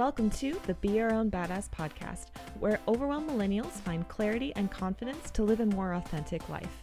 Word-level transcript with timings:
Welcome 0.00 0.30
to 0.30 0.58
the 0.66 0.72
Be 0.72 0.88
Your 0.92 1.12
Own 1.12 1.30
Badass 1.30 1.68
podcast, 1.68 2.28
where 2.58 2.80
overwhelmed 2.88 3.28
millennials 3.28 3.72
find 3.82 4.08
clarity 4.08 4.50
and 4.56 4.70
confidence 4.70 5.30
to 5.32 5.42
live 5.42 5.60
a 5.60 5.66
more 5.66 5.92
authentic 5.92 6.48
life. 6.48 6.82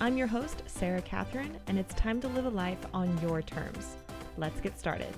I'm 0.00 0.16
your 0.16 0.26
host, 0.26 0.64
Sarah 0.66 1.00
Catherine, 1.00 1.56
and 1.68 1.78
it's 1.78 1.94
time 1.94 2.20
to 2.22 2.26
live 2.26 2.46
a 2.46 2.50
life 2.50 2.84
on 2.92 3.16
your 3.22 3.40
terms. 3.40 3.94
Let's 4.36 4.60
get 4.60 4.76
started. 4.76 5.14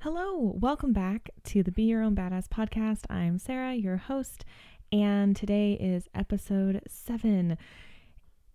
Hello, 0.00 0.56
welcome 0.58 0.94
back 0.94 1.28
to 1.44 1.62
the 1.62 1.72
Be 1.72 1.82
Your 1.82 2.02
Own 2.02 2.16
Badass 2.16 2.48
podcast. 2.48 3.00
I'm 3.10 3.36
Sarah, 3.36 3.74
your 3.74 3.98
host, 3.98 4.46
and 4.90 5.36
today 5.36 5.74
is 5.74 6.08
episode 6.14 6.80
seven. 6.88 7.58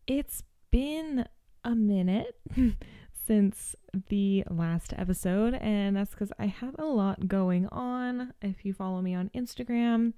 It's 0.08 0.42
been 0.72 1.28
a 1.64 1.76
minute 1.76 2.36
since 3.28 3.76
the 4.10 4.44
last 4.50 4.94
episode, 4.98 5.54
and 5.56 5.96
that's 5.96 6.12
because 6.12 6.32
I 6.40 6.46
have 6.46 6.76
a 6.80 6.86
lot 6.86 7.28
going 7.28 7.68
on. 7.68 8.34
If 8.42 8.64
you 8.64 8.74
follow 8.74 9.02
me 9.02 9.14
on 9.14 9.30
Instagram, 9.36 10.14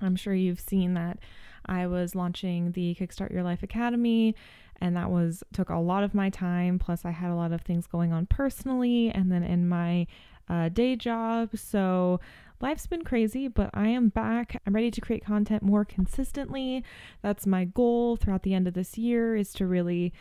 I'm 0.00 0.16
sure 0.16 0.32
you've 0.32 0.60
seen 0.60 0.94
that 0.94 1.18
I 1.66 1.86
was 1.86 2.14
launching 2.14 2.72
the 2.72 2.96
Kickstart 2.98 3.32
Your 3.32 3.42
Life 3.42 3.62
Academy, 3.62 4.34
and 4.80 4.96
that 4.96 5.10
was 5.10 5.42
took 5.52 5.68
a 5.68 5.76
lot 5.76 6.04
of 6.04 6.14
my 6.14 6.30
time. 6.30 6.78
Plus, 6.78 7.04
I 7.04 7.10
had 7.10 7.30
a 7.30 7.36
lot 7.36 7.52
of 7.52 7.62
things 7.62 7.86
going 7.86 8.12
on 8.12 8.26
personally, 8.26 9.10
and 9.10 9.30
then 9.30 9.42
in 9.42 9.68
my 9.68 10.06
uh, 10.48 10.68
day 10.68 10.96
job. 10.96 11.50
So 11.56 12.20
life's 12.60 12.86
been 12.86 13.04
crazy, 13.04 13.48
but 13.48 13.70
I 13.74 13.88
am 13.88 14.08
back. 14.08 14.60
I'm 14.66 14.74
ready 14.74 14.90
to 14.90 15.00
create 15.00 15.24
content 15.24 15.62
more 15.62 15.84
consistently. 15.84 16.84
That's 17.20 17.46
my 17.46 17.64
goal 17.64 18.16
throughout 18.16 18.42
the 18.42 18.54
end 18.54 18.68
of 18.68 18.74
this 18.74 18.96
year 18.96 19.34
is 19.34 19.52
to 19.54 19.66
really 19.66 20.12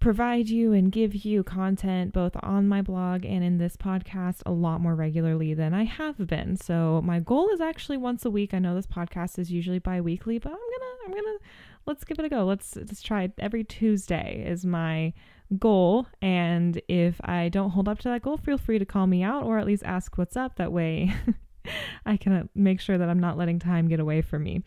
provide 0.00 0.48
you 0.48 0.72
and 0.72 0.92
give 0.92 1.24
you 1.24 1.42
content 1.42 2.12
both 2.12 2.36
on 2.40 2.68
my 2.68 2.80
blog 2.80 3.24
and 3.24 3.42
in 3.42 3.58
this 3.58 3.76
podcast 3.76 4.42
a 4.46 4.52
lot 4.52 4.80
more 4.80 4.94
regularly 4.94 5.54
than 5.54 5.74
I 5.74 5.84
have 5.84 6.26
been. 6.26 6.56
So 6.56 7.02
my 7.04 7.18
goal 7.18 7.50
is 7.50 7.60
actually 7.60 7.96
once 7.96 8.24
a 8.24 8.30
week. 8.30 8.54
I 8.54 8.58
know 8.58 8.74
this 8.74 8.86
podcast 8.86 9.38
is 9.38 9.50
usually 9.50 9.80
bi-weekly, 9.80 10.38
but 10.38 10.50
I'm 10.50 10.58
going 10.58 10.80
to 10.80 10.88
I'm 11.06 11.12
going 11.12 11.38
to 11.38 11.44
let's 11.86 12.04
give 12.04 12.18
it 12.18 12.24
a 12.24 12.28
go. 12.28 12.44
Let's 12.44 12.76
let's 12.76 13.02
try 13.02 13.24
it. 13.24 13.32
every 13.38 13.64
Tuesday 13.64 14.44
is 14.46 14.64
my 14.64 15.12
goal 15.58 16.06
and 16.20 16.80
if 16.88 17.20
I 17.24 17.48
don't 17.48 17.70
hold 17.70 17.88
up 17.88 17.98
to 18.00 18.08
that 18.10 18.22
goal, 18.22 18.36
feel 18.36 18.58
free 18.58 18.78
to 18.78 18.84
call 18.84 19.06
me 19.06 19.22
out 19.22 19.44
or 19.44 19.58
at 19.58 19.66
least 19.66 19.82
ask 19.84 20.16
what's 20.18 20.36
up 20.36 20.56
that 20.56 20.72
way 20.72 21.12
I 22.06 22.16
can 22.16 22.32
uh, 22.32 22.44
make 22.54 22.80
sure 22.80 22.98
that 22.98 23.08
I'm 23.08 23.20
not 23.20 23.38
letting 23.38 23.58
time 23.58 23.88
get 23.88 24.00
away 24.00 24.22
from 24.22 24.44
me 24.44 24.62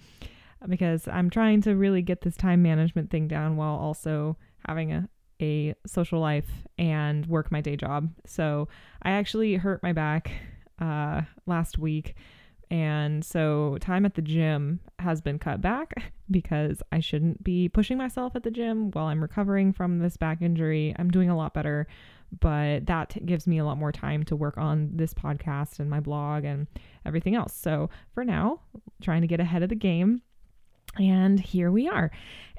because 0.68 1.08
I'm 1.08 1.30
trying 1.30 1.62
to 1.62 1.76
really 1.76 2.02
get 2.02 2.22
this 2.22 2.36
time 2.36 2.62
management 2.62 3.10
thing 3.10 3.28
down 3.28 3.56
while 3.56 3.76
also 3.76 4.38
having 4.68 4.92
a 4.92 5.10
a 5.42 5.76
social 5.86 6.20
life 6.20 6.50
and 6.78 7.26
work 7.26 7.52
my 7.52 7.62
day 7.62 7.76
job. 7.76 8.10
So 8.26 8.68
I 9.04 9.12
actually 9.12 9.56
hurt 9.56 9.84
my 9.84 9.94
back 9.94 10.32
uh, 10.80 11.22
last 11.46 11.78
week. 11.78 12.16
And 12.70 13.24
so 13.24 13.78
time 13.82 14.06
at 14.06 14.16
the 14.16 14.22
gym 14.22 14.80
has 15.00 15.20
been 15.20 15.40
cut 15.40 15.62
back 15.62 15.94
because 16.32 16.82
I 16.92 17.02
shouldn't 17.02 17.44
be 17.44 17.68
pushing 17.68 17.98
myself 17.98 18.36
at 18.36 18.44
the 18.44 18.52
gym 18.52 18.92
while 18.92 19.06
I'm 19.06 19.22
recovering 19.22 19.74
from 19.74 20.00
this 20.00 20.16
back 20.16 20.42
injury. 20.42 20.96
I'm 20.98 21.12
doing 21.12 21.30
a 21.30 21.36
lot 21.36 21.54
better, 21.54 21.88
but 22.40 22.86
that 22.86 23.26
gives 23.26 23.46
me 23.46 23.58
a 23.58 23.66
lot 23.66 23.78
more 23.78 23.92
time 23.92 24.24
to 24.24 24.38
work 24.38 24.58
on 24.58 24.92
this 24.94 25.14
podcast 25.14 25.80
and 25.80 25.90
my 25.90 26.00
blog 26.00 26.46
and 26.46 26.68
everything 27.06 27.36
else. 27.36 27.54
So 27.54 27.90
for 28.14 28.24
now, 28.24 28.62
trying 29.02 29.22
to 29.22 29.28
get 29.28 29.42
ahead 29.42 29.64
of 29.64 29.70
the 29.70 29.76
game. 29.76 30.22
And 30.98 31.40
here 31.40 31.72
we 31.72 31.90
are. 31.90 32.12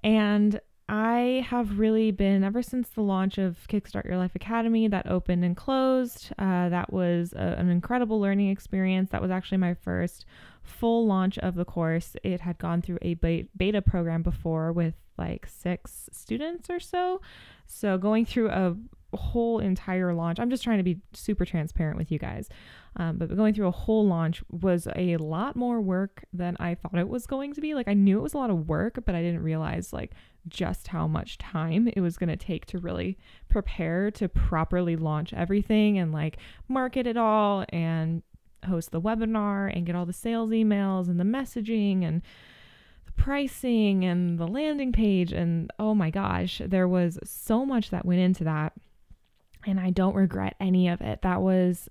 And 0.04 0.60
I 0.92 1.46
have 1.48 1.78
really 1.78 2.10
been, 2.10 2.44
ever 2.44 2.62
since 2.62 2.90
the 2.90 3.00
launch 3.00 3.38
of 3.38 3.56
Kickstart 3.66 4.04
Your 4.04 4.18
Life 4.18 4.34
Academy 4.34 4.88
that 4.88 5.06
opened 5.06 5.42
and 5.42 5.56
closed, 5.56 6.28
uh, 6.38 6.68
that 6.68 6.92
was 6.92 7.32
a, 7.32 7.56
an 7.58 7.70
incredible 7.70 8.20
learning 8.20 8.50
experience. 8.50 9.08
That 9.08 9.22
was 9.22 9.30
actually 9.30 9.56
my 9.56 9.72
first 9.72 10.26
full 10.62 11.06
launch 11.06 11.38
of 11.38 11.54
the 11.54 11.64
course. 11.64 12.14
It 12.22 12.42
had 12.42 12.58
gone 12.58 12.82
through 12.82 12.98
a 13.00 13.14
beta 13.14 13.80
program 13.80 14.22
before 14.22 14.70
with 14.70 14.92
like 15.16 15.46
six 15.46 16.10
students 16.12 16.68
or 16.68 16.78
so. 16.78 17.22
So 17.66 17.96
going 17.96 18.26
through 18.26 18.50
a 18.50 18.76
whole 19.16 19.58
entire 19.58 20.14
launch, 20.14 20.38
I'm 20.40 20.50
just 20.50 20.62
trying 20.62 20.78
to 20.78 20.84
be 20.84 20.98
super 21.12 21.44
transparent 21.44 21.98
with 21.98 22.10
you 22.10 22.18
guys. 22.18 22.48
Um, 22.96 23.16
but 23.16 23.34
going 23.34 23.54
through 23.54 23.68
a 23.68 23.72
whole 23.72 24.06
launch 24.06 24.42
was 24.50 24.86
a 24.94 25.16
lot 25.16 25.56
more 25.56 25.80
work 25.80 26.24
than 26.32 26.56
I 26.60 26.74
thought 26.74 26.98
it 26.98 27.08
was 27.08 27.26
going 27.26 27.54
to 27.54 27.60
be. 27.60 27.74
Like 27.74 27.88
I 27.88 27.94
knew 27.94 28.18
it 28.18 28.22
was 28.22 28.34
a 28.34 28.38
lot 28.38 28.50
of 28.50 28.68
work, 28.68 28.98
but 29.06 29.14
I 29.14 29.22
didn't 29.22 29.42
realize 29.42 29.92
like 29.92 30.12
just 30.48 30.88
how 30.88 31.06
much 31.06 31.38
time 31.38 31.88
it 31.94 32.00
was 32.00 32.16
going 32.16 32.28
to 32.28 32.36
take 32.36 32.66
to 32.66 32.78
really 32.78 33.16
prepare 33.48 34.10
to 34.10 34.28
properly 34.28 34.96
launch 34.96 35.32
everything 35.32 35.98
and 35.98 36.12
like 36.12 36.38
market 36.68 37.06
it 37.06 37.16
all 37.16 37.64
and 37.70 38.22
host 38.66 38.90
the 38.90 39.00
webinar 39.00 39.74
and 39.74 39.86
get 39.86 39.94
all 39.94 40.06
the 40.06 40.12
sales 40.12 40.50
emails 40.50 41.08
and 41.08 41.18
the 41.18 41.24
messaging 41.24 42.04
and 42.04 42.22
the 43.06 43.12
pricing 43.12 44.04
and 44.04 44.38
the 44.38 44.46
landing 44.46 44.92
page 44.92 45.32
and 45.32 45.70
oh 45.78 45.94
my 45.94 46.10
gosh, 46.10 46.60
there 46.64 46.88
was 46.88 47.18
so 47.24 47.64
much 47.64 47.90
that 47.90 48.04
went 48.04 48.20
into 48.20 48.44
that 48.44 48.72
and 49.66 49.80
I 49.80 49.90
don't 49.90 50.14
regret 50.14 50.56
any 50.60 50.88
of 50.88 51.00
it. 51.00 51.22
That 51.22 51.40
was 51.42 51.88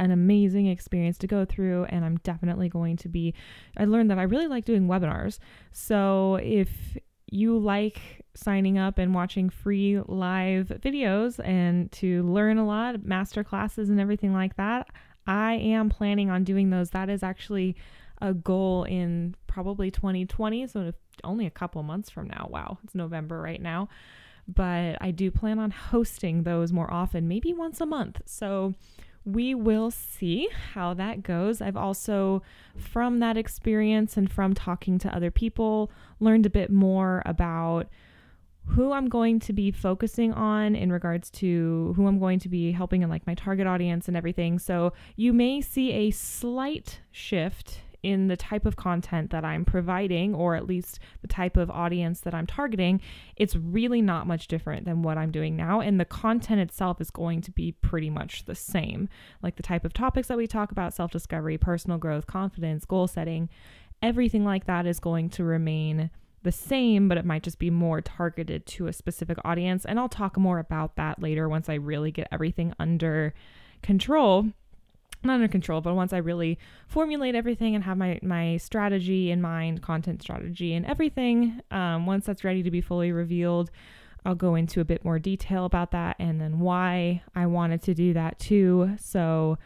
an 0.00 0.10
amazing 0.10 0.66
experience 0.68 1.18
to 1.18 1.26
go 1.26 1.44
through 1.44 1.84
and 1.84 2.04
I'm 2.04 2.18
definitely 2.18 2.68
going 2.68 2.96
to 2.98 3.08
be 3.08 3.34
I 3.76 3.84
learned 3.84 4.10
that 4.10 4.18
I 4.18 4.22
really 4.22 4.46
like 4.46 4.64
doing 4.64 4.86
webinars. 4.86 5.38
So 5.72 6.38
if 6.42 6.96
you 7.30 7.58
like 7.58 8.24
signing 8.34 8.78
up 8.78 8.98
and 8.98 9.14
watching 9.14 9.50
free 9.50 10.00
live 10.06 10.68
videos 10.68 11.44
and 11.44 11.90
to 11.92 12.22
learn 12.22 12.58
a 12.58 12.66
lot, 12.66 13.04
master 13.04 13.44
classes 13.44 13.90
and 13.90 14.00
everything 14.00 14.32
like 14.32 14.56
that, 14.56 14.88
I 15.26 15.54
am 15.54 15.90
planning 15.90 16.30
on 16.30 16.44
doing 16.44 16.70
those. 16.70 16.90
That 16.90 17.10
is 17.10 17.22
actually 17.22 17.76
a 18.20 18.32
goal 18.32 18.84
in 18.84 19.34
probably 19.46 19.90
2020, 19.90 20.66
so 20.68 20.92
only 21.24 21.46
a 21.46 21.50
couple 21.50 21.82
months 21.82 22.08
from 22.08 22.28
now. 22.28 22.48
Wow, 22.50 22.78
it's 22.82 22.94
November 22.94 23.40
right 23.40 23.60
now. 23.60 23.88
But 24.48 24.96
I 25.00 25.10
do 25.10 25.30
plan 25.30 25.58
on 25.58 25.70
hosting 25.70 26.42
those 26.42 26.72
more 26.72 26.90
often, 26.92 27.28
maybe 27.28 27.52
once 27.52 27.80
a 27.80 27.86
month. 27.86 28.22
So 28.24 28.74
we 29.24 29.54
will 29.54 29.90
see 29.90 30.48
how 30.72 30.94
that 30.94 31.22
goes. 31.22 31.60
I've 31.60 31.76
also, 31.76 32.42
from 32.76 33.18
that 33.18 33.36
experience 33.36 34.16
and 34.16 34.30
from 34.30 34.54
talking 34.54 34.98
to 35.00 35.14
other 35.14 35.30
people, 35.30 35.90
learned 36.18 36.46
a 36.46 36.50
bit 36.50 36.70
more 36.70 37.22
about 37.26 37.88
who 38.68 38.92
I'm 38.92 39.08
going 39.08 39.40
to 39.40 39.52
be 39.52 39.70
focusing 39.70 40.32
on 40.32 40.74
in 40.74 40.92
regards 40.92 41.30
to 41.30 41.92
who 41.96 42.06
I'm 42.06 42.18
going 42.18 42.38
to 42.40 42.48
be 42.48 42.72
helping 42.72 43.02
and 43.02 43.10
like 43.10 43.26
my 43.26 43.34
target 43.34 43.66
audience 43.66 44.08
and 44.08 44.16
everything. 44.16 44.58
So 44.58 44.92
you 45.16 45.32
may 45.32 45.60
see 45.60 45.92
a 45.92 46.10
slight 46.10 47.00
shift 47.10 47.80
in 48.02 48.28
the 48.28 48.36
type 48.36 48.64
of 48.64 48.76
content 48.76 49.30
that 49.30 49.44
I'm 49.44 49.64
providing, 49.64 50.34
or 50.34 50.54
at 50.54 50.66
least 50.66 50.98
the 51.20 51.28
type 51.28 51.56
of 51.56 51.70
audience 51.70 52.20
that 52.20 52.34
I'm 52.34 52.46
targeting, 52.46 53.00
it's 53.36 53.56
really 53.56 54.00
not 54.00 54.26
much 54.26 54.48
different 54.48 54.84
than 54.84 55.02
what 55.02 55.18
I'm 55.18 55.30
doing 55.30 55.56
now. 55.56 55.80
And 55.80 55.98
the 55.98 56.04
content 56.04 56.60
itself 56.60 57.00
is 57.00 57.10
going 57.10 57.40
to 57.42 57.50
be 57.50 57.72
pretty 57.72 58.10
much 58.10 58.44
the 58.44 58.54
same. 58.54 59.08
Like 59.42 59.56
the 59.56 59.62
type 59.62 59.84
of 59.84 59.92
topics 59.92 60.28
that 60.28 60.36
we 60.36 60.46
talk 60.46 60.70
about 60.70 60.94
self 60.94 61.10
discovery, 61.10 61.58
personal 61.58 61.98
growth, 61.98 62.26
confidence, 62.26 62.84
goal 62.84 63.08
setting, 63.08 63.48
everything 64.02 64.44
like 64.44 64.66
that 64.66 64.86
is 64.86 65.00
going 65.00 65.30
to 65.30 65.44
remain 65.44 66.10
the 66.42 66.52
same, 66.52 67.08
but 67.08 67.18
it 67.18 67.24
might 67.24 67.42
just 67.42 67.58
be 67.58 67.70
more 67.70 68.00
targeted 68.00 68.64
to 68.64 68.86
a 68.86 68.92
specific 68.92 69.38
audience. 69.44 69.84
And 69.84 69.98
I'll 69.98 70.08
talk 70.08 70.38
more 70.38 70.58
about 70.58 70.96
that 70.96 71.20
later 71.20 71.48
once 71.48 71.68
I 71.68 71.74
really 71.74 72.12
get 72.12 72.28
everything 72.30 72.72
under 72.78 73.34
control 73.82 74.46
not 75.22 75.34
under 75.34 75.48
control, 75.48 75.80
but 75.80 75.94
once 75.94 76.12
I 76.12 76.18
really 76.18 76.58
formulate 76.86 77.34
everything 77.34 77.74
and 77.74 77.84
have 77.84 77.98
my 77.98 78.18
my 78.22 78.56
strategy 78.56 79.30
in 79.30 79.40
mind, 79.40 79.82
content 79.82 80.22
strategy 80.22 80.74
and 80.74 80.86
everything, 80.86 81.60
um, 81.70 82.06
once 82.06 82.26
that's 82.26 82.44
ready 82.44 82.62
to 82.62 82.70
be 82.70 82.80
fully 82.80 83.12
revealed, 83.12 83.70
I'll 84.24 84.34
go 84.34 84.54
into 84.54 84.80
a 84.80 84.84
bit 84.84 85.04
more 85.04 85.18
detail 85.18 85.64
about 85.64 85.90
that 85.92 86.16
and 86.18 86.40
then 86.40 86.60
why 86.60 87.22
I 87.34 87.46
wanted 87.46 87.82
to 87.84 87.94
do 87.94 88.12
that 88.14 88.38
too. 88.38 88.96
So, 89.00 89.58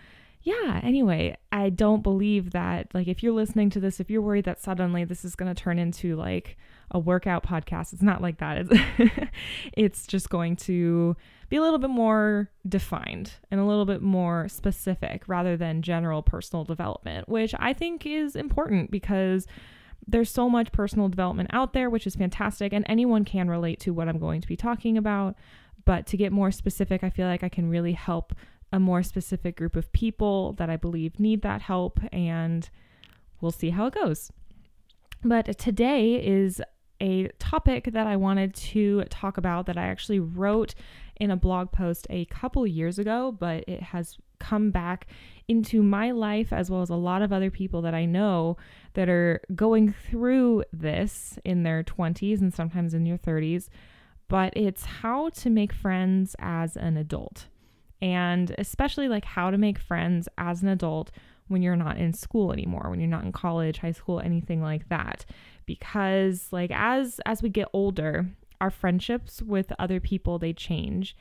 yeah, 0.45 0.81
anyway, 0.83 1.37
I 1.53 1.71
don't 1.71 2.03
believe 2.03 2.51
that, 2.51 2.89
like, 2.95 3.07
if 3.07 3.23
you're 3.23 3.33
listening 3.33 3.71
to 3.71 3.81
this, 3.81 4.01
if 4.01 4.11
you're 4.11 4.23
worried 4.23 4.45
that 4.47 4.61
suddenly 4.61 5.05
this 5.05 5.25
is 5.25 5.37
going 5.37 5.55
to 5.55 5.61
turn 5.61 5.79
into 5.79 6.17
like 6.17 6.57
a 6.91 6.99
workout 6.99 7.45
podcast, 7.45 7.93
it's 7.93 8.03
not 8.03 8.21
like 8.21 8.39
that. 8.39 8.67
It's, 8.69 9.21
it's 9.73 10.07
just 10.07 10.31
going 10.31 10.57
to 10.57 11.17
be 11.49 11.57
a 11.57 11.63
little 11.63 11.79
bit 11.79 11.91
more 11.91 12.51
defined 12.69 13.35
and 13.51 13.61
a 13.61 13.65
little 13.65 13.85
bit 13.85 14.03
more 14.03 14.49
specific 14.49 15.23
rather 15.29 15.57
than 15.57 15.81
general 15.81 16.23
personal 16.23 16.65
development, 16.65 17.29
which 17.29 17.55
I 17.59 17.73
think 17.73 18.05
is 18.05 18.35
important 18.35 18.91
because 18.91 19.47
there's 20.09 20.31
so 20.31 20.51
much 20.51 20.73
personal 20.73 21.09
development 21.09 21.51
out 21.53 21.73
there, 21.73 21.89
which 21.89 22.07
is 22.07 22.17
fantastic, 22.17 22.73
and 22.73 22.85
anyone 22.89 23.25
can 23.25 23.49
relate 23.49 23.79
to 23.81 23.93
what 23.93 24.09
I'm 24.09 24.19
going 24.19 24.41
to 24.41 24.49
be 24.49 24.57
talking 24.57 24.99
about. 24.99 25.37
But 25.85 26.07
to 26.09 26.17
get 26.17 26.33
more 26.33 26.51
specific, 26.51 27.05
I 27.05 27.11
feel 27.11 27.27
like 27.27 27.45
I 27.45 27.49
can 27.49 27.69
really 27.69 27.93
help 27.93 28.35
a 28.73 28.81
more 28.81 29.03
specific 29.03 29.57
group 29.57 29.77
of 29.77 29.93
people 29.93 30.55
that 30.55 30.71
I 30.71 30.77
believe 30.77 31.21
need 31.21 31.43
that 31.43 31.63
help, 31.63 32.01
and 32.13 32.69
we'll 33.41 33.53
see 33.53 33.71
how 33.71 33.87
it 33.87 33.95
goes. 33.95 34.31
But 35.23 35.59
today 35.59 36.15
is 36.15 36.61
a 37.01 37.29
topic 37.39 37.91
that 37.93 38.07
I 38.07 38.17
wanted 38.17 38.55
to 38.55 39.05
talk 39.05 39.37
about 39.37 39.67
that 39.67 39.77
I 39.77 39.85
actually 39.85 40.21
wrote 40.21 40.75
in 41.17 41.31
a 41.31 41.37
blog 41.37 41.73
post 41.73 42.07
a 42.11 42.25
couple 42.27 42.67
years 42.67 42.99
ago, 42.99 43.33
but 43.33 43.65
it 43.67 43.83
has 43.83 44.17
come 44.39 44.71
back 44.71 45.07
into 45.47 45.83
my 45.83 46.11
life 46.11 46.53
as 46.53 46.71
well 46.71 46.83
as 46.83 46.91
a 46.91 46.97
lot 46.97 47.23
of 47.23 47.33
other 47.33 47.51
people 47.51 47.83
that 47.83 47.95
I 47.95 48.05
know 48.05 48.57
that 48.95 49.09
are 49.09 49.41
going 49.55 49.93
through 49.93 50.65
this 50.73 51.39
in 51.45 51.63
their 51.63 51.83
20s 51.85 52.41
and 52.41 52.53
sometimes 52.53 52.95
in 52.95 53.07
your 53.07 53.19
30s. 53.19 53.69
But 54.29 54.53
it's 54.57 54.85
how 54.85 55.29
to 55.31 55.51
make 55.51 55.73
friends 55.73 56.35
as 56.39 56.77
an 56.77 56.97
adult. 56.97 57.47
And 58.03 58.55
especially 58.59 59.09
like 59.09 59.25
how 59.25 59.51
to 59.51 59.57
make 59.57 59.79
friends 59.79 60.29
as 60.37 60.63
an 60.63 60.69
adult 60.69 61.11
when 61.49 61.63
you're 61.63 61.77
not 61.77 61.97
in 61.99 62.13
school 62.13 62.53
anymore, 62.53 62.89
when 62.91 62.99
you're 62.99 63.09
not 63.09 63.25
in 63.25 63.33
college, 63.33 63.79
high 63.79 63.93
school, 63.93 64.21
anything 64.21 64.61
like 64.61 64.89
that. 64.89 65.25
Because 65.65 66.49
like 66.51 66.73
as 66.75 67.21
as 67.25 67.43
we 67.43 67.49
get 67.49 67.69
older, 67.73 68.27
our 68.61 68.71
friendships 68.71 69.41
with 69.41 69.73
other 69.79 70.01
people 70.01 70.39
they 70.39 70.53
change 70.53 71.17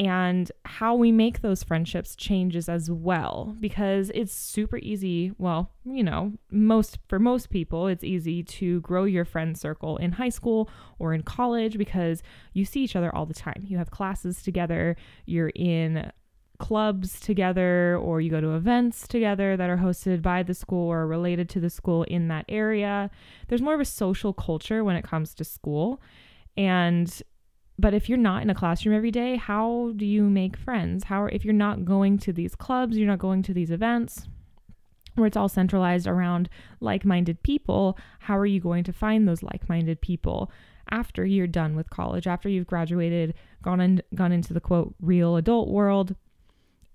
and 0.00 0.50
how 0.64 0.94
we 0.94 1.12
make 1.12 1.42
those 1.42 1.62
friendships 1.62 2.16
changes 2.16 2.70
as 2.70 2.90
well 2.90 3.54
because 3.60 4.10
it's 4.14 4.32
super 4.32 4.78
easy 4.78 5.30
well 5.36 5.70
you 5.84 6.02
know 6.02 6.32
most 6.50 6.98
for 7.06 7.18
most 7.18 7.50
people 7.50 7.86
it's 7.86 8.02
easy 8.02 8.42
to 8.42 8.80
grow 8.80 9.04
your 9.04 9.26
friend 9.26 9.58
circle 9.58 9.98
in 9.98 10.12
high 10.12 10.30
school 10.30 10.70
or 10.98 11.12
in 11.12 11.22
college 11.22 11.76
because 11.76 12.22
you 12.54 12.64
see 12.64 12.80
each 12.80 12.96
other 12.96 13.14
all 13.14 13.26
the 13.26 13.34
time. 13.34 13.62
You 13.66 13.76
have 13.76 13.90
classes 13.90 14.42
together 14.42 14.96
you're 15.26 15.52
in 15.54 16.10
clubs 16.58 17.20
together 17.20 17.96
or 17.96 18.20
you 18.20 18.30
go 18.30 18.40
to 18.40 18.54
events 18.54 19.06
together 19.06 19.56
that 19.56 19.68
are 19.68 19.78
hosted 19.78 20.22
by 20.22 20.42
the 20.42 20.54
school 20.54 20.88
or 20.88 21.06
related 21.06 21.48
to 21.50 21.60
the 21.60 21.70
school 21.70 22.04
in 22.04 22.28
that 22.28 22.44
area. 22.48 23.10
There's 23.48 23.62
more 23.62 23.74
of 23.74 23.80
a 23.80 23.84
social 23.84 24.32
culture 24.32 24.84
when 24.84 24.94
it 24.96 25.02
comes 25.02 25.34
to 25.34 25.44
school 25.44 26.00
and 26.56 27.22
but 27.80 27.94
if 27.94 28.08
you're 28.08 28.18
not 28.18 28.42
in 28.42 28.50
a 28.50 28.54
classroom 28.54 28.94
every 28.94 29.10
day, 29.10 29.36
how 29.36 29.92
do 29.96 30.04
you 30.04 30.22
make 30.22 30.56
friends? 30.56 31.04
How 31.04 31.24
if 31.26 31.44
you're 31.44 31.54
not 31.54 31.84
going 31.84 32.18
to 32.18 32.32
these 32.32 32.54
clubs, 32.54 32.96
you're 32.96 33.08
not 33.08 33.18
going 33.18 33.42
to 33.44 33.54
these 33.54 33.70
events 33.70 34.28
where 35.14 35.26
it's 35.26 35.36
all 35.36 35.48
centralized 35.48 36.06
around 36.06 36.48
like-minded 36.80 37.42
people, 37.42 37.98
how 38.20 38.38
are 38.38 38.46
you 38.46 38.60
going 38.60 38.84
to 38.84 38.92
find 38.92 39.26
those 39.26 39.42
like-minded 39.42 40.00
people 40.00 40.50
after 40.90 41.24
you're 41.24 41.46
done 41.46 41.76
with 41.76 41.90
college, 41.90 42.26
after 42.26 42.48
you've 42.48 42.66
graduated, 42.66 43.34
gone 43.62 43.80
in, 43.80 44.02
gone 44.14 44.32
into 44.32 44.52
the 44.52 44.60
quote 44.60 44.94
real 45.00 45.36
adult 45.36 45.68
world? 45.68 46.14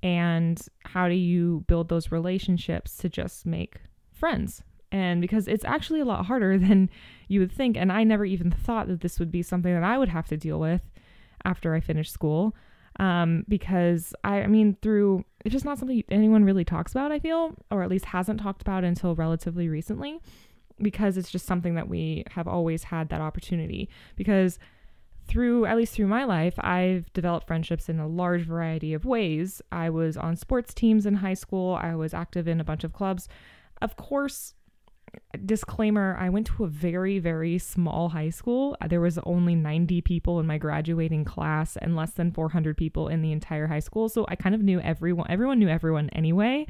And 0.03 0.61
how 0.83 1.07
do 1.07 1.15
you 1.15 1.63
build 1.67 1.89
those 1.89 2.11
relationships 2.11 2.97
to 2.97 3.09
just 3.09 3.45
make 3.45 3.77
friends? 4.11 4.63
And 4.95 5.19
because 5.19 5.49
it's 5.49 5.65
actually 5.65 5.99
a 5.99 6.05
lot 6.05 6.25
harder 6.25 6.57
than 6.67 6.89
you 7.27 7.41
would 7.41 7.51
think. 7.51 7.75
And 7.75 7.91
I 7.91 8.05
never 8.05 8.23
even 8.23 8.49
thought 8.49 8.87
that 8.87 9.01
this 9.01 9.19
would 9.19 9.29
be 9.29 9.41
something 9.41 9.73
that 9.73 9.83
I 9.83 9.97
would 9.97 10.07
have 10.07 10.27
to 10.29 10.37
deal 10.37 10.57
with 10.57 10.81
after 11.43 11.75
I 11.75 11.81
finished 11.81 12.13
school. 12.13 12.55
Um, 12.97 13.43
because 13.49 14.15
I, 14.23 14.43
I 14.43 14.47
mean, 14.47 14.77
through 14.81 15.25
it's 15.43 15.51
just 15.51 15.65
not 15.65 15.77
something 15.77 16.01
anyone 16.07 16.45
really 16.45 16.63
talks 16.63 16.93
about, 16.93 17.11
I 17.11 17.19
feel, 17.19 17.53
or 17.69 17.83
at 17.83 17.89
least 17.89 18.05
hasn't 18.05 18.39
talked 18.39 18.61
about 18.61 18.85
until 18.85 19.15
relatively 19.15 19.67
recently, 19.67 20.21
because 20.81 21.17
it's 21.17 21.29
just 21.29 21.45
something 21.45 21.75
that 21.75 21.89
we 21.89 22.23
have 22.31 22.47
always 22.47 22.83
had 22.83 23.09
that 23.09 23.19
opportunity. 23.19 23.89
Because 24.15 24.59
through, 25.27 25.65
at 25.65 25.75
least 25.75 25.93
through 25.93 26.07
my 26.07 26.23
life, 26.23 26.53
I've 26.59 27.11
developed 27.11 27.47
friendships 27.47 27.89
in 27.89 27.99
a 27.99 28.07
large 28.07 28.43
variety 28.43 28.93
of 28.93 29.03
ways. 29.03 29.61
I 29.73 29.89
was 29.89 30.15
on 30.15 30.37
sports 30.37 30.73
teams 30.73 31.05
in 31.05 31.15
high 31.15 31.33
school, 31.33 31.75
I 31.75 31.95
was 31.95 32.13
active 32.13 32.47
in 32.47 32.61
a 32.61 32.63
bunch 32.63 32.85
of 32.85 32.93
clubs. 32.93 33.27
Of 33.81 33.97
course, 33.97 34.53
disclaimer 35.45 36.17
I 36.19 36.29
went 36.29 36.47
to 36.47 36.63
a 36.63 36.67
very, 36.67 37.19
very 37.19 37.57
small 37.57 38.09
high 38.09 38.29
school. 38.29 38.75
There 38.87 39.01
was 39.01 39.17
only 39.19 39.55
90 39.55 40.01
people 40.01 40.39
in 40.39 40.45
my 40.45 40.57
graduating 40.57 41.25
class 41.25 41.77
and 41.77 41.95
less 41.95 42.11
than 42.11 42.31
400 42.31 42.77
people 42.77 43.07
in 43.07 43.21
the 43.21 43.31
entire 43.31 43.67
high 43.67 43.79
school. 43.79 44.09
So 44.09 44.25
I 44.29 44.35
kind 44.35 44.55
of 44.55 44.61
knew 44.61 44.79
everyone, 44.79 45.27
everyone 45.29 45.59
knew 45.59 45.69
everyone 45.69 46.09
anyway. 46.09 46.67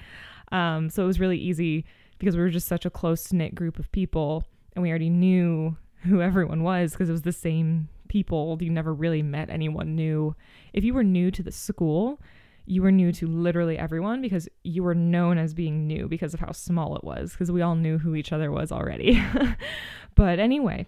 Um, 0.51 0.89
so 0.89 1.03
it 1.03 1.07
was 1.07 1.19
really 1.19 1.37
easy 1.37 1.85
because 2.19 2.35
we 2.35 2.41
were 2.41 2.49
just 2.49 2.67
such 2.67 2.85
a 2.85 2.89
close 2.89 3.33
knit 3.33 3.55
group 3.55 3.79
of 3.79 3.91
people 3.91 4.43
and 4.73 4.83
we 4.83 4.89
already 4.89 5.09
knew 5.09 5.77
who 6.03 6.21
everyone 6.21 6.63
was 6.63 6.91
because 6.91 7.09
it 7.09 7.13
was 7.13 7.23
the 7.23 7.31
same 7.31 7.89
people. 8.07 8.57
You 8.61 8.69
never 8.69 8.93
really 8.93 9.23
met 9.23 9.49
anyone 9.49 9.95
new. 9.95 10.35
If 10.73 10.83
you 10.83 10.93
were 10.93 11.03
new 11.03 11.31
to 11.31 11.43
the 11.43 11.51
school, 11.51 12.19
you 12.65 12.81
were 12.81 12.91
new 12.91 13.11
to 13.11 13.27
literally 13.27 13.77
everyone 13.77 14.21
because 14.21 14.49
you 14.63 14.83
were 14.83 14.95
known 14.95 15.37
as 15.37 15.53
being 15.53 15.87
new 15.87 16.07
because 16.07 16.33
of 16.33 16.39
how 16.39 16.51
small 16.51 16.95
it 16.95 17.03
was, 17.03 17.31
because 17.31 17.51
we 17.51 17.61
all 17.61 17.75
knew 17.75 17.97
who 17.97 18.15
each 18.15 18.31
other 18.31 18.51
was 18.51 18.71
already. 18.71 19.21
but 20.15 20.39
anyway, 20.39 20.85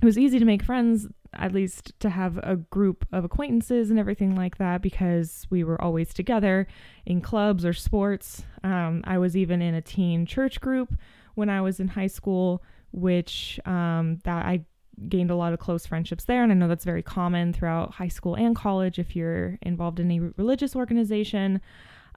it 0.00 0.04
was 0.04 0.18
easy 0.18 0.38
to 0.38 0.44
make 0.44 0.62
friends, 0.62 1.08
at 1.34 1.52
least 1.52 1.98
to 2.00 2.10
have 2.10 2.38
a 2.38 2.56
group 2.56 3.06
of 3.12 3.24
acquaintances 3.24 3.90
and 3.90 3.98
everything 3.98 4.36
like 4.36 4.58
that, 4.58 4.82
because 4.82 5.46
we 5.50 5.64
were 5.64 5.80
always 5.80 6.14
together 6.14 6.66
in 7.04 7.20
clubs 7.20 7.64
or 7.64 7.72
sports. 7.72 8.44
Um, 8.62 9.02
I 9.04 9.18
was 9.18 9.36
even 9.36 9.60
in 9.62 9.74
a 9.74 9.82
teen 9.82 10.26
church 10.26 10.60
group 10.60 10.94
when 11.34 11.48
I 11.48 11.60
was 11.60 11.80
in 11.80 11.88
high 11.88 12.08
school, 12.08 12.62
which 12.92 13.58
um, 13.64 14.18
that 14.24 14.44
I 14.44 14.64
gained 15.08 15.30
a 15.30 15.36
lot 15.36 15.52
of 15.52 15.58
close 15.58 15.86
friendships 15.86 16.24
there. 16.24 16.42
And 16.42 16.52
I 16.52 16.54
know 16.54 16.68
that's 16.68 16.84
very 16.84 17.02
common 17.02 17.52
throughout 17.52 17.92
high 17.92 18.08
school 18.08 18.34
and 18.34 18.54
college 18.54 18.98
if 18.98 19.14
you're 19.16 19.58
involved 19.62 20.00
in 20.00 20.10
a 20.10 20.20
religious 20.36 20.74
organization. 20.76 21.60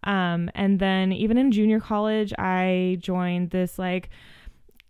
Um, 0.04 0.50
and 0.54 0.80
then 0.80 1.12
even 1.12 1.38
in 1.38 1.52
junior 1.52 1.80
college, 1.80 2.34
I 2.38 2.98
joined 3.02 3.50
this 3.50 3.80
like 3.80 4.10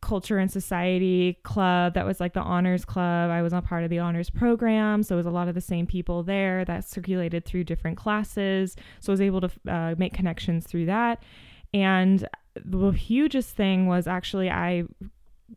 culture 0.01 0.37
and 0.37 0.51
society 0.51 1.39
club 1.43 1.95
that 1.95 2.05
was 2.05 2.19
like 2.19 2.33
the 2.33 2.41
honors 2.41 2.85
club. 2.85 3.31
I 3.31 3.41
was 3.41 3.53
a 3.53 3.61
part 3.61 3.83
of 3.83 3.89
the 3.89 3.99
honors 3.99 4.29
program. 4.29 5.01
So 5.01 5.15
it 5.15 5.17
was 5.17 5.25
a 5.25 5.31
lot 5.31 5.47
of 5.47 5.55
the 5.55 5.61
same 5.61 5.87
people 5.87 6.21
there 6.21 6.63
that 6.65 6.87
circulated 6.87 7.43
through 7.45 7.63
different 7.63 7.97
classes. 7.97 8.75
So 8.99 9.11
I 9.11 9.13
was 9.13 9.21
able 9.21 9.41
to 9.41 9.51
uh, 9.67 9.95
make 9.97 10.13
connections 10.13 10.67
through 10.67 10.85
that. 10.85 11.23
And 11.73 12.27
the 12.63 12.91
hugest 12.91 13.55
thing 13.55 13.87
was 13.87 14.07
actually 14.07 14.49
I 14.49 14.83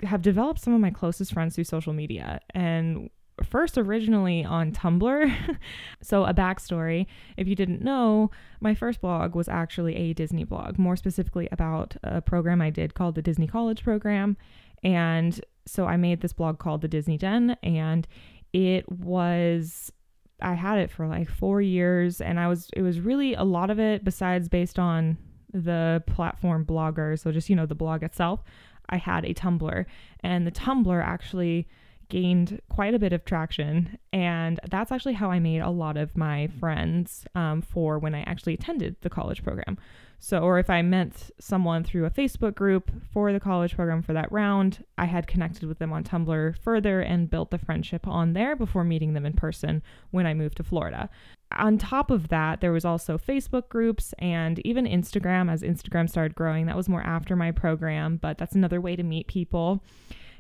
have 0.02 0.22
developed 0.22 0.60
some 0.60 0.74
of 0.74 0.80
my 0.80 0.90
closest 0.90 1.32
friends 1.32 1.54
through 1.54 1.64
social 1.64 1.92
media 1.92 2.40
and 2.50 3.10
first 3.44 3.78
originally 3.78 4.44
on 4.44 4.72
Tumblr. 4.72 5.58
so, 6.02 6.24
a 6.24 6.34
backstory 6.34 7.06
if 7.36 7.46
you 7.46 7.54
didn't 7.54 7.82
know, 7.82 8.30
my 8.60 8.74
first 8.74 9.00
blog 9.00 9.34
was 9.34 9.48
actually 9.48 9.96
a 9.96 10.12
Disney 10.12 10.44
blog, 10.44 10.78
more 10.78 10.96
specifically 10.96 11.48
about 11.52 11.96
a 12.02 12.20
program 12.20 12.60
I 12.60 12.70
did 12.70 12.94
called 12.94 13.14
the 13.14 13.22
Disney 13.22 13.46
College 13.46 13.82
Program. 13.82 14.36
And 14.82 15.40
so, 15.66 15.86
I 15.86 15.96
made 15.96 16.20
this 16.20 16.32
blog 16.32 16.58
called 16.58 16.80
The 16.80 16.88
Disney 16.88 17.18
Den, 17.18 17.56
and 17.62 18.06
it 18.52 18.90
was. 18.90 19.92
I 20.40 20.54
had 20.54 20.78
it 20.78 20.92
for 20.92 21.08
like 21.08 21.28
four 21.28 21.60
years, 21.60 22.20
and 22.20 22.38
I 22.38 22.46
was, 22.46 22.70
it 22.76 22.82
was 22.82 23.00
really 23.00 23.34
a 23.34 23.42
lot 23.42 23.70
of 23.70 23.80
it, 23.80 24.04
besides 24.04 24.48
based 24.48 24.78
on 24.78 25.18
the 25.52 26.00
platform 26.06 26.64
blogger. 26.64 27.18
So, 27.18 27.32
just, 27.32 27.50
you 27.50 27.56
know, 27.56 27.66
the 27.66 27.74
blog 27.74 28.04
itself 28.04 28.44
I 28.88 28.96
had 28.96 29.24
a 29.24 29.34
Tumblr, 29.34 29.84
and 30.20 30.46
the 30.46 30.50
Tumblr 30.50 31.02
actually 31.02 31.68
gained 32.08 32.60
quite 32.68 32.94
a 32.94 32.98
bit 32.98 33.12
of 33.12 33.24
traction. 33.24 33.98
And 34.12 34.58
that's 34.70 34.90
actually 34.90 35.14
how 35.14 35.30
I 35.30 35.38
made 35.38 35.60
a 35.60 35.70
lot 35.70 35.96
of 35.96 36.16
my 36.16 36.48
friends 36.58 37.26
um, 37.34 37.62
for 37.62 37.98
when 37.98 38.14
I 38.14 38.22
actually 38.22 38.54
attended 38.54 38.96
the 39.02 39.10
college 39.10 39.42
program. 39.44 39.78
So, 40.20 40.40
or 40.40 40.58
if 40.58 40.68
I 40.68 40.82
met 40.82 41.30
someone 41.38 41.84
through 41.84 42.04
a 42.04 42.10
Facebook 42.10 42.56
group 42.56 42.90
for 43.12 43.32
the 43.32 43.38
college 43.38 43.76
program 43.76 44.02
for 44.02 44.12
that 44.14 44.32
round, 44.32 44.84
I 44.96 45.04
had 45.04 45.28
connected 45.28 45.68
with 45.68 45.78
them 45.78 45.92
on 45.92 46.02
Tumblr 46.02 46.58
further 46.58 47.00
and 47.00 47.30
built 47.30 47.52
the 47.52 47.58
friendship 47.58 48.06
on 48.06 48.32
there 48.32 48.56
before 48.56 48.82
meeting 48.82 49.12
them 49.12 49.24
in 49.24 49.34
person 49.34 49.80
when 50.10 50.26
I 50.26 50.34
moved 50.34 50.56
to 50.56 50.64
Florida. 50.64 51.08
On 51.56 51.78
top 51.78 52.10
of 52.10 52.28
that, 52.28 52.60
there 52.60 52.72
was 52.72 52.84
also 52.84 53.16
Facebook 53.16 53.68
groups 53.68 54.14
and 54.18 54.58
even 54.66 54.84
Instagram 54.84 55.50
as 55.50 55.62
Instagram 55.62 56.08
started 56.08 56.34
growing. 56.34 56.66
That 56.66 56.76
was 56.76 56.88
more 56.88 57.02
after 57.02 57.36
my 57.36 57.52
program, 57.52 58.16
but 58.16 58.36
that's 58.36 58.54
another 58.54 58.80
way 58.80 58.96
to 58.96 59.02
meet 59.02 59.28
people 59.28 59.82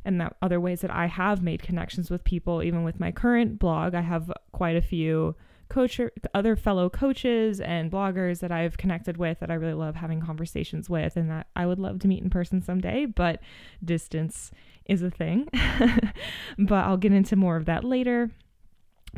and 0.04 0.20
that 0.20 0.36
other 0.42 0.60
ways 0.60 0.80
that 0.82 0.90
I 0.90 1.06
have 1.06 1.42
made 1.42 1.62
connections 1.62 2.10
with 2.10 2.24
people 2.24 2.62
even 2.62 2.84
with 2.84 3.00
my 3.00 3.10
current 3.10 3.58
blog. 3.58 3.94
I 3.94 4.00
have 4.02 4.32
quite 4.52 4.76
a 4.76 4.82
few 4.82 5.34
coach 5.68 6.00
other 6.34 6.56
fellow 6.56 6.88
coaches 6.88 7.60
and 7.60 7.90
bloggers 7.92 8.40
that 8.40 8.50
I've 8.50 8.78
connected 8.78 9.16
with 9.18 9.40
that 9.40 9.50
I 9.50 9.54
really 9.54 9.74
love 9.74 9.96
having 9.96 10.20
conversations 10.20 10.88
with 10.88 11.16
and 11.16 11.30
that 11.30 11.48
I 11.54 11.66
would 11.66 11.78
love 11.78 11.98
to 12.00 12.08
meet 12.08 12.22
in 12.22 12.30
person 12.30 12.62
someday, 12.62 13.04
but 13.06 13.40
distance 13.84 14.50
is 14.86 15.02
a 15.02 15.10
thing. 15.10 15.48
but 16.58 16.84
I'll 16.84 16.96
get 16.96 17.12
into 17.12 17.36
more 17.36 17.56
of 17.56 17.66
that 17.66 17.84
later 17.84 18.30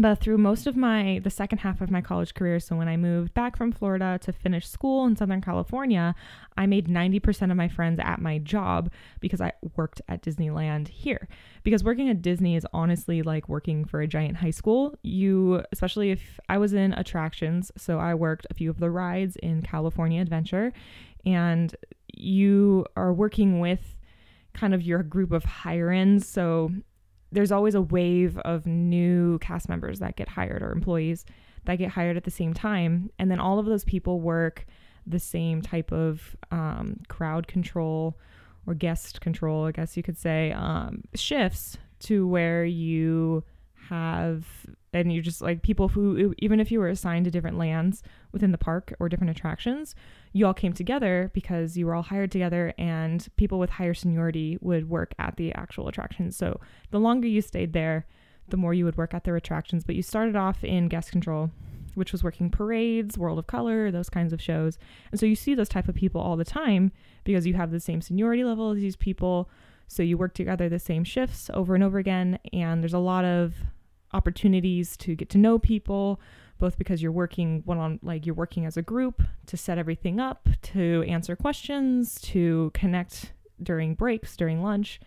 but 0.00 0.19
through 0.19 0.38
most 0.38 0.66
of 0.66 0.76
my 0.76 1.21
the 1.23 1.30
second 1.30 1.59
half 1.59 1.80
of 1.80 1.90
my 1.90 2.00
college 2.00 2.35
career 2.35 2.59
so 2.59 2.75
when 2.75 2.88
i 2.88 2.97
moved 2.97 3.35
back 3.35 3.57
from 3.57 3.71
florida 3.71 4.19
to 4.21 4.33
finish 4.33 4.66
school 4.66 5.04
in 5.04 5.14
southern 5.14 5.40
california 5.40 6.14
i 6.57 6.66
made 6.66 6.88
90% 6.88 7.50
of 7.50 7.57
my 7.57 7.69
friends 7.69 8.00
at 8.02 8.21
my 8.21 8.38
job 8.38 8.90
because 9.21 9.40
i 9.40 9.52
worked 9.76 10.00
at 10.09 10.23
disneyland 10.23 10.88
here. 10.88 11.28
Because 11.62 11.85
working 11.85 12.09
at 12.09 12.23
disney 12.23 12.57
is 12.57 12.66
honestly 12.73 13.23
like 13.23 13.49
working 13.49 13.85
for 13.85 14.00
a 14.00 14.07
giant 14.07 14.38
high 14.38 14.50
school. 14.50 14.95
You 15.02 15.62
especially 15.73 16.11
if 16.11 16.40
i 16.49 16.57
was 16.57 16.73
in 16.73 16.92
attractions 16.95 17.71
so 17.76 17.99
i 17.99 18.14
worked 18.14 18.47
a 18.50 18.54
few 18.54 18.71
of 18.71 18.80
the 18.80 18.90
rides 18.90 19.37
in 19.37 19.62
california 19.62 20.23
adventure 20.23 20.73
and 21.26 21.76
you 22.14 22.87
are 22.97 23.12
working 23.12 23.61
with 23.61 23.97
kind 24.54 24.75
of 24.75 24.83
your 24.83 25.02
group 25.02 25.33
of 25.33 25.45
higher 25.45 25.90
ends 25.90 26.26
so 26.26 26.73
there's 27.32 27.52
always 27.52 27.75
a 27.75 27.82
wave 27.82 28.38
of 28.38 28.66
new 28.66 29.38
cast 29.38 29.68
members 29.68 30.00
that 30.00 30.16
get 30.16 30.28
hired 30.28 30.62
or 30.62 30.72
employees 30.72 31.25
that 31.64 31.76
get 31.76 31.90
hired 31.90 32.16
at 32.16 32.25
the 32.25 32.30
same 32.30 32.54
time. 32.54 33.10
And 33.18 33.30
then 33.30 33.38
all 33.38 33.58
of 33.58 33.66
those 33.66 33.84
people 33.84 34.20
work 34.20 34.66
the 35.06 35.18
same 35.18 35.62
type 35.62 35.92
of 35.92 36.37
um, 36.50 37.00
crowd 37.08 37.46
control 37.46 38.18
or 38.66 38.75
guest 38.75 39.20
control, 39.20 39.66
I 39.66 39.72
guess 39.72 39.96
you 39.96 40.02
could 40.02 40.18
say, 40.18 40.52
um, 40.52 41.02
shifts 41.14 41.76
to 42.00 42.26
where 42.26 42.64
you 42.64 43.44
have 43.90 44.47
and 44.92 45.12
you 45.12 45.20
just 45.20 45.42
like 45.42 45.62
people 45.62 45.88
who 45.88 46.35
even 46.38 46.59
if 46.59 46.73
you 46.73 46.80
were 46.80 46.88
assigned 46.88 47.25
to 47.25 47.30
different 47.30 47.59
lands 47.59 48.02
within 48.32 48.52
the 48.52 48.59
park 48.59 48.94
or 48.99 49.09
different 49.09 49.30
attractions 49.30 49.94
you 50.32 50.47
all 50.47 50.54
came 50.54 50.73
together 50.73 51.30
because 51.35 51.76
you 51.76 51.87
were 51.87 51.94
all 51.94 52.02
hired 52.02 52.30
together 52.30 52.73
and 52.78 53.28
people 53.37 53.59
with 53.59 53.70
higher 53.70 53.94
seniority 53.94 54.59
would 54.61 54.88
work 54.88 55.12
at 55.18 55.37
the 55.37 55.52
actual 55.54 55.87
attractions 55.88 56.37
so 56.37 56.59
the 56.90 56.99
longer 56.99 57.28
you 57.28 57.42
stayed 57.42 57.73
there 57.73 58.06
the 58.50 58.56
more 58.56 58.75
you 58.75 58.85
would 58.85 58.97
work 58.97 59.14
at 59.14 59.25
their 59.25 59.37
attractions. 59.37 59.85
But 59.85 59.94
you 59.94 60.02
started 60.02 60.37
off 60.37 60.62
in 60.62 60.88
guest 60.88 61.11
control 61.11 61.50
which 61.94 62.12
was 62.12 62.23
working 62.23 62.49
parades 62.49 63.18
world 63.18 63.37
of 63.37 63.49
color 63.49 63.90
those 63.90 64.09
kinds 64.09 64.32
of 64.32 64.40
shows. 64.40 64.78
And 65.11 65.18
so 65.18 65.26
you 65.26 65.35
see 65.35 65.54
those 65.54 65.68
type 65.68 65.88
of 65.88 65.97
people 65.97 66.20
all 66.20 66.37
the 66.37 66.44
time 66.44 66.92
because 67.25 67.49
you 67.49 67.54
have 67.54 67.73
the 67.73 67.80
same 67.80 68.00
seniority 68.00 68.44
level 68.44 68.70
as 68.70 68.76
these 68.76 68.94
people. 68.94 69.50
So 69.88 70.04
you 70.04 70.16
work 70.16 70.32
together 70.32 70.68
the 70.68 70.78
same 70.78 71.02
shifts 71.02 71.50
over 71.52 71.75
and 71.75 71.82
over 71.82 71.99
again 71.99 72.38
and 72.52 72.80
there's 72.80 72.94
a 72.94 73.00
lot 73.00 73.25
of 73.25 73.54
opportunities 74.12 74.97
to 74.99 75.14
get 75.14 75.29
to 75.31 75.38
know 75.38 75.59
people 75.59 76.21
both 76.59 76.76
because 76.76 77.02
you're 77.02 77.11
working 77.11 77.62
one 77.64 77.79
on 77.79 77.99
like 78.02 78.26
you're 78.26 78.35
working 78.35 78.67
as 78.67 78.76
a 78.76 78.83
group 78.83 79.23
to 79.47 79.57
set 79.57 79.79
everything 79.79 80.21
up 80.21 80.49
to 80.62 81.02
answer 81.09 81.35
questions 81.35 82.21
to 82.21 82.71
connect 82.75 83.33
during 83.62 83.95
breaks 83.95 84.37
during 84.37 84.62
lunch 84.62 85.00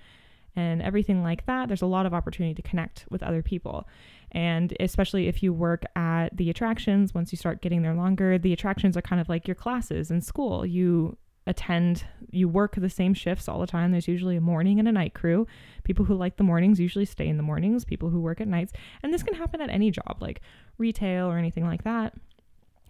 and 0.55 0.81
everything 0.81 1.23
like 1.23 1.45
that. 1.47 1.67
There's 1.67 1.81
a 1.81 1.87
lot 1.87 2.05
of 2.05 2.13
opportunity 2.13 2.53
to 2.55 2.61
connect 2.61 3.05
with 3.09 3.23
other 3.23 3.41
people. 3.41 3.87
And 4.31 4.75
especially 4.79 5.27
if 5.27 5.41
you 5.41 5.53
work 5.53 5.83
at 5.95 6.35
the 6.35 6.49
attractions 6.49 7.13
once 7.13 7.31
you 7.31 7.37
start 7.37 7.61
getting 7.61 7.81
there 7.81 7.93
longer 7.93 8.37
the 8.37 8.53
attractions 8.53 8.97
are 8.97 9.01
kind 9.01 9.21
of 9.21 9.29
like 9.29 9.47
your 9.47 9.55
classes 9.55 10.11
in 10.11 10.21
school. 10.21 10.65
You 10.65 11.17
attend 11.45 12.05
you 12.31 12.47
work 12.47 12.75
the 12.75 12.89
same 12.89 13.13
shifts 13.13 13.47
all 13.47 13.59
the 13.59 13.67
time. 13.67 13.91
There's 13.91 14.07
usually 14.07 14.37
a 14.37 14.41
morning 14.41 14.79
and 14.79 14.87
a 14.87 14.91
night 14.91 15.13
crew. 15.13 15.45
People 15.83 16.05
who 16.05 16.15
like 16.15 16.37
the 16.37 16.43
mornings 16.43 16.79
usually 16.79 17.05
stay 17.05 17.27
in 17.27 17.37
the 17.37 17.43
mornings 17.43 17.85
people 17.85 18.09
who 18.09 18.21
work 18.21 18.41
at 18.41 18.47
nights. 18.47 18.73
And 19.01 19.13
this 19.13 19.23
can 19.23 19.35
happen 19.35 19.61
at 19.61 19.69
any 19.69 19.91
job 19.91 20.17
like 20.19 20.41
retail 20.77 21.27
or 21.27 21.37
anything 21.37 21.65
like 21.65 21.83
that 21.83 22.13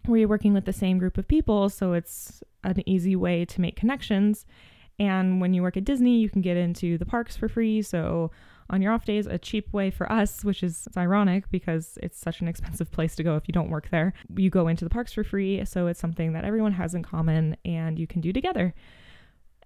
where 0.05 0.19
you're 0.19 0.29
working 0.29 0.53
with 0.53 0.65
the 0.65 0.73
same 0.73 0.97
group 0.97 1.17
of 1.17 1.27
people 1.27 1.69
so 1.69 1.93
it's 1.93 2.43
an 2.63 2.87
easy 2.87 3.15
way 3.15 3.45
to 3.45 3.61
make 3.61 3.75
connections. 3.75 4.45
And 4.99 5.41
when 5.41 5.53
you 5.53 5.61
work 5.61 5.77
at 5.77 5.85
disney 5.85 6.19
you 6.19 6.29
can 6.29 6.41
get 6.41 6.57
into 6.57 6.97
the 6.97 7.05
parks 7.05 7.35
for 7.35 7.47
free 7.47 7.81
so 7.81 8.31
on 8.73 8.81
your 8.81 8.91
off 8.91 9.05
days, 9.05 9.27
a 9.27 9.37
cheap 9.37 9.71
way 9.71 9.91
for 9.91 10.11
us, 10.11 10.43
which 10.43 10.63
is 10.63 10.87
ironic 10.97 11.49
because 11.51 11.97
it's 12.01 12.19
such 12.19 12.41
an 12.41 12.47
expensive 12.47 12.91
place 12.91 13.15
to 13.15 13.23
go 13.23 13.35
if 13.35 13.47
you 13.47 13.53
don't 13.53 13.69
work 13.69 13.89
there. 13.91 14.13
You 14.35 14.49
go 14.49 14.67
into 14.67 14.83
the 14.83 14.89
parks 14.89 15.13
for 15.13 15.23
free, 15.23 15.63
so 15.63 15.87
it's 15.87 15.99
something 15.99 16.33
that 16.33 16.43
everyone 16.43 16.73
has 16.73 16.95
in 16.95 17.03
common 17.03 17.55
and 17.63 17.99
you 17.99 18.07
can 18.07 18.19
do 18.19 18.33
together. 18.33 18.73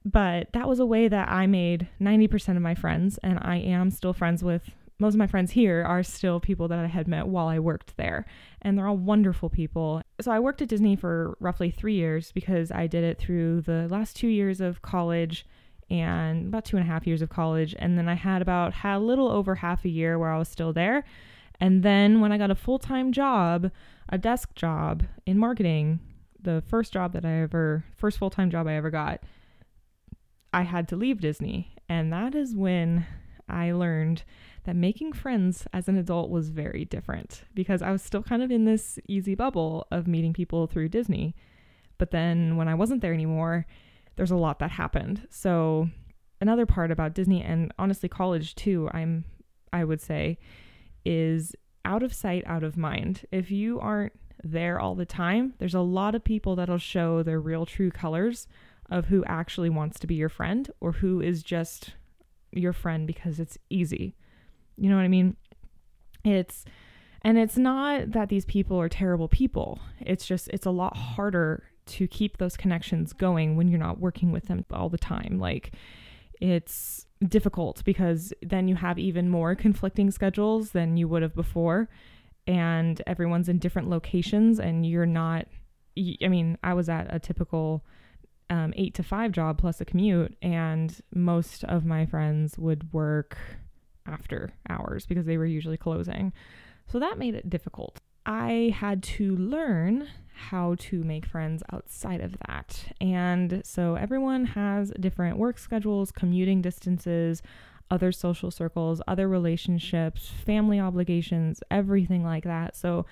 But 0.04 0.52
that 0.54 0.68
was 0.68 0.80
a 0.80 0.86
way 0.86 1.08
that 1.08 1.30
I 1.30 1.48
made 1.48 1.88
90% 2.02 2.58
of 2.58 2.62
my 2.62 2.76
friends, 2.76 3.18
and 3.24 3.40
I 3.42 3.58
am 3.58 3.92
still 3.92 4.14
friends 4.14 4.44
with 4.44 4.70
most 5.00 5.14
of 5.14 5.20
my 5.20 5.28
friends 5.28 5.52
here 5.52 5.84
are 5.84 6.02
still 6.02 6.40
people 6.40 6.68
that 6.70 6.80
I 6.80 6.88
had 6.88 7.08
met 7.08 7.28
while 7.28 7.48
I 7.48 7.60
worked 7.60 7.98
there, 7.98 8.26
and 8.62 8.78
they're 8.78 8.88
all 8.88 8.98
wonderful 8.98 9.50
people. 9.50 10.02
So 10.20 10.32
I 10.32 10.40
worked 10.40 10.62
at 10.62 10.70
Disney 10.70 10.96
for 10.96 11.38
roughly 11.40 11.70
three 11.70 11.94
years 11.94 12.32
because 12.32 12.72
I 12.72 12.88
did 12.88 13.04
it 13.04 13.20
through 13.20 13.62
the 13.62 13.88
last 13.90 14.16
two 14.16 14.28
years 14.28 14.60
of 14.60 14.82
college 14.82 15.46
and 15.90 16.48
about 16.48 16.66
two 16.66 16.78
and 16.78 16.86
a 16.86 16.92
half 16.92 17.08
years 17.08 17.22
of 17.22 17.30
college. 17.30 17.76
And 17.80 17.98
then 17.98 18.10
I 18.10 18.16
had 18.16 18.42
about 18.42 18.74
a 18.84 19.00
little 19.00 19.30
over 19.30 19.56
half 19.56 19.86
a 19.86 19.90
year 19.90 20.20
where 20.20 20.32
I 20.32 20.38
was 20.38 20.50
still 20.50 20.74
there. 20.74 21.04
And 21.60 21.84
then 21.84 22.20
when 22.20 22.32
I 22.32 22.38
got 22.38 22.52
a 22.52 22.56
full 22.56 22.80
time 22.80 23.12
job, 23.12 23.72
a 24.10 24.18
desk 24.18 24.54
job 24.56 25.04
in 25.26 25.38
marketing, 25.38 26.00
the 26.40 26.64
first 26.68 26.94
job 26.94 27.14
that 27.14 27.26
I 27.26 27.42
ever, 27.42 27.84
first 27.96 28.18
full 28.18 28.30
time 28.30 28.50
job 28.50 28.68
I 28.68 28.74
ever 28.74 28.90
got, 28.90 29.22
I 30.54 30.64
had 30.64 30.88
to 30.90 30.96
leave 30.96 31.22
Disney. 31.22 31.76
And 31.90 32.12
that 32.12 32.36
is 32.36 32.56
when 32.56 33.06
I 33.50 33.72
learned 33.72 34.24
that 34.66 34.76
making 34.76 35.14
friends 35.14 35.66
as 35.72 35.88
an 35.88 35.98
adult 35.98 36.30
was 36.30 36.50
very 36.50 36.84
different 36.84 37.44
because 37.54 37.82
I 37.82 37.92
was 37.92 38.02
still 38.02 38.22
kind 38.22 38.44
of 38.44 38.52
in 38.52 38.66
this 38.66 39.00
easy 39.08 39.34
bubble 39.34 39.88
of 39.92 40.08
meeting 40.08 40.34
people 40.34 40.68
through 40.68 40.90
Disney. 40.90 41.36
But 41.98 42.12
then 42.12 42.58
when 42.58 42.68
I 42.68 42.76
wasn't 42.76 43.02
there 43.02 43.14
anymore, 43.14 43.66
there's 44.18 44.32
a 44.32 44.36
lot 44.36 44.60
that 44.60 44.72
happened. 44.72 45.28
So 45.30 45.90
another 46.42 46.66
part 46.66 46.92
about 46.92 47.14
Disney 47.14 47.42
and 47.42 47.74
honestly 47.80 48.10
college 48.10 48.56
too, 48.56 48.90
I'm 48.92 49.24
I 49.72 49.84
would 49.84 50.02
say 50.02 50.38
is 51.06 51.56
out 51.86 52.04
of 52.04 52.14
sight, 52.14 52.44
out 52.46 52.64
of 52.64 52.76
mind. 52.78 53.26
If 53.32 53.50
you 53.50 53.80
aren't 53.80 54.14
there 54.44 54.80
all 54.80 54.96
the 54.96 55.06
time, 55.06 55.54
there's 55.58 55.74
a 55.74 55.82
lot 55.82 56.16
of 56.16 56.24
people 56.24 56.56
that'll 56.56 56.78
show 56.78 57.24
their 57.24 57.40
real 57.40 57.66
true 57.66 57.92
colors 57.92 58.48
of 58.90 59.06
who 59.06 59.24
actually 59.26 59.70
wants 59.70 60.00
to 60.00 60.08
be 60.08 60.16
your 60.16 60.30
friend 60.30 60.70
or 60.80 60.94
who 60.94 61.22
is 61.22 61.44
just 61.44 61.94
your 62.52 62.74
friend 62.74 63.08
because 63.08 63.40
it's 63.40 63.58
easy. 63.70 64.16
You 64.78 64.90
know 64.90 64.96
what 64.96 65.04
I 65.04 65.10
mean? 65.10 65.36
It's 66.24 66.66
and 67.22 67.38
it's 67.38 67.58
not 67.58 68.12
that 68.12 68.30
these 68.30 68.46
people 68.46 68.80
are 68.80 68.90
terrible 68.90 69.28
people. 69.28 69.80
It's 70.00 70.26
just 70.26 70.48
it's 70.50 70.66
a 70.66 70.72
lot 70.72 70.96
harder 70.96 71.64
to 71.88 72.08
keep 72.08 72.38
those 72.38 72.58
connections 72.58 73.14
going 73.14 73.56
when 73.56 73.68
you're 73.68 73.80
not 73.80 74.00
working 74.00 74.32
with 74.32 74.46
them 74.48 74.66
all 74.72 74.90
the 74.90 74.98
time. 74.98 75.38
Like 75.40 75.74
it's 76.40 77.06
difficult 77.28 77.84
because 77.84 78.34
then 78.42 78.68
you 78.68 78.76
have 78.76 79.00
even 79.00 79.30
more 79.30 79.56
conflicting 79.56 80.12
schedules 80.12 80.72
than 80.72 80.98
you 80.98 81.08
would 81.08 81.24
have 81.24 81.34
before 81.34 81.90
and 82.46 83.02
everyone's 83.08 83.50
in 83.50 83.58
different 83.58 83.90
locations 83.90 84.60
and 84.60 84.86
you're 84.86 85.06
not 85.06 85.48
I 86.24 86.28
mean, 86.28 86.58
I 86.64 86.74
was 86.74 86.90
at 86.90 87.08
a 87.10 87.20
typical 87.20 87.84
um, 88.50 88.74
eight 88.78 88.94
to 88.96 89.04
five 89.04 89.32
job 89.32 89.58
plus 89.58 89.82
a 89.82 89.86
commute, 89.86 90.38
and 90.42 90.98
most 91.14 91.64
of 91.66 91.86
my 91.86 92.06
friends 92.06 92.58
would 92.58 92.94
work 92.94 93.38
after 94.06 94.52
hours 94.70 95.06
because 95.06 95.26
they 95.26 95.38
were 95.38 95.46
usually 95.46 95.78
closing. 95.78 96.34
So 96.88 97.00
that 97.00 97.18
made 97.18 97.36
it 97.36 97.50
difficult. 97.50 98.00
I 98.26 98.74
had 98.76 99.04
to 99.04 99.36
learn 99.36 100.08
how 100.38 100.76
to 100.80 101.04
make 101.04 101.26
friends 101.26 101.64
outside 101.72 102.22
of 102.22 102.36
that. 102.48 102.86
And 103.02 103.62
so 103.66 103.96
everyone 103.96 104.46
has 104.46 104.92
different 105.00 105.38
work 105.38 105.58
schedules, 105.58 106.12
commuting 106.12 106.62
distances, 106.62 107.42
other 107.90 108.12
social 108.12 108.52
circles, 108.52 109.02
other 109.08 109.28
relationships, 109.28 110.30
family 110.46 110.80
obligations, 110.80 111.62
everything 111.72 112.24
like 112.24 112.44
that. 112.44 112.76
So 112.76 113.06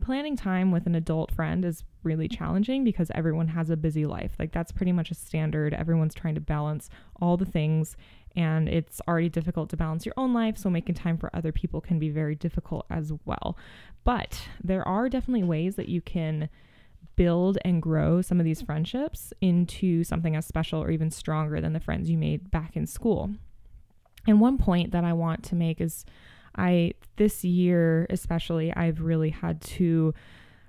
planning 0.00 0.36
time 0.36 0.72
with 0.72 0.86
an 0.86 0.94
adult 0.94 1.30
friend 1.32 1.64
is 1.64 1.84
really 2.02 2.26
challenging 2.26 2.82
because 2.82 3.10
everyone 3.14 3.48
has 3.48 3.70
a 3.70 3.76
busy 3.76 4.04
life. 4.04 4.32
Like 4.38 4.52
that's 4.52 4.72
pretty 4.72 4.92
much 4.92 5.10
a 5.10 5.14
standard. 5.14 5.72
Everyone's 5.72 6.14
trying 6.14 6.34
to 6.34 6.40
balance 6.40 6.90
all 7.20 7.36
the 7.36 7.44
things 7.44 7.96
and 8.36 8.68
it's 8.68 9.00
already 9.06 9.28
difficult 9.28 9.70
to 9.70 9.76
balance 9.76 10.06
your 10.06 10.14
own 10.16 10.32
life, 10.32 10.56
so 10.56 10.70
making 10.70 10.94
time 10.94 11.18
for 11.18 11.34
other 11.34 11.52
people 11.52 11.80
can 11.80 11.98
be 11.98 12.08
very 12.08 12.34
difficult 12.34 12.86
as 12.90 13.12
well. 13.24 13.56
But 14.04 14.48
there 14.62 14.86
are 14.86 15.08
definitely 15.08 15.44
ways 15.44 15.76
that 15.76 15.88
you 15.88 16.00
can 16.00 16.48
build 17.22 17.56
and 17.64 17.80
grow 17.80 18.20
some 18.20 18.40
of 18.40 18.44
these 18.44 18.62
friendships 18.62 19.32
into 19.40 20.02
something 20.02 20.34
as 20.34 20.44
special 20.44 20.82
or 20.82 20.90
even 20.90 21.08
stronger 21.08 21.60
than 21.60 21.72
the 21.72 21.78
friends 21.78 22.10
you 22.10 22.18
made 22.18 22.50
back 22.50 22.74
in 22.74 22.84
school. 22.84 23.30
And 24.26 24.40
one 24.40 24.58
point 24.58 24.90
that 24.90 25.04
I 25.04 25.12
want 25.12 25.44
to 25.44 25.54
make 25.54 25.80
is 25.80 26.04
I 26.56 26.94
this 27.18 27.44
year 27.44 28.08
especially 28.10 28.74
I've 28.74 29.00
really 29.02 29.30
had 29.30 29.60
to 29.60 30.12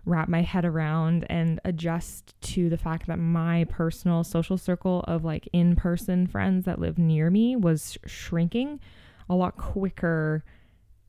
wrap 0.05 0.29
my 0.29 0.43
head 0.43 0.63
around 0.63 1.25
and 1.27 1.59
adjust 1.65 2.39
to 2.53 2.69
the 2.69 2.77
fact 2.77 3.07
that 3.07 3.17
my 3.17 3.63
personal 3.63 4.23
social 4.23 4.57
circle 4.59 5.03
of 5.07 5.25
like 5.25 5.49
in 5.53 5.75
person 5.75 6.27
friends 6.27 6.65
that 6.65 6.77
live 6.77 6.99
near 6.99 7.31
me 7.31 7.55
was 7.55 7.97
shrinking 8.05 8.79
a 9.27 9.33
lot 9.33 9.57
quicker 9.57 10.43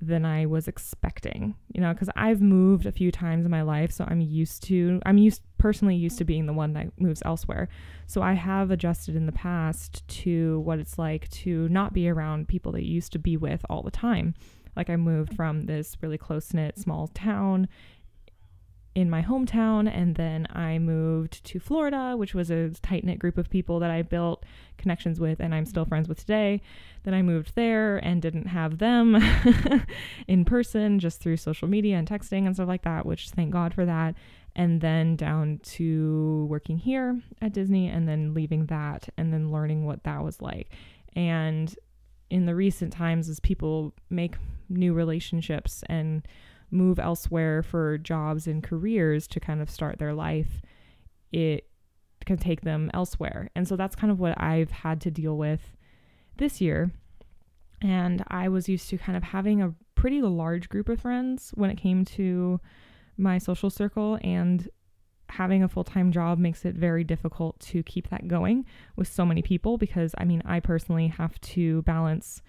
than 0.07 0.25
I 0.25 0.47
was 0.47 0.69
expecting, 0.69 1.55
you 1.73 1.81
know, 1.81 1.93
because 1.93 2.11
I've 2.17 2.41
moved 2.41 2.87
a 2.87 2.93
few 2.93 3.11
times 3.11 3.45
in 3.45 3.51
my 3.51 3.63
life. 3.63 3.93
So 3.93 4.05
I'm 4.07 4.21
used 4.21 4.63
to, 4.65 5.01
I'm 5.05 5.19
used 5.19 5.43
personally 5.59 5.97
used 5.97 6.19
to 6.19 6.25
being 6.25 6.47
the 6.47 6.53
one 6.53 6.73
that 6.75 6.89
moves 7.01 7.23
elsewhere. 7.25 7.69
So 8.07 8.23
I 8.23 8.35
have 8.35 8.71
adjusted 8.71 9.17
in 9.17 9.27
the 9.27 9.33
past 9.33 10.07
to 10.23 10.61
what 10.61 10.79
it's 10.79 10.99
like 10.99 11.29
to 11.31 11.69
not 11.69 11.93
be 11.93 12.09
around 12.09 12.49
people 12.49 12.73
that 12.73 12.85
you 12.85 12.95
used 12.95 13.13
to 13.13 13.19
be 13.19 13.37
with 13.37 13.65
all 13.69 13.83
the 13.83 13.91
time. 13.91 14.35
Like 14.77 14.91
I 14.91 14.97
moved 14.97 15.35
from 15.35 15.63
this 15.63 15.97
really 16.01 16.19
close 16.19 16.53
knit 16.53 16.79
small 16.79 17.09
town 17.09 17.69
in 18.95 19.11
my 19.11 19.23
hometown 19.23 19.91
and 19.93 20.15
then 20.15 20.47
I 20.51 20.79
moved 20.79 21.45
to 21.45 21.59
Florida, 21.59 22.15
which 22.17 22.33
was 22.33 22.51
a 22.51 22.71
tight 22.71 23.05
knit 23.05 23.19
group 23.19 23.37
of 23.37 23.51
people 23.51 23.81
that 23.81 23.91
I 23.91 24.03
built 24.03 24.45
connections 24.79 25.19
with 25.19 25.41
and 25.41 25.53
I'm 25.55 25.67
still 25.67 25.83
mm-hmm. 25.83 25.89
friends 25.91 26.09
with 26.09 26.19
today. 26.19 26.63
Then 27.03 27.13
I 27.13 27.23
moved 27.23 27.57
there 27.57 27.97
and 27.99 28.23
didn't 28.23 28.47
have 28.47 28.79
them 28.79 29.17
in 30.29 30.45
person, 30.45 31.01
just 31.01 31.21
through 31.21 31.39
social 31.39 31.67
media 31.67 31.97
and 31.97 32.09
texting 32.09 32.47
and 32.47 32.55
stuff 32.55 32.69
like 32.69 32.83
that, 32.85 33.05
which 33.05 33.31
thank 33.31 33.51
God 33.51 33.75
for 33.75 33.85
that. 33.85 34.15
And 34.55 34.81
then 34.81 35.17
down 35.17 35.59
to 35.65 36.47
working 36.49 36.79
here 36.79 37.21
at 37.43 37.53
Disney 37.53 37.89
and 37.89 38.09
then 38.09 38.33
leaving 38.33 38.67
that 38.67 39.09
and 39.17 39.33
then 39.33 39.51
learning 39.51 39.85
what 39.85 40.05
that 40.05 40.23
was 40.23 40.41
like. 40.41 40.71
And 41.17 41.75
in 42.31 42.47
the 42.47 42.55
recent 42.55 42.93
times 42.93 43.29
as 43.29 43.41
people 43.41 43.93
make 44.09 44.37
new 44.69 44.93
relationships 44.93 45.83
and 45.89 46.27
move 46.71 46.99
elsewhere 46.99 47.63
for 47.63 47.99
jobs 47.99 48.47
and 48.47 48.63
careers 48.63 49.27
to 49.29 49.41
kind 49.41 49.61
of 49.61 49.71
start 49.71 49.99
their 49.99 50.15
life, 50.15 50.63
it 51.33 51.69
can 52.25 52.37
take 52.37 52.63
them 52.63 52.91
elsewhere. 52.95 53.51
And 53.55 53.69
so 53.69 53.77
that's 53.77 53.97
kind 53.97 54.11
of 54.11 54.19
what 54.19 54.41
I've 54.41 54.71
had 54.71 55.01
to 55.03 55.11
deal 55.11 55.37
with 55.37 55.77
this 56.37 56.61
year. 56.61 56.91
And 57.83 58.25
I 58.29 58.49
was 58.49 58.69
used 58.69 58.89
to 58.91 58.99
kind 58.99 59.17
of 59.17 59.23
having 59.23 59.61
a 59.61 59.75
pretty 59.95 60.23
large 60.23 60.69
group 60.69 60.89
of 60.89 61.01
friends 61.01 61.51
when 61.55 61.71
it 61.71 61.77
came 61.77 62.05
to 62.05 62.61
my 63.17 63.39
social 63.39 63.71
circle 63.71 64.19
and 64.23 64.69
having 65.31 65.63
a 65.63 65.69
full-time 65.69 66.13
job 66.13 66.39
makes 66.39 66.65
it 66.65 66.75
very 66.75 67.03
difficult 67.03 67.59
to 67.59 67.83
keep 67.83 68.09
that 68.11 68.29
going 68.29 68.65
with 68.97 69.09
so 69.09 69.25
many 69.25 69.43
people 69.43 69.79
because 69.79 70.15
I 70.19 70.25
mean 70.25 70.43
I 70.45 70.61
personally 70.61 71.09
have 71.09 71.41
to 71.41 71.83
balance 71.83 72.43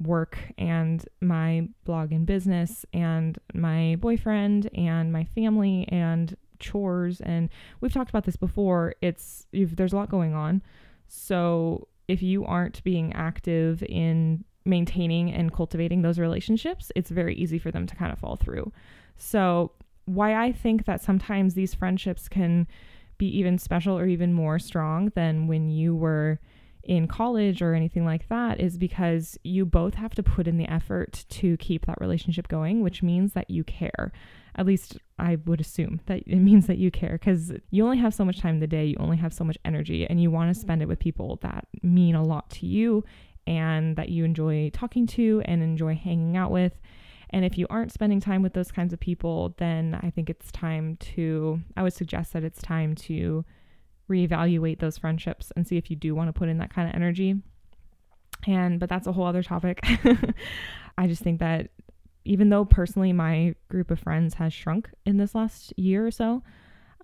work 0.00 0.38
and 0.58 1.04
my 1.20 1.68
blog 1.84 2.12
and 2.12 2.26
business 2.26 2.84
and 2.92 3.38
my 3.54 3.96
boyfriend 4.00 4.70
and 4.74 5.12
my 5.12 5.24
family 5.24 5.86
and 5.88 6.36
chores. 6.58 7.20
And 7.20 7.48
we've 7.80 7.92
talked 7.92 8.10
about 8.10 8.24
this 8.24 8.36
before. 8.36 8.94
It's 9.02 9.46
there's 9.52 9.92
a 9.92 9.96
lot 9.96 10.10
going 10.10 10.34
on. 10.34 10.62
So 11.08 11.88
if 12.06 12.22
you 12.22 12.44
aren't 12.44 12.82
being 12.84 13.12
active 13.12 13.82
in 13.82 14.44
maintaining 14.64 15.32
and 15.32 15.52
cultivating 15.52 16.02
those 16.02 16.18
relationships 16.18 16.92
it's 16.94 17.10
very 17.10 17.34
easy 17.36 17.58
for 17.58 17.70
them 17.70 17.86
to 17.86 17.96
kind 17.96 18.12
of 18.12 18.18
fall 18.18 18.36
through. 18.36 18.70
So 19.16 19.72
why 20.04 20.34
I 20.42 20.52
think 20.52 20.84
that 20.84 21.02
sometimes 21.02 21.54
these 21.54 21.74
friendships 21.74 22.28
can 22.28 22.66
be 23.18 23.26
even 23.38 23.58
special 23.58 23.98
or 23.98 24.06
even 24.06 24.32
more 24.32 24.58
strong 24.58 25.10
than 25.14 25.46
when 25.48 25.68
you 25.70 25.94
were 25.94 26.38
in 26.88 27.06
college 27.06 27.60
or 27.60 27.74
anything 27.74 28.06
like 28.06 28.28
that 28.30 28.58
is 28.58 28.78
because 28.78 29.38
you 29.44 29.66
both 29.66 29.94
have 29.94 30.14
to 30.14 30.22
put 30.22 30.48
in 30.48 30.56
the 30.56 30.66
effort 30.72 31.26
to 31.28 31.56
keep 31.58 31.84
that 31.84 32.00
relationship 32.00 32.48
going, 32.48 32.82
which 32.82 33.02
means 33.02 33.34
that 33.34 33.50
you 33.50 33.62
care. 33.62 34.10
At 34.56 34.64
least 34.64 34.96
I 35.18 35.36
would 35.44 35.60
assume 35.60 36.00
that 36.06 36.22
it 36.26 36.38
means 36.38 36.66
that 36.66 36.78
you 36.78 36.90
care 36.90 37.12
because 37.12 37.52
you 37.70 37.84
only 37.84 37.98
have 37.98 38.14
so 38.14 38.24
much 38.24 38.40
time 38.40 38.54
in 38.54 38.60
the 38.60 38.66
day, 38.66 38.86
you 38.86 38.96
only 38.98 39.18
have 39.18 39.34
so 39.34 39.44
much 39.44 39.58
energy, 39.66 40.06
and 40.08 40.20
you 40.20 40.30
want 40.30 40.52
to 40.52 40.58
spend 40.58 40.80
it 40.80 40.88
with 40.88 40.98
people 40.98 41.38
that 41.42 41.68
mean 41.82 42.14
a 42.14 42.24
lot 42.24 42.48
to 42.50 42.66
you 42.66 43.04
and 43.46 43.94
that 43.96 44.08
you 44.08 44.24
enjoy 44.24 44.70
talking 44.70 45.06
to 45.06 45.42
and 45.44 45.62
enjoy 45.62 45.94
hanging 45.94 46.38
out 46.38 46.50
with. 46.50 46.72
And 47.30 47.44
if 47.44 47.58
you 47.58 47.66
aren't 47.68 47.92
spending 47.92 48.20
time 48.20 48.40
with 48.40 48.54
those 48.54 48.72
kinds 48.72 48.94
of 48.94 49.00
people, 49.00 49.54
then 49.58 49.98
I 50.02 50.08
think 50.08 50.30
it's 50.30 50.50
time 50.50 50.96
to, 50.96 51.60
I 51.76 51.82
would 51.82 51.92
suggest 51.92 52.32
that 52.32 52.44
it's 52.44 52.62
time 52.62 52.94
to 52.94 53.44
reevaluate 54.10 54.80
those 54.80 54.98
friendships 54.98 55.52
and 55.54 55.66
see 55.66 55.76
if 55.76 55.90
you 55.90 55.96
do 55.96 56.14
want 56.14 56.28
to 56.28 56.32
put 56.32 56.48
in 56.48 56.58
that 56.58 56.72
kind 56.72 56.88
of 56.88 56.94
energy. 56.94 57.36
And, 58.46 58.78
but 58.78 58.88
that's 58.88 59.06
a 59.06 59.12
whole 59.12 59.26
other 59.26 59.42
topic. 59.42 59.80
I 60.98 61.06
just 61.06 61.22
think 61.22 61.40
that 61.40 61.70
even 62.24 62.50
though 62.50 62.64
personally 62.64 63.12
my 63.12 63.54
group 63.68 63.90
of 63.90 63.98
friends 63.98 64.34
has 64.34 64.52
shrunk 64.52 64.90
in 65.06 65.16
this 65.16 65.34
last 65.34 65.72
year 65.76 66.06
or 66.06 66.10
so, 66.10 66.42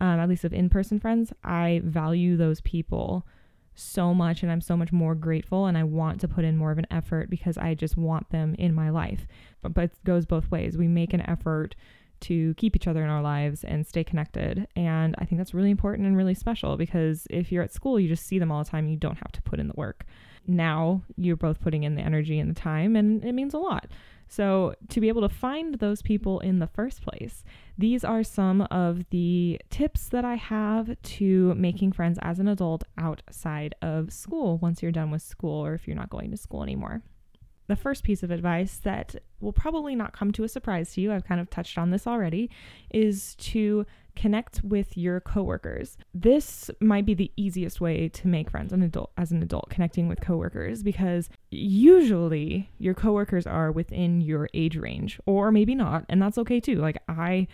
um, 0.00 0.20
at 0.20 0.28
least 0.28 0.44
of 0.44 0.52
in 0.52 0.68
person 0.68 1.00
friends, 1.00 1.32
I 1.42 1.80
value 1.84 2.36
those 2.36 2.60
people 2.60 3.26
so 3.74 4.14
much 4.14 4.42
and 4.42 4.52
I'm 4.52 4.60
so 4.60 4.76
much 4.76 4.92
more 4.92 5.14
grateful 5.14 5.66
and 5.66 5.76
I 5.76 5.84
want 5.84 6.20
to 6.20 6.28
put 6.28 6.44
in 6.44 6.56
more 6.56 6.70
of 6.70 6.78
an 6.78 6.86
effort 6.90 7.30
because 7.30 7.58
I 7.58 7.74
just 7.74 7.96
want 7.96 8.30
them 8.30 8.54
in 8.58 8.74
my 8.74 8.90
life. 8.90 9.26
But, 9.62 9.74
but 9.74 9.84
it 9.84 10.04
goes 10.04 10.26
both 10.26 10.50
ways. 10.50 10.76
We 10.76 10.88
make 10.88 11.12
an 11.12 11.28
effort 11.28 11.74
to 12.20 12.54
keep 12.54 12.76
each 12.76 12.86
other 12.86 13.02
in 13.02 13.10
our 13.10 13.22
lives 13.22 13.64
and 13.64 13.86
stay 13.86 14.04
connected. 14.04 14.66
And 14.76 15.14
I 15.18 15.24
think 15.24 15.38
that's 15.38 15.54
really 15.54 15.70
important 15.70 16.06
and 16.06 16.16
really 16.16 16.34
special 16.34 16.76
because 16.76 17.26
if 17.30 17.52
you're 17.52 17.62
at 17.62 17.72
school, 17.72 18.00
you 18.00 18.08
just 18.08 18.26
see 18.26 18.38
them 18.38 18.50
all 18.50 18.62
the 18.62 18.70
time. 18.70 18.88
You 18.88 18.96
don't 18.96 19.18
have 19.18 19.32
to 19.32 19.42
put 19.42 19.60
in 19.60 19.68
the 19.68 19.74
work. 19.76 20.04
Now 20.46 21.02
you're 21.16 21.36
both 21.36 21.60
putting 21.60 21.84
in 21.84 21.94
the 21.94 22.02
energy 22.02 22.38
and 22.38 22.50
the 22.50 22.60
time, 22.60 22.96
and 22.96 23.24
it 23.24 23.32
means 23.32 23.54
a 23.54 23.58
lot. 23.58 23.86
So, 24.26 24.74
to 24.88 25.00
be 25.00 25.08
able 25.08 25.20
to 25.20 25.28
find 25.28 25.74
those 25.74 26.02
people 26.02 26.40
in 26.40 26.58
the 26.58 26.66
first 26.66 27.02
place, 27.02 27.44
these 27.76 28.04
are 28.04 28.24
some 28.24 28.62
of 28.62 29.04
the 29.10 29.60
tips 29.70 30.08
that 30.08 30.24
I 30.24 30.36
have 30.36 30.96
to 31.02 31.54
making 31.54 31.92
friends 31.92 32.18
as 32.22 32.38
an 32.38 32.48
adult 32.48 32.84
outside 32.96 33.74
of 33.82 34.12
school 34.12 34.58
once 34.58 34.82
you're 34.82 34.92
done 34.92 35.10
with 35.10 35.22
school 35.22 35.64
or 35.64 35.74
if 35.74 35.86
you're 35.86 35.96
not 35.96 36.10
going 36.10 36.30
to 36.30 36.36
school 36.36 36.62
anymore 36.62 37.02
the 37.66 37.76
first 37.76 38.04
piece 38.04 38.22
of 38.22 38.30
advice 38.30 38.78
that 38.84 39.16
will 39.40 39.52
probably 39.52 39.94
not 39.94 40.12
come 40.12 40.32
to 40.32 40.44
a 40.44 40.48
surprise 40.48 40.92
to 40.94 41.00
you, 41.00 41.12
I've 41.12 41.24
kind 41.24 41.40
of 41.40 41.50
touched 41.50 41.78
on 41.78 41.90
this 41.90 42.06
already, 42.06 42.50
is 42.90 43.34
to 43.36 43.86
connect 44.16 44.62
with 44.62 44.96
your 44.96 45.20
coworkers. 45.20 45.96
This 46.12 46.70
might 46.80 47.04
be 47.04 47.14
the 47.14 47.32
easiest 47.36 47.80
way 47.80 48.08
to 48.10 48.28
make 48.28 48.50
friends 48.50 48.72
an 48.72 48.82
adult 48.82 49.10
as 49.16 49.32
an 49.32 49.42
adult 49.42 49.70
connecting 49.70 50.08
with 50.08 50.20
coworkers 50.20 50.82
because 50.82 51.28
usually 51.50 52.70
your 52.78 52.94
coworkers 52.94 53.46
are 53.46 53.72
within 53.72 54.20
your 54.20 54.48
age 54.54 54.76
range 54.76 55.18
or 55.26 55.50
maybe 55.50 55.74
not 55.74 56.04
and 56.08 56.22
that's 56.22 56.38
okay 56.38 56.60
too. 56.60 56.76
Like 56.76 57.02
I 57.08 57.48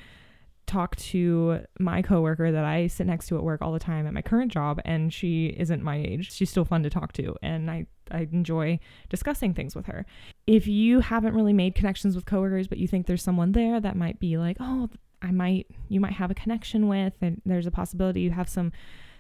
talk 0.67 0.95
to 0.97 1.61
my 1.81 2.03
coworker 2.03 2.53
that 2.53 2.65
I 2.65 2.87
sit 2.87 3.07
next 3.07 3.27
to 3.29 3.37
at 3.37 3.43
work 3.43 3.61
all 3.63 3.73
the 3.73 3.79
time 3.79 4.07
at 4.07 4.15
my 4.15 4.23
current 4.23 4.53
job 4.53 4.81
and 4.85 5.13
she 5.13 5.47
isn't 5.47 5.83
my 5.83 5.97
age. 5.97 6.33
She's 6.33 6.51
still 6.51 6.65
fun 6.65 6.83
to 6.83 6.91
talk 6.91 7.13
to 7.15 7.35
and 7.43 7.71
I 7.71 7.87
I 8.11 8.29
enjoy 8.33 8.79
discussing 9.09 9.55
things 9.55 9.75
with 9.75 9.87
her. 9.87 10.07
If 10.47 10.67
you 10.67 11.01
haven't 11.01 11.35
really 11.35 11.53
made 11.53 11.75
connections 11.75 12.15
with 12.17 12.27
coworkers, 12.27 12.67
but 12.67 12.79
you 12.79 12.89
think 12.89 13.07
there's 13.07 13.23
someone 13.23 13.53
there 13.53 13.81
that 13.81 13.97
might 13.97 14.19
be 14.21 14.37
like, 14.37 14.57
oh, 14.61 14.89
I 15.23 15.31
might, 15.33 15.67
you 15.89 16.01
might 16.01 16.15
have 16.15 16.31
a 16.31 16.35
connection 16.35 16.89
with, 16.89 17.15
and 17.21 17.43
there's 17.45 17.67
a 17.67 17.71
possibility 17.71 18.23
you 18.23 18.31
have 18.31 18.49
some 18.49 18.73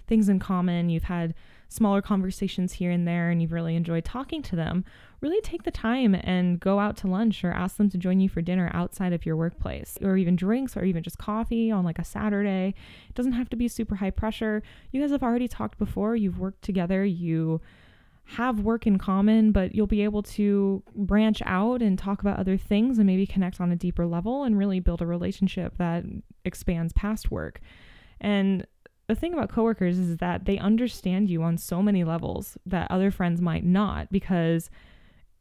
things 0.07 0.29
in 0.29 0.39
common, 0.39 0.89
you've 0.89 1.05
had 1.05 1.35
smaller 1.69 2.03
conversations 2.03 2.73
here 2.73 2.91
and 2.91 3.07
there, 3.07 3.31
and 3.31 3.41
you've 3.41 3.53
really 3.53 3.77
enjoyed 3.77 4.05
talking 4.05 4.43
to 4.43 4.57
them, 4.57 4.85
really 5.21 5.41
take 5.41 5.63
the 5.63 5.71
time 5.71 6.17
and 6.25 6.59
go 6.59 6.81
out 6.81 6.97
to 6.97 7.07
lunch 7.07 7.45
or 7.45 7.53
ask 7.53 7.77
them 7.77 7.89
to 7.89 7.97
join 7.97 8.19
you 8.19 8.29
for 8.29 8.43
dinner 8.43 8.71
outside 8.75 9.13
of 9.13 9.25
your 9.25 9.37
workplace, 9.37 9.97
or 10.03 10.17
even 10.17 10.35
drinks, 10.35 10.77
or 10.77 10.83
even 10.83 11.03
just 11.03 11.19
coffee 11.19 11.71
on 11.71 11.85
like 11.85 11.99
a 11.99 12.05
Saturday. 12.05 12.75
It 13.09 13.15
doesn't 13.15 13.35
have 13.35 13.49
to 13.51 13.57
be 13.57 13.69
super 13.69 13.95
high 13.97 14.11
pressure. 14.11 14.65
You 14.91 15.01
guys 15.01 15.13
have 15.13 15.23
already 15.23 15.47
talked 15.47 15.79
before, 15.79 16.17
you've 16.17 16.41
worked 16.41 16.63
together, 16.63 17.05
you 17.05 17.61
have 18.37 18.61
work 18.61 18.87
in 18.87 18.97
common, 18.97 19.51
but 19.51 19.75
you'll 19.75 19.89
be 19.89 20.03
able 20.03 20.23
to 20.23 20.83
branch 20.95 21.43
out 21.47 21.83
and 21.83 21.99
talk 21.99 22.21
about 22.21 22.39
other 22.39 22.57
things 22.57 22.99
and 22.99 23.07
maybe 23.07 23.27
connect 23.27 23.61
on 23.61 23.73
a 23.73 23.77
deeper 23.77 24.07
level 24.07 24.45
and 24.45 24.57
really 24.57 24.79
build 24.79 25.03
a 25.03 25.07
relationship 25.07 25.77
that 25.79 26.05
expands 26.45 26.93
past 26.93 27.31
work. 27.33 27.61
And 28.21 28.65
the 29.09 29.17
thing 29.17 29.33
about 29.33 29.51
coworkers 29.51 29.99
is 29.99 30.19
that 30.19 30.45
they 30.45 30.59
understand 30.59 31.29
you 31.29 31.43
on 31.43 31.59
so 31.59 31.83
many 31.83 32.05
levels 32.05 32.57
that 32.67 32.89
other 32.89 33.11
friends 33.11 33.41
might 33.41 33.65
not 33.65 34.13
because 34.13 34.71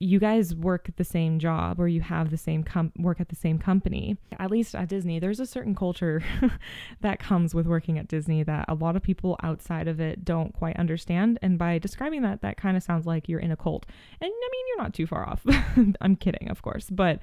you 0.01 0.17
guys 0.17 0.55
work 0.55 0.89
the 0.95 1.03
same 1.03 1.39
job 1.39 1.77
or 1.77 1.89
you 1.89 1.99
have 1.99 2.29
the 2.31 2.37
same 2.37 2.63
com- 2.63 2.93
work 2.97 3.19
at 3.19 3.27
the 3.27 3.35
same 3.35 3.59
company. 3.59 4.17
At 4.39 4.49
least 4.49 4.73
at 4.73 4.87
Disney, 4.87 5.19
there's 5.19 5.41
a 5.41 5.45
certain 5.45 5.75
culture 5.75 6.23
that 7.01 7.19
comes 7.19 7.53
with 7.53 7.67
working 7.67 7.99
at 7.99 8.07
Disney 8.07 8.41
that 8.43 8.63
a 8.69 8.75
lot 8.75 8.95
of 8.95 9.03
people 9.03 9.37
outside 9.43 9.89
of 9.89 9.99
it 9.99 10.23
don't 10.23 10.53
quite 10.53 10.77
understand. 10.77 11.37
And 11.41 11.59
by 11.59 11.79
describing 11.79 12.21
that, 12.21 12.41
that 12.41 12.55
kind 12.55 12.77
of 12.77 12.83
sounds 12.83 13.05
like 13.05 13.27
you're 13.27 13.41
in 13.41 13.51
a 13.51 13.57
cult. 13.57 13.85
And 14.21 14.31
I 14.31 14.49
mean, 14.51 14.65
you're 14.69 14.83
not 14.83 14.93
too 14.93 15.05
far 15.05 15.27
off. 15.27 15.41
I'm 16.01 16.15
kidding, 16.15 16.49
of 16.49 16.61
course, 16.61 16.89
but 16.89 17.19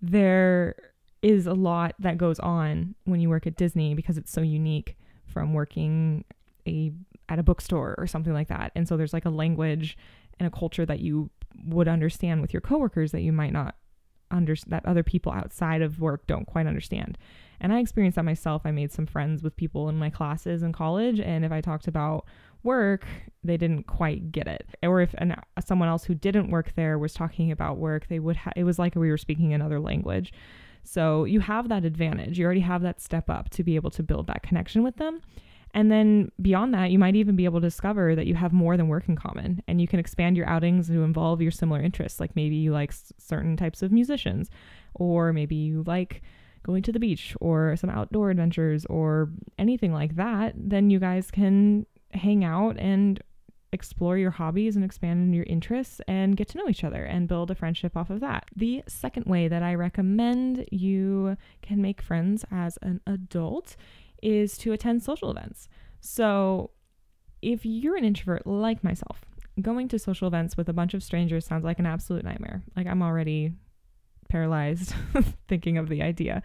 there 0.00 0.76
is 1.22 1.48
a 1.48 1.52
lot 1.52 1.94
that 1.98 2.16
goes 2.16 2.38
on 2.38 2.94
when 3.04 3.20
you 3.20 3.28
work 3.28 3.46
at 3.48 3.56
Disney 3.56 3.94
because 3.94 4.16
it's 4.16 4.30
so 4.30 4.40
unique 4.40 4.96
from 5.26 5.52
working 5.52 6.24
a 6.66 6.92
at 7.28 7.38
a 7.38 7.42
bookstore 7.42 7.94
or 7.98 8.06
something 8.06 8.32
like 8.32 8.48
that. 8.48 8.72
And 8.74 8.86
so 8.86 8.96
there's 8.96 9.12
like 9.12 9.24
a 9.24 9.30
language 9.30 9.96
and 10.40 10.46
a 10.48 10.50
culture 10.50 10.84
that 10.84 10.98
you 10.98 11.30
would 11.66 11.86
understand 11.86 12.40
with 12.40 12.52
your 12.52 12.60
coworkers 12.60 13.12
that 13.12 13.20
you 13.20 13.32
might 13.32 13.52
not 13.52 13.76
under 14.30 14.54
that 14.68 14.86
other 14.86 15.02
people 15.02 15.32
outside 15.32 15.82
of 15.82 16.00
work 16.00 16.26
don't 16.26 16.46
quite 16.46 16.66
understand. 16.66 17.18
And 17.60 17.72
I 17.72 17.80
experienced 17.80 18.16
that 18.16 18.24
myself. 18.24 18.62
I 18.64 18.70
made 18.70 18.92
some 18.92 19.06
friends 19.06 19.42
with 19.42 19.56
people 19.56 19.88
in 19.88 19.98
my 19.98 20.08
classes 20.08 20.62
in 20.62 20.72
college, 20.72 21.20
and 21.20 21.44
if 21.44 21.52
I 21.52 21.60
talked 21.60 21.88
about 21.88 22.26
work, 22.62 23.06
they 23.44 23.56
didn't 23.56 23.84
quite 23.84 24.32
get 24.32 24.46
it. 24.46 24.66
Or 24.82 25.00
if 25.00 25.14
an, 25.18 25.36
someone 25.64 25.88
else 25.88 26.04
who 26.04 26.14
didn't 26.14 26.50
work 26.50 26.72
there 26.74 26.98
was 26.98 27.12
talking 27.12 27.50
about 27.50 27.76
work, 27.76 28.06
they 28.08 28.18
would. 28.18 28.36
Ha- 28.36 28.52
it 28.56 28.64
was 28.64 28.78
like 28.78 28.94
we 28.94 29.10
were 29.10 29.18
speaking 29.18 29.52
another 29.52 29.80
language. 29.80 30.32
So 30.82 31.24
you 31.24 31.40
have 31.40 31.68
that 31.68 31.84
advantage. 31.84 32.38
You 32.38 32.46
already 32.46 32.60
have 32.60 32.82
that 32.82 33.02
step 33.02 33.28
up 33.28 33.50
to 33.50 33.62
be 33.62 33.76
able 33.76 33.90
to 33.90 34.02
build 34.02 34.26
that 34.28 34.42
connection 34.42 34.82
with 34.82 34.96
them. 34.96 35.20
And 35.72 35.90
then 35.90 36.32
beyond 36.42 36.74
that, 36.74 36.90
you 36.90 36.98
might 36.98 37.14
even 37.16 37.36
be 37.36 37.44
able 37.44 37.60
to 37.60 37.66
discover 37.66 38.14
that 38.14 38.26
you 38.26 38.34
have 38.34 38.52
more 38.52 38.76
than 38.76 38.88
work 38.88 39.08
in 39.08 39.16
common 39.16 39.62
and 39.68 39.80
you 39.80 39.86
can 39.86 40.00
expand 40.00 40.36
your 40.36 40.48
outings 40.48 40.88
to 40.88 41.02
involve 41.02 41.40
your 41.40 41.52
similar 41.52 41.80
interests. 41.80 42.18
Like 42.18 42.34
maybe 42.34 42.56
you 42.56 42.72
like 42.72 42.90
s- 42.90 43.12
certain 43.18 43.56
types 43.56 43.82
of 43.82 43.92
musicians, 43.92 44.50
or 44.94 45.32
maybe 45.32 45.54
you 45.54 45.84
like 45.86 46.22
going 46.62 46.82
to 46.82 46.92
the 46.92 46.98
beach 46.98 47.36
or 47.40 47.76
some 47.76 47.90
outdoor 47.90 48.30
adventures 48.30 48.84
or 48.86 49.30
anything 49.58 49.92
like 49.92 50.16
that. 50.16 50.54
Then 50.56 50.90
you 50.90 50.98
guys 50.98 51.30
can 51.30 51.86
hang 52.12 52.44
out 52.44 52.76
and 52.78 53.22
explore 53.72 54.18
your 54.18 54.32
hobbies 54.32 54.74
and 54.74 54.84
expand 54.84 55.34
your 55.34 55.44
interests 55.44 56.00
and 56.08 56.36
get 56.36 56.48
to 56.48 56.58
know 56.58 56.68
each 56.68 56.82
other 56.82 57.04
and 57.04 57.28
build 57.28 57.50
a 57.50 57.54
friendship 57.54 57.96
off 57.96 58.10
of 58.10 58.20
that. 58.20 58.44
The 58.56 58.82
second 58.88 59.26
way 59.26 59.46
that 59.46 59.62
I 59.62 59.74
recommend 59.74 60.66
you 60.72 61.36
can 61.62 61.80
make 61.80 62.02
friends 62.02 62.44
as 62.50 62.78
an 62.82 63.00
adult 63.06 63.76
is 64.22 64.58
to 64.58 64.72
attend 64.72 65.02
social 65.02 65.30
events. 65.30 65.68
So, 66.00 66.70
if 67.42 67.64
you're 67.64 67.96
an 67.96 68.04
introvert 68.04 68.46
like 68.46 68.84
myself 68.84 69.24
going 69.60 69.88
to 69.88 69.98
social 69.98 70.28
events 70.28 70.56
with 70.56 70.68
a 70.68 70.72
bunch 70.72 70.94
of 70.94 71.02
strangers 71.02 71.44
sounds 71.44 71.64
like 71.64 71.78
an 71.78 71.86
absolute 71.86 72.24
nightmare. 72.24 72.62
Like 72.76 72.86
I'm 72.86 73.02
already 73.02 73.52
paralyzed 74.28 74.94
thinking 75.48 75.78
of 75.78 75.88
the 75.88 76.02
idea. 76.02 76.42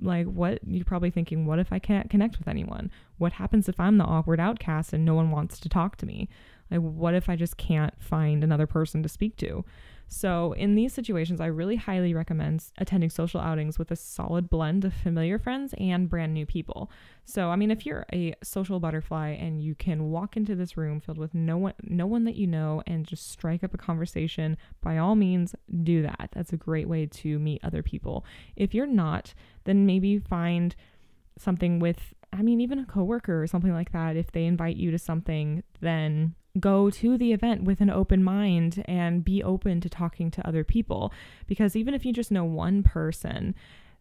Like 0.00 0.26
what 0.26 0.58
you're 0.66 0.84
probably 0.84 1.10
thinking, 1.10 1.46
what 1.46 1.58
if 1.58 1.72
I 1.72 1.78
can't 1.78 2.10
connect 2.10 2.38
with 2.38 2.48
anyone? 2.48 2.90
What 3.18 3.32
happens 3.32 3.68
if 3.68 3.78
I'm 3.78 3.98
the 3.98 4.04
awkward 4.04 4.40
outcast 4.40 4.92
and 4.92 5.04
no 5.04 5.14
one 5.14 5.30
wants 5.30 5.60
to 5.60 5.68
talk 5.68 5.96
to 5.98 6.06
me? 6.06 6.28
Like 6.70 6.80
what 6.80 7.14
if 7.14 7.28
I 7.28 7.36
just 7.36 7.56
can't 7.56 7.94
find 8.02 8.42
another 8.42 8.66
person 8.66 9.02
to 9.02 9.08
speak 9.08 9.36
to? 9.38 9.64
So, 10.08 10.52
in 10.52 10.74
these 10.74 10.92
situations, 10.92 11.40
I 11.40 11.46
really 11.46 11.76
highly 11.76 12.14
recommend 12.14 12.64
attending 12.78 13.10
social 13.10 13.40
outings 13.40 13.78
with 13.78 13.90
a 13.90 13.96
solid 13.96 14.48
blend 14.48 14.84
of 14.84 14.94
familiar 14.94 15.38
friends 15.38 15.74
and 15.78 16.08
brand 16.08 16.34
new 16.34 16.46
people. 16.46 16.90
So, 17.24 17.50
I 17.50 17.56
mean, 17.56 17.70
if 17.70 17.84
you're 17.84 18.06
a 18.12 18.34
social 18.42 18.80
butterfly 18.80 19.30
and 19.30 19.62
you 19.62 19.74
can 19.74 20.10
walk 20.10 20.36
into 20.36 20.54
this 20.54 20.76
room 20.76 21.00
filled 21.00 21.18
with 21.18 21.34
no 21.34 21.56
one 21.56 21.74
no 21.82 22.06
one 22.06 22.24
that 22.24 22.36
you 22.36 22.46
know 22.46 22.82
and 22.86 23.06
just 23.06 23.30
strike 23.30 23.64
up 23.64 23.74
a 23.74 23.78
conversation, 23.78 24.56
by 24.80 24.98
all 24.98 25.14
means, 25.14 25.54
do 25.82 26.02
that. 26.02 26.30
That's 26.32 26.52
a 26.52 26.58
great 26.58 26.88
way 26.88 27.06
to 27.06 27.38
meet 27.38 27.64
other 27.64 27.82
people. 27.82 28.24
If 28.56 28.74
you're 28.74 28.86
not, 28.86 29.34
then 29.64 29.86
maybe 29.86 30.18
find 30.18 30.76
something 31.38 31.78
with 31.78 32.14
I 32.32 32.42
mean, 32.42 32.60
even 32.60 32.80
a 32.80 32.86
coworker 32.86 33.42
or 33.42 33.46
something 33.46 33.72
like 33.72 33.92
that, 33.92 34.16
if 34.16 34.32
they 34.32 34.44
invite 34.44 34.76
you 34.76 34.90
to 34.90 34.98
something, 34.98 35.62
then 35.80 36.34
go 36.60 36.88
to 36.88 37.18
the 37.18 37.32
event 37.32 37.64
with 37.64 37.80
an 37.80 37.90
open 37.90 38.22
mind 38.22 38.84
and 38.86 39.24
be 39.24 39.42
open 39.42 39.80
to 39.80 39.88
talking 39.88 40.30
to 40.30 40.46
other 40.46 40.64
people. 40.64 41.12
Because 41.46 41.74
even 41.74 41.94
if 41.94 42.04
you 42.04 42.12
just 42.12 42.30
know 42.30 42.44
one 42.44 42.82
person, 42.82 43.54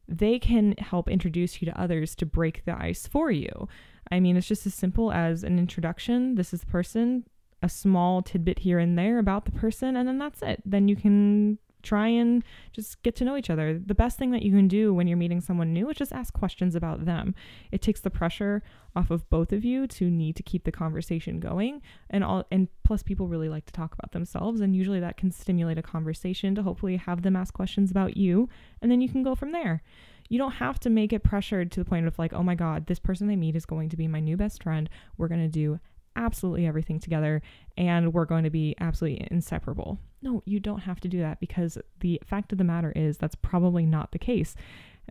they 0.08 0.38
can 0.38 0.76
help 0.78 1.10
introduce 1.10 1.62
you 1.62 1.66
to 1.66 1.80
others 1.80 2.16
to 2.16 2.26
break 2.26 2.66
the 2.66 2.78
ice 2.80 3.08
for 3.08 3.32
you. 3.32 3.68
I 4.12 4.20
mean, 4.20 4.38
it's 4.38 4.48
just 4.48 4.68
as 4.68 4.74
simple 4.74 5.12
as 5.12 5.44
an 5.44 5.58
introduction. 5.58 6.36
This 6.36 6.54
is 6.54 6.62
the 6.62 6.68
person, 6.68 7.24
a 7.62 7.70
small 7.70 8.22
tidbit 8.22 8.60
here 8.60 8.80
and 8.80 8.98
there 8.98 9.18
about 9.18 9.46
the 9.46 9.52
person, 9.52 9.96
and 9.96 10.08
then 10.08 10.20
that's 10.20 10.42
it. 10.42 10.62
Then 10.66 10.88
you 10.88 10.96
can 10.96 11.58
try 11.84 12.08
and 12.08 12.44
just 12.72 13.02
get 13.04 13.16
to 13.18 13.26
know 13.26 13.38
each 13.38 13.50
other. 13.50 13.78
The 13.78 13.94
best 13.94 14.18
thing 14.18 14.32
that 14.32 14.42
you 14.42 14.52
can 14.52 14.68
do 14.68 14.94
when 14.94 15.08
you're 15.08 15.18
meeting 15.18 15.42
someone 15.42 15.74
new 15.74 15.90
is 15.90 15.98
just 15.98 16.14
ask 16.14 16.34
questions 16.34 16.76
about 16.76 17.06
them. 17.06 17.36
It 17.72 17.82
takes 17.82 18.00
the 18.00 18.10
pressure 18.10 18.64
off 18.96 19.12
of 19.12 19.30
both 19.30 19.52
of 19.52 19.64
you 19.64 19.86
to 19.88 20.10
need 20.10 20.36
to 20.38 20.44
keep 20.44 20.64
the 20.64 20.72
conversation 20.72 21.40
going 21.40 21.82
and 22.10 22.24
all 22.24 22.46
and 22.52 22.68
plus 22.84 23.04
people 23.04 23.28
really 23.28 23.50
like 23.50 23.66
to 23.66 23.74
talk 23.74 23.94
about 23.94 24.12
themselves 24.12 24.62
and 24.62 24.76
usually 24.76 25.00
that 25.00 25.18
can 25.18 25.32
stimulate 25.32 25.78
a 25.78 25.82
conversation 25.82 26.54
to 26.56 26.64
hopefully 26.64 26.98
have 26.98 27.24
them 27.24 27.36
ask 27.36 27.54
questions 27.54 27.90
about 27.92 28.16
you 28.16 28.48
and 28.82 28.92
then 28.92 29.02
you 29.02 29.10
can 29.10 29.24
go 29.24 29.36
from 29.36 29.52
there. 29.52 29.82
You 30.30 30.38
don't 30.38 30.54
have 30.54 30.80
to 30.82 30.90
make 30.90 31.12
it 31.12 31.24
pressured 31.24 31.72
to 31.74 31.80
the 31.84 31.90
point 31.90 32.08
of 32.08 32.18
like, 32.18 32.34
"Oh 32.34 32.44
my 32.44 32.56
god, 32.56 32.88
this 32.88 33.00
person 33.00 33.30
I 33.30 33.36
meet 33.36 33.56
is 33.56 33.66
going 33.66 33.90
to 33.90 33.98
be 33.98 34.08
my 34.08 34.20
new 34.20 34.38
best 34.38 34.64
friend. 34.64 34.90
We're 35.18 35.28
going 35.28 35.42
to 35.42 35.48
do 35.48 35.80
absolutely 36.16 36.66
everything 36.66 37.00
together 37.00 37.42
and 37.78 38.14
we're 38.14 38.26
going 38.26 38.44
to 38.44 38.50
be 38.50 38.76
absolutely 38.80 39.28
inseparable. 39.32 40.00
No, 40.24 40.42
you 40.46 40.62
don't 40.62 40.80
have 40.80 41.02
to 41.02 41.10
do 41.10 41.20
that 41.20 41.42
because 41.42 41.78
the 42.00 42.22
fact 42.26 42.54
of 42.54 42.58
the 42.58 42.64
matter 42.64 42.94
is 42.96 43.18
that's 43.18 43.36
probably 43.36 43.86
not 43.86 44.14
the 44.14 44.20
case. 44.20 44.56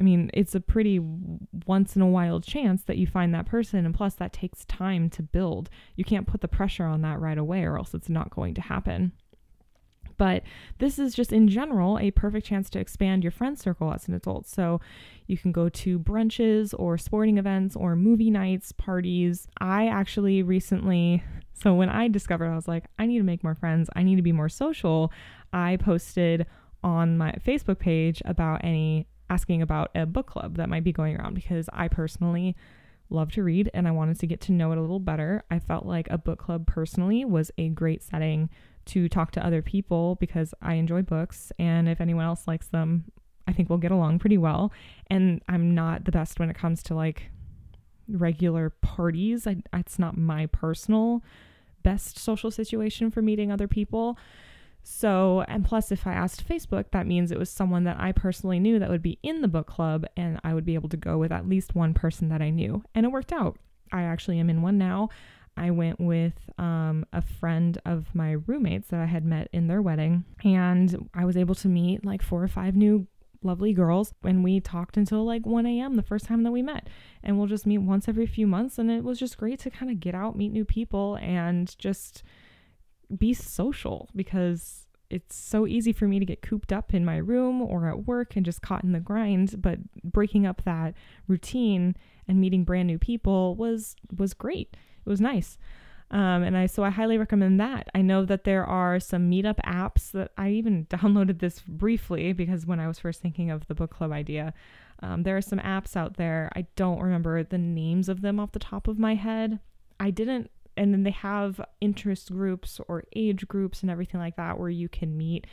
I 0.01 0.03
mean, 0.03 0.31
it's 0.33 0.55
a 0.55 0.61
pretty 0.61 1.01
once 1.67 1.95
in 1.97 2.01
a 2.01 2.07
while 2.07 2.41
chance 2.41 2.83
that 2.85 2.97
you 2.97 3.07
find 3.07 3.35
that 3.35 3.45
person, 3.45 3.85
and 3.85 3.95
plus, 3.95 4.15
that 4.15 4.33
takes 4.33 4.65
time 4.65 5.11
to 5.11 5.23
build. 5.23 5.69
You 5.97 6.05
can't 6.05 6.27
put 6.27 6.41
the 6.41 6.49
pressure 6.49 6.87
on 6.87 7.03
that 7.03 7.21
right 7.21 7.37
away, 7.37 7.63
or 7.65 7.77
else 7.77 7.93
it's 7.93 8.09
not 8.09 8.31
going 8.31 8.55
to 8.55 8.63
happen. 8.63 9.13
But 10.17 10.45
this 10.79 10.99
is 10.99 11.15
just 11.15 11.31
in 11.31 11.47
general 11.49 11.99
a 11.99 12.11
perfect 12.11 12.47
chance 12.47 12.71
to 12.71 12.79
expand 12.79 13.23
your 13.23 13.33
friend 13.33 13.59
circle 13.59 13.93
as 13.93 14.09
an 14.09 14.15
adult. 14.15 14.47
So 14.47 14.81
you 15.27 15.37
can 15.37 15.53
go 15.53 15.69
to 15.69 15.99
brunches 15.99 16.75
or 16.79 16.97
sporting 16.97 17.37
events 17.37 17.77
or 17.77 17.95
movie 17.95 18.31
nights, 18.31 18.73
parties. 18.73 19.47
I 19.61 19.89
actually 19.89 20.43
recently, 20.43 21.23
so 21.53 21.75
when 21.75 21.89
I 21.89 22.09
discovered 22.09 22.47
I 22.51 22.55
was 22.55 22.69
like, 22.69 22.85
I 22.99 23.07
need 23.07 23.19
to 23.19 23.25
make 23.25 23.45
more 23.45 23.55
friends, 23.55 23.89
I 23.95 24.03
need 24.03 24.17
to 24.17 24.23
be 24.23 24.33
more 24.33 24.49
social, 24.49 25.13
I 25.53 25.77
posted 25.77 26.47
on 26.83 27.17
my 27.17 27.33
Facebook 27.45 27.79
page 27.79 28.23
about 28.25 28.65
any 28.65 29.07
asking 29.31 29.63
about 29.63 29.91
a 29.95 30.05
book 30.05 30.27
club 30.27 30.57
that 30.57 30.69
might 30.69 30.85
be 30.85 30.93
going 30.93 31.17
around 31.17 31.35
because 31.35 31.69
I 31.73 31.89
personally 31.89 32.55
love 33.09 33.33
to 33.33 33.43
read 33.43 33.71
and 33.73 33.87
I 33.87 33.91
wanted 33.91 34.19
to 34.21 34.27
get 34.27 34.41
to 34.43 34.53
know 34.53 34.73
it 34.73 34.79
a 34.79 34.81
little 34.81 35.01
better. 35.01 35.45
I 35.51 35.59
felt 35.59 35.87
like 35.87 36.09
a 36.11 36.19
book 36.19 36.39
club 36.39 36.67
personally 36.67 37.25
was 37.25 37.51
a 37.57 37.69
great 37.69 38.03
setting 38.03 38.51
to 38.87 39.09
talk 39.09 39.31
to 39.33 39.47
other 39.47 39.63
people 39.63 40.17
because 40.17 40.55
I 40.61 40.75
enjoy 40.75 41.03
books 41.03 41.53
and 41.59 41.89
if 41.89 42.01
anyone 42.01 42.25
else 42.25 42.47
likes 42.47 42.69
them, 42.69 43.05
I 43.47 43.53
think 43.53 43.69
we'll 43.69 43.79
get 43.79 43.93
along 43.93 44.19
pretty 44.19 44.39
well. 44.39 44.73
And 45.09 45.43
I'm 45.49 45.75
not 45.75 46.05
the 46.05 46.13
best 46.13 46.39
when 46.39 46.51
it 46.51 46.57
comes 46.57 46.83
to 46.85 46.95
like 46.95 47.31
regular 48.09 48.71
parties. 48.71 49.47
I, 49.47 49.63
it's 49.73 49.99
not 49.99 50.17
my 50.17 50.47
personal 50.47 51.23
best 51.83 52.19
social 52.19 52.51
situation 52.51 53.11
for 53.11 53.23
meeting 53.23 53.51
other 53.51 53.69
people. 53.69 54.17
So, 54.85 55.45
and 55.47 55.65
plus, 55.65 55.93
if 55.93 56.07
I 56.07 56.13
asked 56.13 56.47
Facebook, 56.47 56.87
that 56.91 57.07
means 57.07 57.31
it 57.31 57.39
was 57.39 57.51
someone 57.51 57.85
that 57.85 58.01
I 58.01 58.13
personally 58.13 58.59
knew 58.59 58.79
that 58.79 58.91
would 58.91 59.03
be 59.03 59.19
in 59.23 59.41
the 59.41 59.49
book 59.49 59.67
club, 59.67 60.05
and 60.17 60.41
I 60.43 60.55
would 60.55 60.65
be 60.65 60.75
able 60.75 60.89
to 60.89 60.97
go 60.97 61.19
with 61.19 61.31
at 61.31 61.49
least 61.49 61.77
one 61.77 61.95
person 61.95 62.29
that 62.31 62.43
I 62.43 62.51
knew. 62.51 62.83
And 62.95 63.07
it 63.07 63.13
worked 63.13 63.33
out. 63.33 63.59
I 63.93 64.03
actually 64.03 64.41
am 64.41 64.51
in 64.51 64.63
one 64.63 64.79
now. 64.79 65.09
I 65.57 65.71
went 65.71 66.01
with 66.01 66.33
um, 66.59 67.05
a 67.13 67.21
friend 67.21 67.79
of 67.85 68.07
my 68.15 68.33
roommates 68.33 68.89
that 68.89 69.01
I 69.01 69.07
had 69.07 69.25
met 69.25 69.49
in 69.53 69.69
their 69.69 69.83
wedding, 69.83 70.25
and 70.43 71.09
I 71.15 71.27
was 71.27 71.37
able 71.37 71.55
to 71.57 71.69
meet 71.69 72.05
like 72.05 72.23
four 72.23 72.43
or 72.43 72.49
five 72.49 72.75
new 72.75 73.07
lovely 73.45 73.73
girls 73.73 74.15
and 74.23 74.45
we 74.45 74.61
talked 74.61 74.97
until 74.97 75.25
like 75.25 75.45
1 75.47 75.67
a.m 75.67 75.97
the 75.97 76.03
first 76.03 76.27
time 76.27 76.43
that 76.43 76.53
we 76.53 76.63
met. 76.63 76.89
And 77.23 77.39
we'll 77.39 77.47
just 77.47 77.67
meet 77.67 77.79
once 77.79 78.09
every 78.09 78.27
few 78.27 78.47
months 78.47 78.79
and 78.79 78.91
it 78.91 79.05
was 79.05 79.19
just 79.19 79.39
great 79.39 79.59
to 79.61 79.71
kind 79.71 79.91
of 79.91 80.01
get 80.01 80.15
out 80.15 80.37
meet 80.37 80.53
new 80.53 80.65
people 80.65 81.17
and 81.21 81.77
just 81.79 82.23
be 83.17 83.35
social 83.35 84.09
because 84.15 84.87
it's 85.13 85.37
so 85.37 85.67
easy 85.67 85.93
for 85.93 86.09
me 86.09 86.19
to 86.19 86.25
get 86.25 86.41
cooped 86.41 86.73
up 86.73 86.95
in 86.95 87.05
my 87.05 87.19
room 87.19 87.61
or 87.61 87.87
at 87.87 88.07
work 88.07 88.35
and 88.35 88.47
just 88.47 88.63
caught 88.63 88.83
in 88.83 88.93
the 88.93 89.01
grind. 89.01 89.61
But 89.61 89.79
breaking 90.03 90.47
up 90.47 90.63
that 90.65 90.95
routine 91.29 91.97
and 92.27 92.41
meeting 92.41 92.65
brand 92.65 92.89
new 92.89 92.99
people 92.99 93.55
was 93.55 93.95
was 94.17 94.33
great. 94.33 94.75
It 95.05 95.09
was 95.09 95.21
nice. 95.21 95.59
Um, 96.13 96.43
and 96.43 96.57
I 96.57 96.67
so 96.67 96.85
I 96.85 96.91
highly 96.91 97.17
recommend 97.17 97.59
that. 97.59 97.89
I 97.95 98.03
know 98.03 98.27
that 98.27 98.45
there 98.45 98.67
are 98.67 99.01
some 99.01 99.31
meetup 99.31 99.57
apps 99.65 100.11
that 100.13 100.31
I 100.37 100.51
even 100.51 100.85
downloaded 100.91 101.41
this 101.41 101.61
briefly 101.61 102.33
because 102.35 102.67
when 102.67 102.81
I 102.81 102.87
was 102.87 102.99
first 102.99 103.21
thinking 103.21 103.51
of 103.51 103.67
the 103.67 103.75
book 103.75 103.91
club 103.91 104.13
idea, 104.13 104.53
um, 105.03 105.23
there 105.23 105.37
are 105.37 105.43
some 105.43 105.59
apps 105.59 105.97
out 105.97 106.19
there. 106.19 106.51
I 106.55 106.67
don't 106.77 107.01
remember 107.01 107.43
the 107.43 107.59
names 107.59 108.09
of 108.09 108.21
them 108.21 108.39
off 108.39 108.53
the 108.53 108.59
top 108.59 108.89
of 108.89 108.99
my 108.99 109.15
head. 109.15 109.59
I 109.99 110.11
didn't, 110.11 110.51
and 110.77 110.93
then 110.93 111.03
they 111.03 111.11
have 111.11 111.61
interest 111.81 112.31
groups 112.31 112.79
or 112.89 113.05
age 113.17 113.49
groups 113.49 113.81
and 113.81 113.91
everything 113.91 114.21
like 114.21 114.37
that 114.37 114.59
where 114.59 114.71
you 114.71 114.89
can 114.89 115.17
meet 115.17 115.47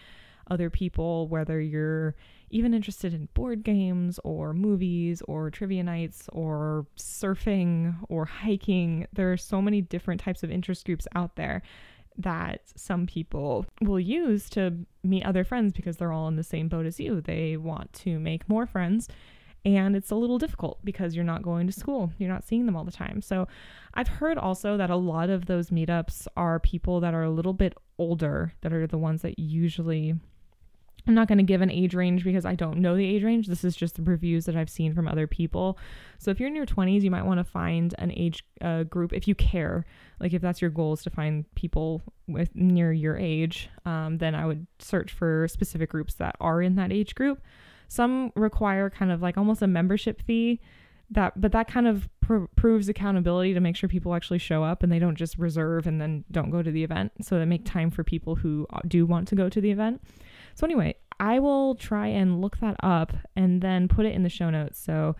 other 0.49 0.69
people, 0.69 1.27
whether 1.27 1.59
you're 1.59 2.15
even 2.51 2.73
interested 2.73 3.13
in 3.13 3.27
board 3.33 3.63
games 3.63 4.19
or 4.23 4.53
movies 4.53 5.21
or 5.27 5.49
trivia 5.49 5.83
nights 5.83 6.27
or 6.31 6.85
surfing 6.97 7.95
or 8.09 8.25
hiking. 8.25 9.07
There 9.13 9.31
are 9.31 9.37
so 9.37 9.61
many 9.61 9.81
different 9.81 10.21
types 10.21 10.43
of 10.43 10.51
interest 10.51 10.85
groups 10.85 11.07
out 11.15 11.35
there 11.35 11.61
that 12.17 12.61
some 12.75 13.07
people 13.07 13.65
will 13.81 13.99
use 13.99 14.49
to 14.49 14.73
meet 15.03 15.25
other 15.25 15.43
friends 15.43 15.73
because 15.73 15.97
they're 15.97 16.11
all 16.11 16.27
in 16.27 16.35
the 16.35 16.43
same 16.43 16.67
boat 16.67 16.85
as 16.85 16.99
you. 16.99 17.21
They 17.21 17.55
want 17.55 17.93
to 17.93 18.19
make 18.19 18.49
more 18.49 18.65
friends. 18.65 19.07
And 19.65 19.95
it's 19.95 20.11
a 20.11 20.15
little 20.15 20.37
difficult 20.37 20.79
because 20.83 21.15
you're 21.15 21.25
not 21.25 21.43
going 21.43 21.67
to 21.67 21.73
school. 21.73 22.11
You're 22.17 22.31
not 22.31 22.45
seeing 22.47 22.65
them 22.65 22.75
all 22.75 22.85
the 22.85 22.91
time. 22.91 23.21
So, 23.21 23.47
I've 23.93 24.07
heard 24.07 24.37
also 24.37 24.77
that 24.77 24.89
a 24.89 24.95
lot 24.95 25.29
of 25.29 25.47
those 25.47 25.69
meetups 25.69 26.27
are 26.37 26.59
people 26.59 27.01
that 27.01 27.13
are 27.13 27.23
a 27.23 27.29
little 27.29 27.53
bit 27.53 27.75
older, 27.97 28.53
that 28.61 28.71
are 28.71 28.87
the 28.87 28.97
ones 28.97 29.21
that 29.23 29.37
usually 29.37 30.13
I'm 31.07 31.13
not 31.13 31.27
going 31.27 31.37
to 31.37 31.43
give 31.43 31.61
an 31.61 31.71
age 31.71 31.95
range 31.95 32.23
because 32.23 32.45
I 32.45 32.55
don't 32.55 32.79
know 32.79 32.95
the 32.95 33.05
age 33.05 33.23
range. 33.23 33.47
This 33.47 33.63
is 33.63 33.75
just 33.75 33.95
the 33.95 34.01
reviews 34.03 34.45
that 34.45 34.55
I've 34.55 34.69
seen 34.69 34.93
from 34.93 35.07
other 35.07 35.27
people. 35.27 35.77
So 36.17 36.31
if 36.31 36.39
you're 36.39 36.49
in 36.49 36.55
your 36.55 36.65
20s, 36.65 37.01
you 37.01 37.11
might 37.11 37.25
want 37.25 37.39
to 37.39 37.43
find 37.43 37.95
an 37.97 38.11
age 38.11 38.43
uh, 38.61 38.83
group 38.83 39.13
if 39.13 39.27
you 39.27 39.35
care. 39.35 39.85
Like 40.19 40.33
if 40.33 40.41
that's 40.41 40.61
your 40.61 40.69
goal 40.69 40.93
is 40.93 41.03
to 41.03 41.09
find 41.09 41.45
people 41.55 42.01
with 42.27 42.55
near 42.55 42.91
your 42.91 43.17
age, 43.17 43.69
um, 43.85 44.17
then 44.17 44.35
I 44.35 44.45
would 44.45 44.67
search 44.79 45.11
for 45.11 45.47
specific 45.47 45.89
groups 45.89 46.15
that 46.15 46.35
are 46.39 46.61
in 46.61 46.75
that 46.75 46.91
age 46.91 47.15
group. 47.15 47.41
Some 47.87 48.31
require 48.35 48.89
kind 48.89 49.11
of 49.11 49.21
like 49.21 49.37
almost 49.37 49.61
a 49.61 49.67
membership 49.67 50.21
fee 50.21 50.59
that 51.11 51.39
but 51.39 51.51
that 51.51 51.67
kind 51.67 51.87
of 51.87 52.07
pr- 52.21 52.45
proves 52.55 52.87
accountability 52.87 53.53
to 53.53 53.59
make 53.59 53.75
sure 53.75 53.89
people 53.89 54.13
actually 54.13 54.37
show 54.37 54.63
up 54.63 54.83
and 54.83 54.91
they 54.91 54.99
don't 54.99 55.15
just 55.15 55.37
reserve 55.37 55.87
and 55.87 55.99
then 55.99 56.23
don't 56.31 56.51
go 56.51 56.61
to 56.61 56.71
the 56.71 56.83
event 56.83 57.11
so 57.21 57.39
they 57.39 57.45
make 57.45 57.65
time 57.65 57.89
for 57.89 58.03
people 58.03 58.35
who 58.35 58.67
uh, 58.71 58.79
do 58.87 59.05
want 59.05 59.27
to 59.27 59.35
go 59.35 59.49
to 59.49 59.59
the 59.59 59.71
event 59.71 60.01
so, 60.59 60.65
anyway, 60.65 60.95
I 61.21 61.39
will 61.39 61.75
try 61.75 62.07
and 62.07 62.41
look 62.41 62.59
that 62.59 62.75
up 62.83 63.13
and 63.33 63.61
then 63.61 63.87
put 63.87 64.05
it 64.05 64.13
in 64.13 64.23
the 64.23 64.29
show 64.29 64.49
notes. 64.49 64.77
So, 64.77 65.15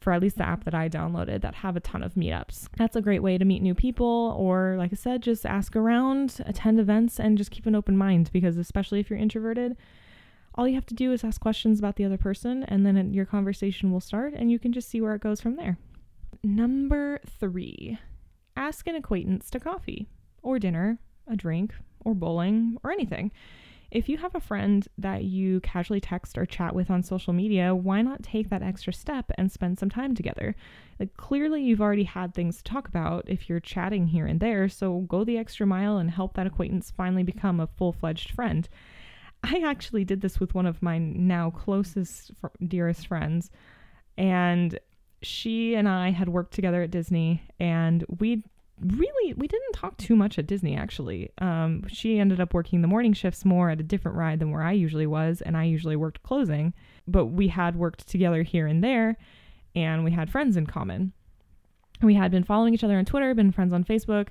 for 0.00 0.14
at 0.14 0.22
least 0.22 0.38
the 0.38 0.48
app 0.48 0.64
that 0.64 0.74
I 0.74 0.88
downloaded 0.88 1.42
that 1.42 1.56
have 1.56 1.76
a 1.76 1.80
ton 1.80 2.02
of 2.02 2.14
meetups. 2.14 2.68
That's 2.78 2.96
a 2.96 3.02
great 3.02 3.22
way 3.22 3.36
to 3.36 3.44
meet 3.44 3.60
new 3.60 3.74
people, 3.74 4.34
or 4.38 4.76
like 4.78 4.90
I 4.90 4.96
said, 4.96 5.22
just 5.22 5.44
ask 5.44 5.76
around, 5.76 6.40
attend 6.46 6.80
events, 6.80 7.20
and 7.20 7.36
just 7.36 7.50
keep 7.50 7.66
an 7.66 7.74
open 7.74 7.98
mind 7.98 8.30
because, 8.32 8.56
especially 8.56 8.98
if 8.98 9.10
you're 9.10 9.18
introverted, 9.18 9.76
all 10.54 10.66
you 10.66 10.74
have 10.74 10.86
to 10.86 10.94
do 10.94 11.12
is 11.12 11.22
ask 11.22 11.38
questions 11.38 11.78
about 11.78 11.96
the 11.96 12.06
other 12.06 12.16
person, 12.16 12.62
and 12.62 12.86
then 12.86 13.12
your 13.12 13.26
conversation 13.26 13.92
will 13.92 14.00
start, 14.00 14.32
and 14.32 14.50
you 14.50 14.58
can 14.58 14.72
just 14.72 14.88
see 14.88 15.02
where 15.02 15.14
it 15.14 15.20
goes 15.20 15.42
from 15.42 15.56
there. 15.56 15.76
Number 16.42 17.20
three, 17.38 17.98
ask 18.56 18.86
an 18.86 18.94
acquaintance 18.94 19.50
to 19.50 19.60
coffee 19.60 20.08
or 20.42 20.58
dinner, 20.58 20.98
a 21.26 21.36
drink, 21.36 21.74
or 22.04 22.14
bowling 22.14 22.78
or 22.82 22.90
anything. 22.90 23.32
If 23.90 24.08
you 24.08 24.18
have 24.18 24.34
a 24.34 24.40
friend 24.40 24.86
that 24.98 25.24
you 25.24 25.60
casually 25.60 26.00
text 26.00 26.36
or 26.36 26.44
chat 26.44 26.74
with 26.74 26.90
on 26.90 27.02
social 27.02 27.32
media, 27.32 27.74
why 27.74 28.02
not 28.02 28.22
take 28.22 28.50
that 28.50 28.62
extra 28.62 28.92
step 28.92 29.30
and 29.38 29.50
spend 29.50 29.78
some 29.78 29.88
time 29.88 30.14
together? 30.14 30.54
Like, 31.00 31.16
clearly, 31.16 31.62
you've 31.62 31.80
already 31.80 32.04
had 32.04 32.34
things 32.34 32.58
to 32.58 32.64
talk 32.64 32.86
about 32.86 33.24
if 33.28 33.48
you're 33.48 33.60
chatting 33.60 34.08
here 34.08 34.26
and 34.26 34.40
there, 34.40 34.68
so 34.68 35.00
go 35.08 35.24
the 35.24 35.38
extra 35.38 35.66
mile 35.66 35.96
and 35.96 36.10
help 36.10 36.34
that 36.34 36.46
acquaintance 36.46 36.90
finally 36.90 37.22
become 37.22 37.60
a 37.60 37.66
full 37.66 37.92
fledged 37.92 38.32
friend. 38.32 38.68
I 39.42 39.62
actually 39.64 40.04
did 40.04 40.20
this 40.20 40.38
with 40.38 40.54
one 40.54 40.66
of 40.66 40.82
my 40.82 40.98
now 40.98 41.48
closest, 41.50 42.32
dearest 42.66 43.06
friends, 43.06 43.50
and 44.18 44.78
she 45.22 45.74
and 45.74 45.88
I 45.88 46.10
had 46.10 46.28
worked 46.28 46.52
together 46.52 46.82
at 46.82 46.90
Disney, 46.90 47.42
and 47.58 48.04
we 48.18 48.42
really 48.80 49.34
we 49.34 49.48
didn't 49.48 49.72
talk 49.72 49.96
too 49.96 50.16
much 50.16 50.38
at 50.38 50.46
Disney 50.46 50.76
actually. 50.76 51.30
Um, 51.38 51.84
she 51.88 52.18
ended 52.18 52.40
up 52.40 52.54
working 52.54 52.82
the 52.82 52.88
morning 52.88 53.12
shifts 53.12 53.44
more 53.44 53.70
at 53.70 53.80
a 53.80 53.84
different 53.84 54.16
ride 54.16 54.38
than 54.38 54.50
where 54.50 54.62
I 54.62 54.72
usually 54.72 55.06
was, 55.06 55.40
and 55.40 55.56
I 55.56 55.64
usually 55.64 55.96
worked 55.96 56.22
closing. 56.22 56.74
But 57.06 57.26
we 57.26 57.48
had 57.48 57.76
worked 57.76 58.08
together 58.08 58.42
here 58.42 58.66
and 58.66 58.82
there, 58.82 59.16
and 59.74 60.04
we 60.04 60.12
had 60.12 60.30
friends 60.30 60.56
in 60.56 60.66
common. 60.66 61.12
We 62.02 62.14
had 62.14 62.30
been 62.30 62.44
following 62.44 62.74
each 62.74 62.84
other 62.84 62.98
on 62.98 63.04
Twitter, 63.04 63.34
been 63.34 63.52
friends 63.52 63.72
on 63.72 63.84
Facebook, 63.84 64.28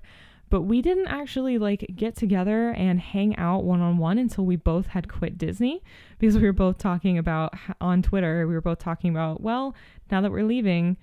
but 0.50 0.62
we 0.62 0.82
didn't 0.82 1.08
actually 1.08 1.58
like 1.58 1.86
get 1.96 2.16
together 2.16 2.70
and 2.72 3.00
hang 3.00 3.36
out 3.36 3.64
one 3.64 3.82
on 3.82 3.98
one 3.98 4.18
until 4.18 4.46
we 4.46 4.56
both 4.56 4.88
had 4.88 5.10
quit 5.10 5.38
Disney 5.38 5.84
because 6.20 6.38
we 6.38 6.44
were 6.44 6.54
both 6.54 6.78
talking 6.78 7.18
about 7.18 7.54
on 7.82 8.02
Twitter, 8.02 8.48
we 8.48 8.54
were 8.54 8.62
both 8.62 8.80
talking 8.80 9.12
about, 9.12 9.42
well, 9.42 9.76
now 10.10 10.22
that 10.22 10.32
we're 10.32 10.46
leaving, 10.46 10.98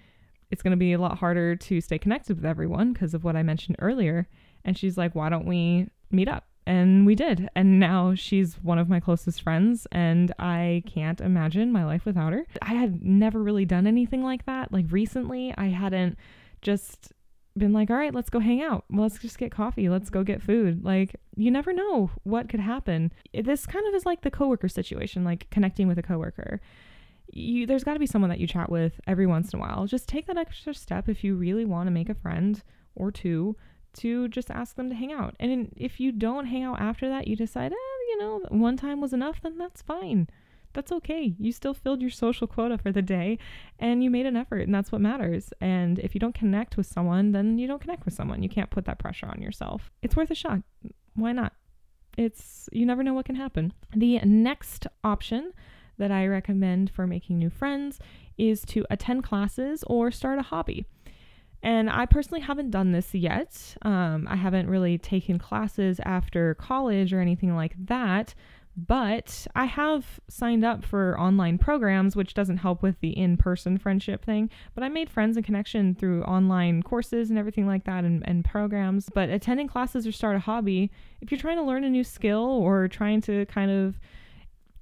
it's 0.55 0.63
going 0.63 0.71
to 0.71 0.77
be 0.77 0.93
a 0.93 0.99
lot 0.99 1.19
harder 1.19 1.57
to 1.57 1.81
stay 1.81 1.99
connected 1.99 2.37
with 2.37 2.47
everyone 2.47 2.93
because 2.93 3.13
of 3.13 3.25
what 3.25 3.35
I 3.35 3.43
mentioned 3.43 3.75
earlier. 3.81 4.29
And 4.65 4.79
she's 4.79 4.97
like, 4.97 5.13
why 5.13 5.29
don't 5.29 5.47
we 5.47 5.89
meet 6.13 6.29
up? 6.29 6.47
And 6.65 7.05
we 7.05 7.17
did. 7.17 7.49
And 7.57 7.81
now 7.81 8.15
she's 8.15 8.55
one 8.63 8.79
of 8.79 8.89
my 8.89 9.01
closest 9.01 9.43
friends, 9.43 9.89
and 9.91 10.33
I 10.39 10.85
can't 10.87 11.21
imagine 11.21 11.73
my 11.73 11.85
life 11.85 12.05
without 12.05 12.33
her. 12.33 12.47
I 12.63 12.75
had 12.75 13.03
never 13.03 13.43
really 13.43 13.65
done 13.65 13.89
anything 13.89 14.23
like 14.23 14.47
that. 14.47 14.71
Like 14.71 14.87
recently, 14.91 15.53
I 15.59 15.67
hadn't 15.67 16.17
just 16.63 17.13
been 17.59 17.73
like, 17.73 17.91
all 17.91 17.97
right, 17.97 18.15
let's 18.15 18.31
go 18.31 18.39
hang 18.39 18.63
out. 18.63 18.85
let's 18.91 19.19
just 19.19 19.39
get 19.39 19.51
coffee. 19.51 19.89
Let's 19.89 20.09
go 20.09 20.23
get 20.23 20.41
food. 20.41 20.85
Like, 20.85 21.17
you 21.37 21.51
never 21.51 21.73
know 21.73 22.13
what 22.23 22.49
could 22.49 22.61
happen. 22.61 23.13
This 23.35 23.67
kind 23.67 23.89
of 23.89 23.95
is 23.95 24.07
like 24.07 24.23
the 24.23 24.31
coworker 24.31 24.69
situation, 24.69 25.25
like 25.25 25.51
connecting 25.51 25.89
with 25.89 25.99
a 25.99 26.03
coworker. 26.03 26.61
You, 27.37 27.67
there's 27.67 27.85
got 27.85 27.95
to 27.95 27.99
be 27.99 28.07
someone 28.07 28.31
that 28.31 28.39
you 28.39 28.47
chat 28.47 28.71
with 28.71 29.01
every 29.07 29.27
once 29.27 29.53
in 29.53 29.59
a 29.59 29.63
while. 29.63 29.87
Just 29.87 30.09
take 30.09 30.27
that 30.27 30.39
extra 30.39 30.75
step 30.75 31.09
if 31.09 31.25
you 31.25 31.35
really 31.35 31.65
want 31.65 31.87
to 31.89 31.91
make 31.91 32.09
a 32.09 32.15
friend 32.15 32.63
or 32.95 33.11
two 33.11 33.57
to 33.95 34.29
just 34.29 34.51
ask 34.51 34.77
them 34.77 34.89
to 34.89 34.95
hang 34.95 35.13
out. 35.13 35.35
And 35.41 35.73
if 35.77 36.01
you 36.01 36.13
don't 36.13 36.47
hang 36.47 36.63
out 36.63 36.81
after 36.81 37.09
that, 37.09 37.27
you 37.27 37.37
decide, 37.37 37.73
eh, 37.73 38.01
you 38.09 38.19
know, 38.19 38.41
one 38.49 38.77
time 38.77 39.01
was 39.01 39.13
enough, 39.13 39.41
then 39.43 39.59
that's 39.59 39.83
fine 39.83 40.29
that's 40.75 40.93
okay. 40.93 41.35
You 41.39 41.53
still 41.53 41.73
filled 41.73 42.03
your 42.03 42.11
social 42.11 42.47
quota 42.47 42.77
for 42.77 42.93
the 42.93 43.01
day 43.01 43.39
and 43.79 44.05
you 44.05 44.11
made 44.11 44.27
an 44.27 44.37
effort, 44.37 44.63
and 44.63 44.75
that's 44.75 44.93
what 44.93 45.01
matters. 45.01 45.53
And 45.61 45.99
if 46.01 46.15
you 46.15 46.21
don't 46.21 46.35
connect 46.35 46.77
with 46.77 46.87
someone, 46.87 47.33
then 47.33 47.57
you 47.59 47.67
don't 47.67 47.81
connect 47.81 48.05
with 48.05 48.13
someone. 48.13 48.43
You 48.43 48.49
can't 48.49 48.71
put 48.71 48.85
that 48.85 48.99
pressure 48.99 49.27
on 49.27 49.41
yourself. 49.41 49.91
It's 50.03 50.17
worth 50.17 50.31
a 50.31 50.35
shot. 50.35 50.61
Why 51.15 51.33
not? 51.33 51.55
It's 52.19 52.69
you 52.73 52.85
never 52.85 53.03
know 53.03 53.15
what 53.15 53.25
can 53.25 53.37
happen. 53.37 53.73
The 53.95 54.19
next 54.21 54.87
option 55.03 55.53
that 55.99 56.11
I 56.11 56.27
recommend 56.27 56.91
for 56.91 57.07
making 57.07 57.39
new 57.39 57.51
friends 57.51 57.99
is 58.37 58.63
to 58.67 58.85
attend 58.91 59.25
classes 59.25 59.85
or 59.87 60.11
start 60.11 60.39
a 60.39 60.43
hobby. 60.43 60.87
And 61.63 61.89
I 61.89 62.05
personally 62.05 62.43
haven't 62.43 62.71
done 62.71 62.93
this 62.93 63.15
yet. 63.15 63.77
Um, 63.83 64.27
I 64.29 64.37
haven't 64.37 64.69
really 64.69 64.99
taken 64.99 65.39
classes 65.39 65.99
after 66.05 66.55
college 66.57 67.13
or 67.13 67.21
anything 67.21 67.57
like 67.57 67.75
that. 67.87 68.35
But 68.77 69.47
I 69.55 69.67
have 69.67 70.21
signed 70.29 70.65
up 70.65 70.85
for 70.85 71.19
online 71.19 71.59
programs, 71.59 72.17
which 72.17 72.35
doesn't 72.35 72.57
help 72.57 72.83
with 72.83 72.99
the 73.01 73.17
in 73.17 73.37
person 73.37 73.79
friendship 73.79 74.25
thing. 74.25 74.51
But 74.75 74.83
I 74.83 74.89
made 74.89 75.09
friends 75.09 75.37
and 75.37 75.47
connection 75.47 75.95
through 75.95 76.25
online 76.25 76.83
courses 76.83 77.31
and 77.31 77.39
everything 77.39 77.69
like 77.69 77.85
that 77.85 78.03
and, 78.05 78.27
and 78.27 78.45
programs. 78.45 79.09
But 79.15 79.31
attending 79.31 79.69
classes 79.69 80.07
or 80.09 80.13
start 80.13 80.37
a 80.37 80.41
hobby, 80.41 80.91
if 81.21 81.31
you're 81.31 81.41
trying 81.41 81.59
to 81.59 81.63
learn 81.63 81.85
a 81.85 81.91
new 81.91 82.05
skill 82.05 82.45
or 82.45 82.89
trying 82.89 83.21
to 83.23 83.47
kind 83.47 83.71
of 83.71 84.01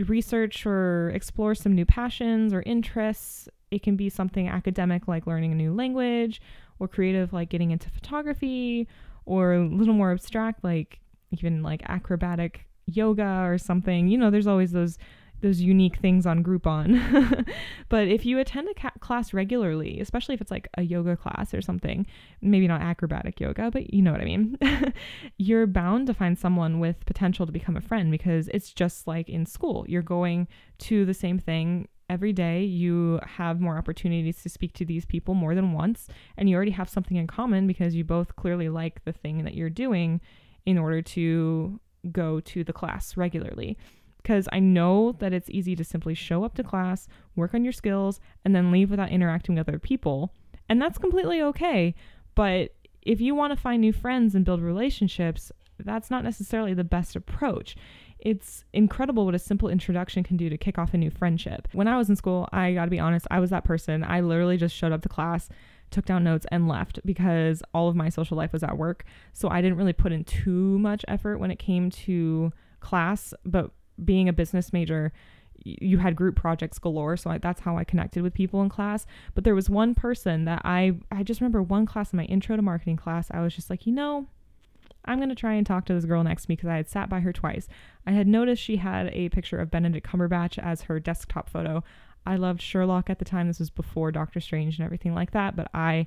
research 0.08 0.66
or 0.66 1.10
explore 1.10 1.54
some 1.54 1.74
new 1.74 1.86
passions 1.86 2.52
or 2.52 2.62
interests, 2.62 3.48
it 3.70 3.82
can 3.82 3.96
be 3.96 4.08
something 4.08 4.48
academic 4.48 5.08
like 5.08 5.26
learning 5.26 5.52
a 5.52 5.54
new 5.54 5.72
language 5.72 6.40
or 6.78 6.88
creative 6.88 7.32
like 7.32 7.48
getting 7.48 7.70
into 7.70 7.88
photography 7.88 8.88
or 9.24 9.54
a 9.54 9.66
little 9.66 9.94
more 9.94 10.12
abstract 10.12 10.62
like 10.64 11.00
even 11.30 11.62
like 11.62 11.82
acrobatic 11.88 12.66
yoga 12.86 13.44
or 13.44 13.58
something. 13.58 14.08
You 14.08 14.18
know, 14.18 14.30
there's 14.30 14.46
always 14.46 14.72
those 14.72 14.98
those 15.42 15.60
unique 15.60 15.96
things 15.96 16.24
on 16.26 16.42
Groupon. 16.42 17.46
but 17.88 18.08
if 18.08 18.24
you 18.24 18.38
attend 18.38 18.68
a 18.68 18.74
ca- 18.74 18.92
class 19.00 19.32
regularly, 19.32 20.00
especially 20.00 20.34
if 20.34 20.40
it's 20.40 20.50
like 20.50 20.68
a 20.78 20.82
yoga 20.82 21.16
class 21.16 21.52
or 21.52 21.60
something, 21.60 22.06
maybe 22.40 22.66
not 22.66 22.80
acrobatic 22.80 23.40
yoga, 23.40 23.70
but 23.70 23.92
you 23.92 24.02
know 24.02 24.12
what 24.12 24.20
I 24.20 24.24
mean, 24.24 24.58
you're 25.36 25.66
bound 25.66 26.06
to 26.06 26.14
find 26.14 26.38
someone 26.38 26.80
with 26.80 27.04
potential 27.04 27.44
to 27.44 27.52
become 27.52 27.76
a 27.76 27.80
friend 27.80 28.10
because 28.10 28.48
it's 28.48 28.72
just 28.72 29.06
like 29.06 29.28
in 29.28 29.44
school. 29.44 29.84
You're 29.88 30.02
going 30.02 30.48
to 30.78 31.04
the 31.04 31.14
same 31.14 31.38
thing 31.38 31.88
every 32.08 32.32
day. 32.32 32.62
You 32.62 33.20
have 33.24 33.60
more 33.60 33.76
opportunities 33.76 34.42
to 34.42 34.48
speak 34.48 34.74
to 34.74 34.84
these 34.84 35.04
people 35.04 35.34
more 35.34 35.54
than 35.54 35.72
once, 35.72 36.08
and 36.36 36.48
you 36.48 36.56
already 36.56 36.72
have 36.72 36.88
something 36.88 37.16
in 37.16 37.26
common 37.26 37.66
because 37.66 37.94
you 37.94 38.04
both 38.04 38.36
clearly 38.36 38.68
like 38.68 39.04
the 39.04 39.12
thing 39.12 39.44
that 39.44 39.54
you're 39.54 39.70
doing 39.70 40.20
in 40.64 40.78
order 40.78 41.02
to 41.02 41.80
go 42.10 42.40
to 42.40 42.64
the 42.64 42.72
class 42.72 43.16
regularly 43.16 43.78
because 44.22 44.48
I 44.52 44.60
know 44.60 45.12
that 45.18 45.32
it's 45.32 45.50
easy 45.50 45.74
to 45.76 45.84
simply 45.84 46.14
show 46.14 46.44
up 46.44 46.54
to 46.54 46.62
class, 46.62 47.08
work 47.34 47.54
on 47.54 47.64
your 47.64 47.72
skills, 47.72 48.20
and 48.44 48.54
then 48.54 48.70
leave 48.70 48.90
without 48.90 49.10
interacting 49.10 49.54
with 49.56 49.68
other 49.68 49.78
people. 49.78 50.32
And 50.68 50.80
that's 50.80 50.98
completely 50.98 51.42
okay. 51.42 51.94
But 52.34 52.74
if 53.02 53.20
you 53.20 53.34
want 53.34 53.52
to 53.52 53.60
find 53.60 53.80
new 53.80 53.92
friends 53.92 54.34
and 54.34 54.44
build 54.44 54.62
relationships, 54.62 55.50
that's 55.78 56.10
not 56.10 56.24
necessarily 56.24 56.74
the 56.74 56.84
best 56.84 57.16
approach. 57.16 57.76
It's 58.18 58.64
incredible 58.72 59.24
what 59.24 59.34
a 59.34 59.38
simple 59.40 59.68
introduction 59.68 60.22
can 60.22 60.36
do 60.36 60.48
to 60.48 60.56
kick 60.56 60.78
off 60.78 60.94
a 60.94 60.98
new 60.98 61.10
friendship. 61.10 61.66
When 61.72 61.88
I 61.88 61.98
was 61.98 62.08
in 62.08 62.14
school, 62.14 62.48
I 62.52 62.72
gotta 62.74 62.90
be 62.90 63.00
honest, 63.00 63.26
I 63.30 63.40
was 63.40 63.50
that 63.50 63.64
person. 63.64 64.04
I 64.04 64.20
literally 64.20 64.56
just 64.56 64.76
showed 64.76 64.92
up 64.92 65.02
to 65.02 65.08
class, 65.08 65.48
took 65.90 66.04
down 66.04 66.22
notes 66.22 66.46
and 66.52 66.68
left 66.68 67.00
because 67.04 67.62
all 67.74 67.88
of 67.88 67.96
my 67.96 68.08
social 68.08 68.36
life 68.36 68.52
was 68.52 68.62
at 68.62 68.78
work. 68.78 69.04
So 69.32 69.48
I 69.48 69.60
didn't 69.60 69.76
really 69.76 69.92
put 69.92 70.12
in 70.12 70.22
too 70.22 70.78
much 70.78 71.04
effort 71.08 71.38
when 71.38 71.50
it 71.50 71.58
came 71.58 71.90
to 71.90 72.52
class. 72.78 73.34
But 73.44 73.72
being 74.02 74.28
a 74.28 74.32
business 74.32 74.72
major, 74.72 75.12
you 75.64 75.98
had 75.98 76.16
group 76.16 76.34
projects 76.34 76.80
galore 76.80 77.16
so 77.16 77.30
I, 77.30 77.38
that's 77.38 77.60
how 77.60 77.76
i 77.76 77.84
connected 77.84 78.24
with 78.24 78.34
people 78.34 78.62
in 78.62 78.68
class 78.68 79.06
but 79.36 79.44
there 79.44 79.54
was 79.54 79.70
one 79.70 79.94
person 79.94 80.44
that 80.46 80.60
i 80.64 80.96
i 81.12 81.22
just 81.22 81.40
remember 81.40 81.62
one 81.62 81.86
class 81.86 82.12
in 82.12 82.16
my 82.16 82.24
intro 82.24 82.56
to 82.56 82.62
marketing 82.62 82.96
class 82.96 83.28
i 83.30 83.40
was 83.40 83.54
just 83.54 83.70
like 83.70 83.86
you 83.86 83.92
know 83.92 84.26
i'm 85.04 85.18
going 85.18 85.28
to 85.28 85.36
try 85.36 85.52
and 85.52 85.64
talk 85.64 85.84
to 85.84 85.94
this 85.94 86.04
girl 86.04 86.24
next 86.24 86.46
to 86.46 86.50
me 86.50 86.56
because 86.56 86.68
i 86.68 86.74
had 86.74 86.88
sat 86.88 87.08
by 87.08 87.20
her 87.20 87.32
twice 87.32 87.68
i 88.08 88.10
had 88.10 88.26
noticed 88.26 88.60
she 88.60 88.78
had 88.78 89.08
a 89.12 89.28
picture 89.28 89.60
of 89.60 89.70
benedict 89.70 90.04
cumberbatch 90.04 90.58
as 90.58 90.82
her 90.82 90.98
desktop 90.98 91.48
photo 91.48 91.84
I 92.24 92.36
loved 92.36 92.62
Sherlock 92.62 93.10
at 93.10 93.18
the 93.18 93.24
time. 93.24 93.48
This 93.48 93.58
was 93.58 93.70
before 93.70 94.12
Doctor 94.12 94.40
Strange 94.40 94.78
and 94.78 94.84
everything 94.84 95.14
like 95.14 95.32
that, 95.32 95.56
but 95.56 95.68
I 95.74 96.06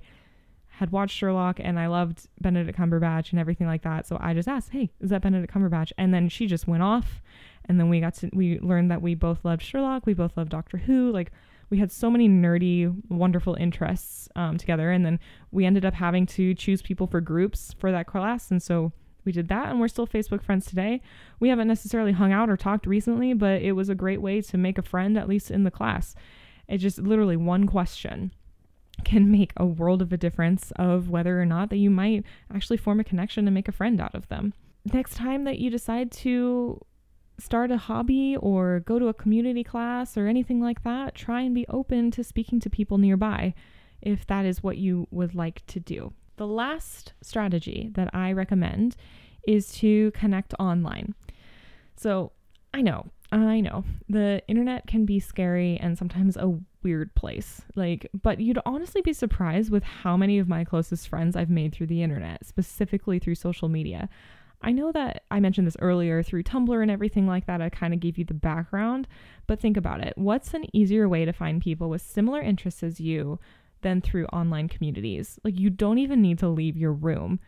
had 0.68 0.92
watched 0.92 1.16
Sherlock 1.16 1.60
and 1.60 1.80
I 1.80 1.88
loved 1.88 2.28
Benedict 2.42 2.78
Cumberbatch 2.78 3.32
and 3.32 3.40
everything 3.40 3.68
like 3.68 3.84
that. 3.84 4.08
So 4.08 4.18
I 4.20 4.34
just 4.34 4.48
asked, 4.48 4.72
"Hey, 4.72 4.92
is 5.00 5.10
that 5.10 5.22
Benedict 5.22 5.54
Cumberbatch?" 5.54 5.92
And 5.98 6.14
then 6.14 6.30
she 6.30 6.48
just 6.48 6.68
went 6.68 6.84
off, 6.84 7.22
and 7.68 7.80
then 7.80 7.90
we 7.90 8.00
got 8.00 8.16
to 8.16 8.30
we 8.34 8.60
learned 8.60 8.92
that 8.92 9.02
we 9.02 9.16
both 9.16 9.44
loved 9.44 9.62
Sherlock, 9.62 10.06
we 10.06 10.14
both 10.14 10.38
loved 10.38 10.50
Doctor 10.50 10.78
Who, 10.78 11.12
like 11.12 11.32
we 11.70 11.80
had 11.80 11.92
so 11.92 12.12
many 12.12 12.30
nerdy, 12.30 12.94
wonderful 13.10 13.56
interests 13.56 14.30
um, 14.36 14.58
together, 14.58 14.92
and 14.92 15.06
then 15.06 15.20
we 15.52 15.66
ended 15.66 15.86
up 15.86 15.96
having 15.96 16.26
to 16.28 16.54
choose 16.54 16.82
people 16.82 17.08
for 17.08 17.22
groups 17.22 17.76
for 17.80 17.92
that 17.92 18.08
class, 18.08 18.52
and 18.52 18.62
so 18.62 18.92
we 19.26 19.32
did 19.32 19.48
that 19.50 19.70
and 19.70 19.80
we're 19.80 19.88
still 19.88 20.08
Facebook 20.08 20.44
friends 20.44 20.68
today. 20.68 21.02
We 21.40 21.50
haven't 21.50 21.68
necessarily 21.68 22.12
hung 22.12 22.32
out 22.32 22.50
or 22.50 22.56
talked 22.56 22.86
recently, 22.86 23.34
but 23.34 23.62
it 23.62 23.74
was 23.74 23.90
a 23.90 23.96
great 23.96 24.22
way 24.22 24.42
to 24.42 24.58
make 24.58 24.78
a 24.78 24.84
friend, 24.84 25.18
at 25.18 25.28
least 25.28 25.52
in 25.52 25.64
the 25.64 25.72
class. 25.72 26.16
It 26.68 26.78
just 26.78 27.00
literally 27.00 27.36
one 27.36 27.66
question 27.66 28.32
can 29.04 29.30
make 29.30 29.52
a 29.58 29.66
world 29.66 30.02
of 30.02 30.14
a 30.14 30.18
difference 30.18 30.72
of 30.78 31.10
whether 31.10 31.42
or 31.42 31.46
not 31.46 31.70
that 31.70 31.78
you 31.78 31.90
might 31.90 32.24
actually 32.54 32.78
form 32.78 33.00
a 33.00 33.04
connection 33.04 33.48
and 33.48 33.54
make 33.54 33.68
a 33.68 33.74
friend 33.74 34.00
out 34.00 34.16
of 34.16 34.28
them. 34.30 34.54
Next 34.94 35.16
time 35.16 35.44
that 35.46 35.60
you 35.60 35.70
decide 35.70 36.12
to 36.14 36.80
start 37.38 37.72
a 37.72 37.78
hobby 37.78 38.36
or 38.38 38.82
go 38.82 39.00
to 39.00 39.08
a 39.08 39.14
community 39.14 39.64
class 39.64 40.18
or 40.18 40.28
anything 40.28 40.62
like 40.62 40.84
that, 40.84 41.16
try 41.16 41.42
and 41.42 41.54
be 41.54 41.66
open 41.68 42.12
to 42.12 42.24
speaking 42.24 42.60
to 42.62 42.70
people 42.70 42.98
nearby 42.98 43.54
if 44.02 44.26
that 44.28 44.46
is 44.46 44.64
what 44.64 44.78
you 44.78 45.08
would 45.12 45.36
like 45.36 45.66
to 45.68 45.80
do. 45.80 46.14
The 46.38 46.48
last 46.48 47.14
strategy 47.22 47.90
that 47.94 48.14
I 48.14 48.32
recommend 48.32 48.96
is 49.48 49.72
to 49.74 50.12
connect 50.12 50.54
online. 50.60 51.16
So 51.96 52.32
I 52.74 52.82
know, 52.82 53.06
I 53.32 53.62
know, 53.62 53.84
the 54.10 54.42
internet 54.48 54.86
can 54.88 55.06
be 55.06 55.20
scary 55.20 55.78
and 55.78 55.98
sometimes 55.98 56.36
a 56.38 56.60
weird 56.84 57.14
place. 57.16 57.62
Like, 57.76 58.10
but 58.22 58.40
you'd 58.40 58.60
honestly 58.66 59.02
be 59.02 59.14
surprised 59.14 59.72
with 59.72 59.84
how 59.84 60.18
many 60.18 60.40
of 60.40 60.48
my 60.48 60.64
closest 60.64 61.08
friends 61.08 61.36
I've 61.36 61.50
made 61.50 61.74
through 61.74 61.88
the 61.88 62.04
internet, 62.04 62.46
specifically 62.46 63.18
through 63.18 63.36
social 63.36 63.70
media. 63.70 64.10
I 64.66 64.72
know 64.72 64.92
that 64.94 65.24
I 65.30 65.40
mentioned 65.40 65.68
this 65.68 65.78
earlier 65.80 66.24
through 66.24 66.42
Tumblr 66.42 66.82
and 66.82 66.90
everything 66.90 67.28
like 67.28 67.46
that. 67.46 67.62
I 67.62 67.70
kind 67.70 67.94
of 67.94 68.00
gave 68.00 68.18
you 68.18 68.26
the 68.26 68.34
background, 68.34 69.08
but 69.46 69.60
think 69.60 69.78
about 69.78 70.02
it. 70.02 70.14
What's 70.18 70.56
an 70.56 70.66
easier 70.74 71.08
way 71.08 71.24
to 71.24 71.32
find 71.32 71.62
people 71.62 71.88
with 71.88 72.02
similar 72.02 72.42
interests 72.42 72.82
as 72.82 73.00
you 73.00 73.40
than 73.82 74.02
through 74.02 74.26
online 74.28 74.68
communities? 74.68 75.40
Like, 75.44 75.60
you 75.60 75.70
don't 75.70 76.00
even 76.00 76.20
need 76.20 76.40
to 76.40 76.50
leave 76.50 76.76
your 76.76 76.94
room 76.94 77.40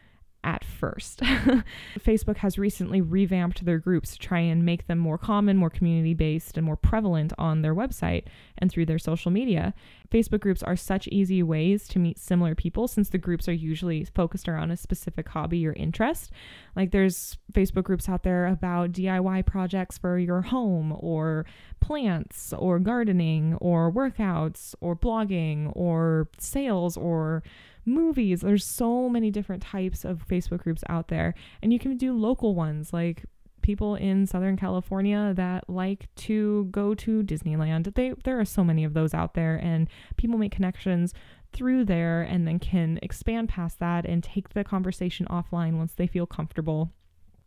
at 0.43 0.63
first. 0.63 1.19
Facebook 1.99 2.37
has 2.37 2.57
recently 2.57 3.01
revamped 3.01 3.65
their 3.65 3.79
groups 3.79 4.13
to 4.13 4.19
try 4.19 4.39
and 4.39 4.63
make 4.63 4.87
them 4.87 4.97
more 4.97 5.17
common, 5.17 5.57
more 5.57 5.69
community 5.69 6.13
based, 6.13 6.57
and 6.57 6.65
more 6.65 6.77
prevalent 6.77 7.33
on 7.37 7.61
their 7.61 7.75
website 7.75 8.23
and 8.57 8.71
through 8.71 8.85
their 8.85 8.99
social 8.99 9.31
media. 9.31 9.73
Facebook 10.09 10.39
groups 10.39 10.63
are 10.63 10.75
such 10.75 11.07
easy 11.09 11.43
ways 11.43 11.87
to 11.89 11.99
meet 11.99 12.17
similar 12.17 12.55
people 12.55 12.87
since 12.87 13.09
the 13.09 13.17
groups 13.17 13.49
are 13.49 13.53
usually 13.53 14.05
focused 14.05 14.47
around 14.47 14.71
a 14.71 14.77
specific 14.77 15.27
hobby 15.29 15.67
or 15.67 15.73
interest. 15.73 16.31
Like 16.75 16.91
there's 16.91 17.37
Facebook 17.51 17.83
groups 17.83 18.07
out 18.07 18.23
there 18.23 18.47
about 18.47 18.93
DIY 18.93 19.45
projects 19.45 19.97
for 19.97 20.17
your 20.17 20.41
home 20.43 20.95
or 20.99 21.45
plants 21.81 22.53
or 22.53 22.79
gardening 22.79 23.55
or 23.55 23.91
workouts 23.91 24.75
or 24.79 24.95
blogging 24.95 25.71
or 25.75 26.29
sales 26.37 26.95
or 26.95 27.43
movies. 27.87 28.41
There's 28.41 28.65
so 28.65 29.09
many 29.09 29.31
different 29.31 29.63
types 29.63 30.05
of 30.05 30.27
Facebook 30.27 30.63
groups 30.63 30.83
out 30.89 31.07
there, 31.07 31.33
and 31.61 31.73
you 31.73 31.79
can 31.79 31.97
do 31.97 32.13
local 32.13 32.53
ones 32.53 32.93
like 32.93 33.23
people 33.67 33.95
in 33.95 34.25
Southern 34.25 34.55
California 34.55 35.33
that 35.35 35.69
like 35.69 36.07
to 36.15 36.65
go 36.71 36.93
to 36.95 37.21
Disneyland. 37.23 37.93
They 37.95 38.13
there 38.23 38.39
are 38.39 38.45
so 38.45 38.63
many 38.63 38.85
of 38.85 38.93
those 38.93 39.13
out 39.13 39.33
there 39.33 39.57
and 39.57 39.89
people 40.15 40.37
make 40.37 40.53
connections 40.53 41.13
through 41.51 41.83
there 41.83 42.21
and 42.21 42.47
then 42.47 42.59
can 42.59 42.97
expand 43.01 43.49
past 43.49 43.79
that 43.79 44.05
and 44.05 44.23
take 44.23 44.49
the 44.49 44.63
conversation 44.63 45.25
offline 45.29 45.77
once 45.77 45.93
they 45.93 46.07
feel 46.07 46.25
comfortable. 46.25 46.93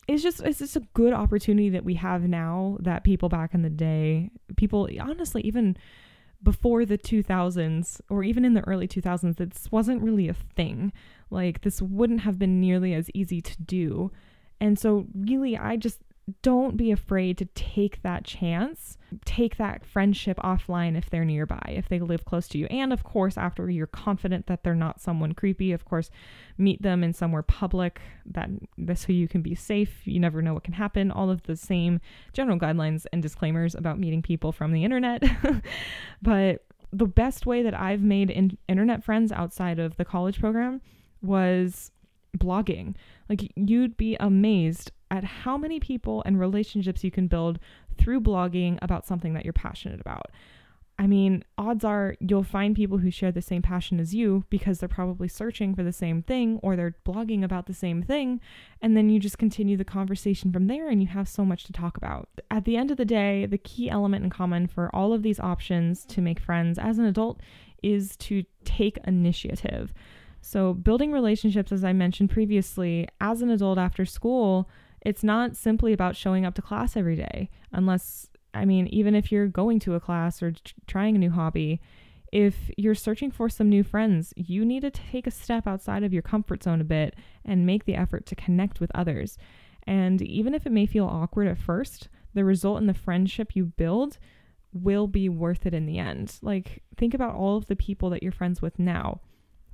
It's 0.09 0.23
just 0.23 0.43
it's 0.43 0.59
just 0.59 0.77
a 0.77 0.87
good 0.93 1.15
opportunity 1.15 1.71
that 1.71 1.85
we 1.85 1.95
have 1.95 2.23
now 2.25 2.77
that 2.81 3.03
people 3.03 3.31
back 3.31 3.55
in 3.55 3.63
the 3.63 3.71
day, 3.71 4.31
people 4.57 4.91
honestly 5.01 5.41
even 5.43 5.77
before 6.43 6.85
the 6.85 6.99
2000s 6.99 8.01
or 8.09 8.25
even 8.25 8.45
in 8.45 8.55
the 8.55 8.67
early 8.67 8.89
2000s, 8.89 9.37
this 9.37 9.71
wasn't 9.71 10.03
really 10.03 10.29
a 10.29 10.35
thing. 10.35 10.93
Like, 11.31 11.63
this 11.63 11.83
wouldn't 11.83 12.21
have 12.21 12.39
been 12.39 12.61
nearly 12.61 12.95
as 12.95 13.11
easy 13.15 13.41
to 13.41 13.63
do. 13.63 14.11
And 14.61 14.79
so, 14.79 15.07
really, 15.15 15.57
I 15.57 15.77
just 15.77 16.01
don't 16.43 16.77
be 16.77 16.91
afraid 16.91 17.39
to 17.39 17.45
take 17.47 18.03
that 18.03 18.25
chance. 18.25 18.97
Take 19.25 19.57
that 19.57 19.85
friendship 19.85 20.39
offline 20.39 20.97
if 20.97 21.11
they're 21.11 21.25
nearby, 21.25 21.63
if 21.69 21.89
they 21.89 21.99
live 21.99 22.25
close 22.25 22.47
to 22.49 22.59
you. 22.59 22.67
And 22.67 22.93
of 22.93 23.05
course, 23.05 23.37
after 23.37 23.69
you're 23.71 23.87
confident 23.87 24.47
that 24.47 24.63
they're 24.63 24.75
not 24.75 25.01
someone 25.01 25.33
creepy, 25.33 25.73
of 25.73 25.85
course, 25.85 26.11
meet 26.59 26.83
them 26.83 27.03
in 27.03 27.13
somewhere 27.13 27.43
public 27.43 28.01
that 28.27 28.51
so 28.95 29.13
you 29.13 29.29
can 29.29 29.43
be 29.43 29.55
safe. 29.55 30.01
You 30.05 30.21
never 30.21 30.43
know 30.43 30.55
what 30.55 30.65
can 30.65 30.75
happen. 30.75 31.11
All 31.11 31.31
of 31.31 31.43
the 31.45 31.57
same 31.57 32.01
general 32.33 32.59
guidelines 32.59 33.07
and 33.13 33.23
disclaimers 33.23 33.75
about 33.75 33.99
meeting 33.99 34.23
people 34.23 34.53
from 34.53 34.73
the 34.73 34.85
internet. 34.85 35.23
but 36.23 36.65
the 36.93 37.07
best 37.07 37.47
way 37.47 37.63
that 37.63 37.75
I've 37.75 38.03
made 38.03 38.31
in- 38.31 38.59
internet 38.69 39.05
friends 39.05 39.33
outside 39.33 39.79
of 39.79 39.97
the 39.97 40.05
college 40.05 40.41
program 40.41 40.81
was 41.23 41.91
blogging. 42.37 42.95
Like 43.29 43.53
you'd 43.57 43.97
be 43.97 44.17
amazed 44.19 44.93
at 45.11 45.25
how 45.25 45.57
many 45.57 45.81
people 45.81 46.23
and 46.25 46.39
relationships 46.39 47.05
you 47.05 47.11
can 47.11 47.27
build 47.27 47.59
through 47.99 48.21
blogging 48.21 48.79
about 48.83 49.07
something 49.07 49.35
that 49.35 49.45
you're 49.45 49.53
passionate 49.53 50.01
about. 50.01 50.31
I 51.01 51.07
mean, 51.07 51.45
odds 51.57 51.83
are 51.83 52.15
you'll 52.21 52.43
find 52.43 52.77
people 52.77 52.99
who 52.99 53.11
share 53.11 53.33
the 53.33 53.41
same 53.41 53.63
passion 53.63 53.99
as 53.99 54.15
you 54.15 54.45
because 54.51 54.79
they're 54.79 54.89
probably 54.89 55.29
searching 55.29 55.75
for 55.75 55.83
the 55.83 55.95
same 55.95 56.23
thing 56.23 56.61
or 56.63 56.77
they're 56.77 56.95
blogging 57.07 57.43
about 57.43 57.65
the 57.65 57.73
same 57.73 58.03
thing. 58.03 58.39
And 58.83 58.95
then 58.95 59.09
you 59.09 59.19
just 59.19 59.39
continue 59.39 59.79
the 59.79 59.85
conversation 59.85 60.53
from 60.53 60.67
there 60.67 60.91
and 60.91 61.01
you 61.01 61.09
have 61.09 61.27
so 61.27 61.43
much 61.43 61.65
to 61.65 61.73
talk 61.73 61.97
about. 61.97 62.29
At 62.51 62.67
the 62.67 62.77
end 62.77 62.91
of 62.91 62.99
the 62.99 63.07
day, 63.07 63.47
the 63.47 63.57
key 63.57 63.89
element 63.89 64.25
in 64.25 64.31
common 64.31 64.67
for 64.67 64.95
all 64.95 65.15
of 65.15 65.23
these 65.23 65.41
options 65.41 66.05
to 66.05 66.21
make 66.21 66.39
friends 66.39 66.79
as 66.79 66.99
an 66.99 67.07
adult 67.07 67.41
is 67.83 68.15
to 68.19 68.45
take 68.67 68.99
initiative. 69.07 69.95
So, 70.43 70.75
building 70.75 71.13
relationships, 71.13 71.73
as 71.73 71.83
I 71.83 71.95
mentioned 71.95 72.29
previously, 72.29 73.09
as 73.23 73.41
an 73.41 73.49
adult 73.49 73.79
after 73.79 74.05
school, 74.05 74.69
it's 75.03 75.25
not 75.25 75.57
simply 75.57 75.93
about 75.93 76.17
showing 76.17 76.45
up 76.45 76.55
to 76.55 76.63
class 76.63 76.97
every 76.97 77.17
day, 77.17 77.51
unless, 77.73 78.29
I 78.53 78.65
mean, 78.65 78.87
even 78.89 79.15
if 79.15 79.33
you're 79.33 79.47
going 79.47 79.79
to 79.81 79.95
a 79.95 80.01
class 80.01 80.43
or 80.43 80.53
t- 80.53 80.73
trying 80.87 81.17
a 81.17 81.19
new 81.19 81.31
hobby, 81.31 81.81
if 82.33 82.71
you're 82.77 82.95
searching 82.95 83.31
for 83.31 83.49
some 83.49 83.69
new 83.69 83.83
friends, 83.83 84.33
you 84.37 84.65
need 84.65 84.83
to 84.83 84.91
take 84.91 85.27
a 85.27 85.33
step 85.33 85.67
outside 85.67 86.03
of 86.03 86.13
your 86.13 86.23
comfort 86.23 86.63
zone 86.63 86.81
a 86.81 86.85
bit 86.85 87.15
and 87.45 87.67
make 87.67 87.85
the 87.85 87.95
effort 87.95 88.27
to 88.27 88.37
connect 88.37 88.81
with 88.81 88.91
others. 88.95 89.37
And 89.85 90.23
even 90.23 90.55
if 90.55 90.67
it 90.67 90.73
may 90.73 90.87
feel 90.87 91.07
awkward 91.07 91.49
at 91.49 91.59
first, 91.59 92.09
the 92.35 92.45
result 92.45 92.81
in 92.81 92.87
the 92.87 92.95
friendship 92.95 93.57
you 93.57 93.65
build 93.65 94.19
will 94.73 95.09
be 95.09 95.29
worth 95.29 95.67
it 95.67 95.75
in 95.75 95.87
the 95.87 95.99
end. 95.99 96.39
Like, 96.43 96.83
think 96.97 97.15
about 97.15 97.35
all 97.35 97.57
of 97.57 97.67
the 97.67 97.75
people 97.75 98.11
that 98.11 98.23
you're 98.23 98.31
friends 98.31 98.63
with 98.63 98.79
now 98.79 99.21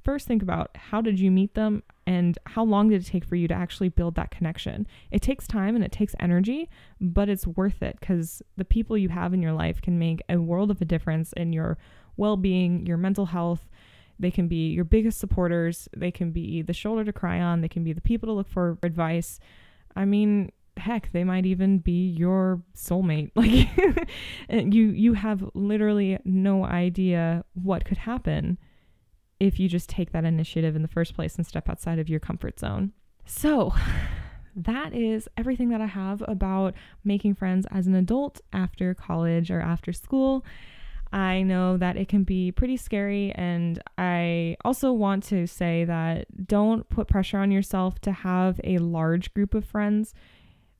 first 0.07 0.29
think 0.29 0.41
about 0.41 0.71
how 0.77 1.01
did 1.01 1.19
you 1.19 1.33
meet 1.33 1.55
them 1.55 1.83
and 2.07 2.39
how 2.47 2.65
long 2.65 2.89
did 2.89 3.03
it 3.03 3.07
take 3.07 3.25
for 3.25 3.35
you 3.35 3.49
to 3.49 3.55
actually 3.55 3.89
build 3.89 4.15
that 4.15 4.31
connection. 4.31 4.87
It 5.11 5.23
takes 5.23 5.47
time 5.47 5.75
and 5.75 5.85
it 5.85 5.91
takes 5.91 6.15
energy, 6.21 6.71
but 7.01 7.29
it's 7.29 7.47
worth 7.47 7.83
it 7.83 7.99
because 7.99 8.43
the 8.57 8.65
people 8.65 8.97
you 8.97 9.09
have 9.09 9.35
in 9.35 9.43
your 9.43 9.53
life 9.53 9.83
can 9.83 9.99
make 9.99 10.23
a 10.29 10.37
world 10.37 10.71
of 10.71 10.81
a 10.81 10.85
difference 10.85 11.33
in 11.33 11.53
your 11.53 11.79
well 12.17 12.37
being, 12.37 12.87
your 12.87 12.97
mental 12.97 13.27
health. 13.27 13.69
They 14.19 14.31
can 14.31 14.49
be 14.49 14.71
your 14.71 14.85
biggest 14.85 15.19
supporters, 15.19 15.89
they 15.95 16.11
can 16.11 16.31
be 16.31 16.63
the 16.63 16.73
shoulder 16.73 17.05
to 17.05 17.13
cry 17.13 17.41
on, 17.41 17.61
they 17.61 17.69
can 17.69 17.85
be 17.85 17.93
the 17.93 18.01
people 18.01 18.29
to 18.29 18.33
look 18.33 18.49
for 18.49 18.79
advice. 18.83 19.39
I 19.95 20.05
mean, 20.05 20.53
heck 20.77 21.11
they 21.13 21.25
might 21.25 21.47
even 21.47 21.79
be 21.79 22.09
your 22.11 22.63
soulmate 22.75 23.31
like 23.37 23.69
you 24.75 24.89
you 24.91 25.15
have 25.15 25.43
literally 25.55 26.19
no 26.25 26.65
idea 26.65 27.43
what 27.55 27.85
could 27.85 27.97
happen 27.97 28.59
if 29.41 29.61
you 29.61 29.69
just 29.69 29.89
take 29.89 30.13
that 30.13 30.25
initiative 30.25 30.77
in 30.77 30.83
the 30.83 30.89
first 30.89 31.15
place 31.15 31.37
and 31.37 31.47
step 31.47 31.69
outside 31.69 31.99
of 31.99 32.09
your 32.09 32.21
comfort 32.21 32.59
zone. 32.59 32.93
So, 33.25 33.75
that 34.57 34.95
is 34.95 35.29
everything 35.37 35.69
that 35.69 35.81
I 35.81 35.87
have 35.87 36.23
about 36.27 36.75
making 37.05 37.35
friends 37.35 37.67
as 37.71 37.87
an 37.87 37.95
adult 37.95 38.41
after 38.53 38.95
college 38.95 39.51
or 39.51 39.61
after 39.61 39.93
school. 39.93 40.45
I 41.13 41.43
know 41.43 41.77
that 41.77 41.97
it 41.97 42.09
can 42.09 42.25
be 42.25 42.51
pretty 42.51 42.77
scary, 42.77 43.33
and 43.33 43.81
I 43.97 44.57
also 44.65 44.93
want 44.93 45.23
to 45.25 45.47
say 45.47 45.85
that 45.85 46.47
don't 46.47 46.89
put 46.89 47.07
pressure 47.07 47.39
on 47.39 47.51
yourself 47.51 48.01
to 48.01 48.13
have 48.13 48.61
a 48.65 48.79
large 48.79 49.33
group 49.33 49.55
of 49.55 49.65
friends 49.65 50.15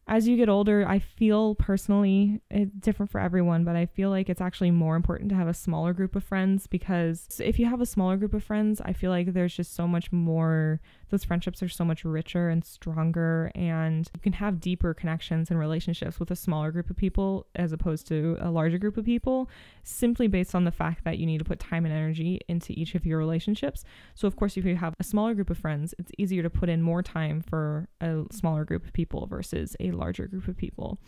as 0.09 0.29
you 0.29 0.37
get 0.37 0.49
older, 0.49 0.87
I 0.87 1.01
feel 1.01 1.57
personally 1.57 2.41
it's 2.49 2.71
different 2.79 3.11
for 3.11 3.21
everyone, 3.21 3.65
but 3.65 3.75
I 3.75 3.87
feel 3.87 4.09
like 4.09 4.29
it's 4.29 4.41
actually 4.41 4.71
more 4.71 4.95
important 4.95 5.31
to 5.31 5.35
have 5.35 5.49
a 5.49 5.55
smaller 5.55 5.93
group 5.93 6.15
of 6.15 6.23
friends 6.23 6.69
because 6.69 7.41
if 7.43 7.59
you 7.59 7.67
have 7.67 7.81
a 7.81 7.87
smaller 7.87 8.17
group 8.17 8.33
of 8.33 8.45
friends, 8.45 8.81
I 8.81 8.93
feel 8.93 9.11
like 9.11 9.33
there's 9.33 9.57
just 9.57 9.75
so 9.75 9.89
much 9.89 10.13
more, 10.13 10.81
those 11.11 11.25
friendships 11.25 11.61
are 11.61 11.69
so 11.69 11.85
much 11.85 12.05
richer 12.05 12.49
and 12.49 12.65
stronger, 12.65 13.51
and 13.57 14.09
you 14.15 14.21
can 14.21 14.35
have 14.35 14.61
deeper 14.61 14.95
connections 14.95 15.51
and 15.51 15.59
relationships 15.59 16.21
with 16.21 16.31
a 16.31 16.37
smaller 16.37 16.71
group 16.71 16.89
of 16.89 16.97
people 16.97 17.47
as 17.57 17.73
opposed 17.73 18.07
to 18.07 18.37
a 18.41 18.51
larger 18.51 18.79
group 18.79 18.97
of 18.97 19.05
people, 19.05 19.51
simply 19.83 20.29
based 20.29 20.55
on 20.55 20.63
the 20.63 20.71
fact 20.71 21.03
that 21.03 21.19
you 21.19 21.27
need 21.27 21.39
to 21.39 21.45
put 21.45 21.59
time 21.59 21.85
and 21.85 21.93
energy 21.93 22.41
into 22.47 22.73
each 22.75 22.95
of 22.95 23.05
your 23.05 23.19
relationships. 23.19 23.83
So, 24.15 24.29
of 24.29 24.37
course, 24.37 24.57
if 24.57 24.65
you 24.65 24.77
have 24.77 24.95
a 25.01 25.05
smaller 25.05 25.35
group 25.35 25.51
of 25.51 25.59
friends, 25.59 25.95
it's 25.99 26.13
easier 26.17 26.45
to 26.45 26.51
put 26.51 26.69
in 26.69 26.81
more 26.81 27.03
time 27.03 27.41
for 27.41 27.89
a 28.01 28.23
smaller 28.31 28.65
group 28.65 28.85
of 28.85 28.93
people 28.93 29.27
versus 29.27 29.77
a 29.81 29.96
larger 29.97 30.27
group 30.27 30.49
of 30.49 30.57
people. 30.57 30.99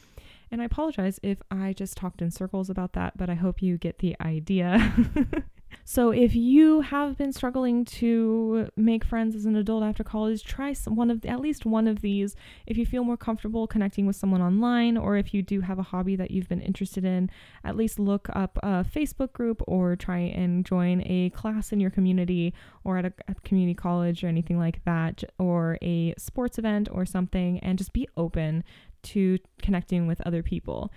And 0.51 0.63
I 0.63 0.65
apologize 0.65 1.21
if 1.23 1.39
I 1.51 1.73
just 1.73 1.97
talked 1.97 2.23
in 2.23 2.31
circles 2.31 2.71
about 2.71 2.95
that, 2.95 3.17
but 3.17 3.29
I 3.29 3.35
hope 3.35 3.63
you 3.63 3.77
get 3.77 3.99
the 3.99 4.17
idea. 4.21 4.95
so, 5.85 6.11
if 6.11 6.35
you 6.35 6.81
have 6.81 7.19
been 7.19 7.35
struggling 7.35 7.85
to 7.85 8.69
make 8.75 9.05
friends 9.05 9.37
as 9.37 9.45
an 9.45 9.57
adult 9.57 9.83
after 9.85 10.03
college, 10.03 10.45
try 10.45 10.73
one 10.87 11.11
of 11.11 11.21
the, 11.21 11.29
at 11.29 11.41
least 11.41 11.67
one 11.67 11.87
of 11.87 12.01
these. 12.01 12.35
If 12.67 12.79
you 12.79 12.87
feel 12.87 13.05
more 13.05 13.19
comfortable 13.19 13.67
connecting 13.67 14.07
with 14.07 14.17
someone 14.17 14.41
online, 14.41 14.97
or 14.97 15.19
if 15.19 15.35
you 15.35 15.43
do 15.43 15.61
have 15.61 15.79
a 15.79 15.83
hobby 15.83 16.17
that 16.17 16.31
you've 16.31 16.49
been 16.49 16.63
interested 16.63 17.05
in, 17.05 17.31
at 17.63 17.77
least 17.77 17.99
look 17.99 18.29
up 18.33 18.59
a 18.63 18.85
Facebook 18.85 19.35
group 19.35 19.63
or 19.67 19.97
try 19.97 20.19
and 20.19 20.65
join 20.65 21.03
a 21.05 21.31
class 21.31 21.73
in 21.73 21.81
your 21.81 21.91
community 21.91 22.55
or 22.85 22.97
at 22.97 23.05
a, 23.05 23.13
a 23.29 23.35
community 23.45 23.75
college 23.75 24.25
or 24.25 24.29
anything 24.29 24.59
like 24.59 24.83
that, 24.87 25.23
or 25.39 25.77
a 25.83 26.15
sports 26.17 26.59
event 26.59 26.89
or 26.91 27.05
something, 27.05 27.59
and 27.59 27.77
just 27.77 27.93
be 27.93 28.09
open 28.17 28.65
to 29.05 29.39
connecting 29.63 30.07
with 30.07 30.21
other 30.23 30.43
people 30.43 30.93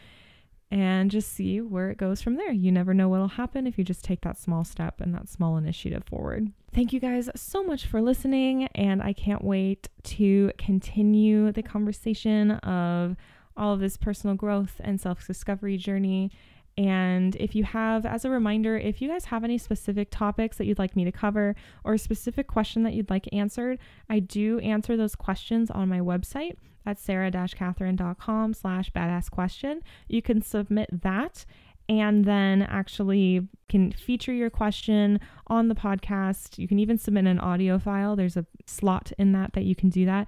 and 0.72 1.12
just 1.12 1.34
see 1.34 1.60
where 1.60 1.89
it 1.91 1.97
goes 1.97 2.22
from 2.22 2.36
there. 2.36 2.52
You 2.52 2.72
never 2.72 2.93
know 2.93 3.10
what'll 3.10 3.28
happen 3.28 3.68
if 3.68 3.78
you 3.78 3.84
just 3.84 4.06
take 4.06 4.22
that 4.22 4.38
small 4.38 4.64
step 4.64 5.02
and 5.02 5.14
that 5.14 5.28
small 5.28 5.58
initiative 5.58 6.04
forward. 6.06 6.52
Thank 6.74 6.93
you 6.93 7.02
guys 7.02 7.30
so 7.36 7.62
much 7.62 7.86
for 7.86 8.02
listening, 8.02 8.68
and 8.74 9.04
I 9.04 9.12
can't 9.12 9.43
wait 9.43 9.89
to 10.04 10.52
continue 10.58 11.52
the 11.52 11.62
conversation 11.62 12.52
of 12.52 13.18
all 13.58 13.74
of 13.74 13.82
this 13.82 13.97
personal 13.97 14.36
growth 14.38 14.80
and 14.80 14.99
self 14.99 15.28
discovery 15.28 15.76
journey. 15.76 16.32
And 16.78 17.36
if 17.36 17.54
you 17.54 17.66
have, 17.66 18.06
as 18.06 18.24
a 18.24 18.30
reminder, 18.30 18.78
if 18.78 19.02
you 19.02 19.10
guys 19.10 19.26
have 19.26 19.43
any 19.43 19.58
specific 19.58 20.08
topics 20.10 20.58
that 20.58 20.66
you'd 20.66 20.80
like 20.80 20.95
me 20.95 21.04
to 21.04 21.12
cover 21.12 21.54
or 21.84 21.95
a 21.95 21.99
specific 21.99 22.47
question 22.47 22.84
that 22.84 22.93
you'd 22.93 23.10
like 23.10 23.28
answered, 23.34 23.78
I 24.10 24.20
do 24.20 24.58
answer 24.60 24.95
those 24.95 25.16
questions 25.16 25.70
on 25.70 25.89
my 25.89 25.99
website 25.99 26.56
That's 26.86 27.01
sarah-catherine.com 27.01 28.53
slash 28.53 28.91
badass 28.91 29.29
question. 29.29 29.82
You 30.07 30.21
can 30.21 30.41
submit 30.41 30.89
that 31.01 31.45
and 31.89 32.25
then 32.25 32.61
actually 32.61 33.47
can 33.67 33.91
feature 33.91 34.34
your 34.34 34.49
question 34.49 35.19
on 35.47 35.67
the 35.67 35.75
podcast. 35.75 36.57
You 36.57 36.67
can 36.67 36.79
even 36.79 36.97
submit 36.97 37.25
an 37.25 37.39
audio 37.39 37.79
file. 37.79 38.15
There's 38.15 38.38
a 38.38 38.45
slot 38.65 39.11
in 39.17 39.34
that 39.34 39.53
that 39.53 39.63
you 39.63 39.75
can 39.75 39.89
do 39.89 40.05
that. 40.05 40.27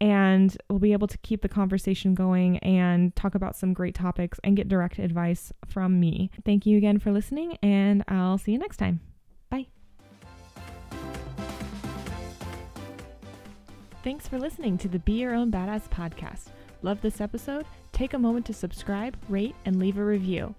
And 0.00 0.56
we'll 0.68 0.78
be 0.80 0.92
able 0.92 1.06
to 1.06 1.18
keep 1.18 1.42
the 1.42 1.48
conversation 1.48 2.14
going 2.14 2.58
and 2.58 3.14
talk 3.14 3.34
about 3.34 3.56
some 3.56 3.72
great 3.72 3.94
topics 3.94 4.40
and 4.42 4.56
get 4.56 4.68
direct 4.68 4.98
advice 4.98 5.52
from 5.66 6.00
me. 6.00 6.30
Thank 6.44 6.66
you 6.66 6.76
again 6.76 6.98
for 6.98 7.12
listening, 7.12 7.56
and 7.62 8.02
I'll 8.08 8.38
see 8.38 8.52
you 8.52 8.58
next 8.58 8.78
time. 8.78 9.13
Thanks 14.04 14.28
for 14.28 14.38
listening 14.38 14.76
to 14.78 14.88
the 14.88 14.98
Be 14.98 15.14
Your 15.14 15.34
Own 15.34 15.50
Badass 15.50 15.88
podcast. 15.88 16.48
Love 16.82 17.00
this 17.00 17.22
episode? 17.22 17.64
Take 17.92 18.12
a 18.12 18.18
moment 18.18 18.44
to 18.44 18.52
subscribe, 18.52 19.16
rate, 19.30 19.54
and 19.64 19.78
leave 19.78 19.96
a 19.96 20.04
review. 20.04 20.54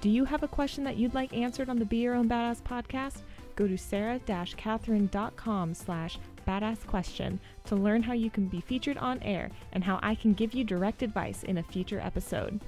Do 0.00 0.10
you 0.10 0.24
have 0.24 0.42
a 0.42 0.48
question 0.48 0.82
that 0.82 0.96
you'd 0.96 1.14
like 1.14 1.32
answered 1.32 1.68
on 1.68 1.78
the 1.78 1.84
Be 1.84 1.98
Your 1.98 2.16
Own 2.16 2.28
Badass 2.28 2.60
podcast? 2.62 3.18
Go 3.54 3.68
to 3.68 3.78
sarah-catherine.com 3.78 5.74
slash 5.74 6.18
badass 6.44 6.84
question 6.88 7.38
to 7.66 7.76
learn 7.76 8.02
how 8.02 8.14
you 8.14 8.30
can 8.30 8.48
be 8.48 8.60
featured 8.60 8.98
on 8.98 9.22
air 9.22 9.48
and 9.72 9.84
how 9.84 10.00
I 10.02 10.16
can 10.16 10.32
give 10.32 10.52
you 10.52 10.64
direct 10.64 11.04
advice 11.04 11.44
in 11.44 11.58
a 11.58 11.62
future 11.62 12.00
episode. 12.00 12.60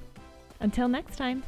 Until 0.60 0.86
next 0.86 1.16
time. 1.16 1.42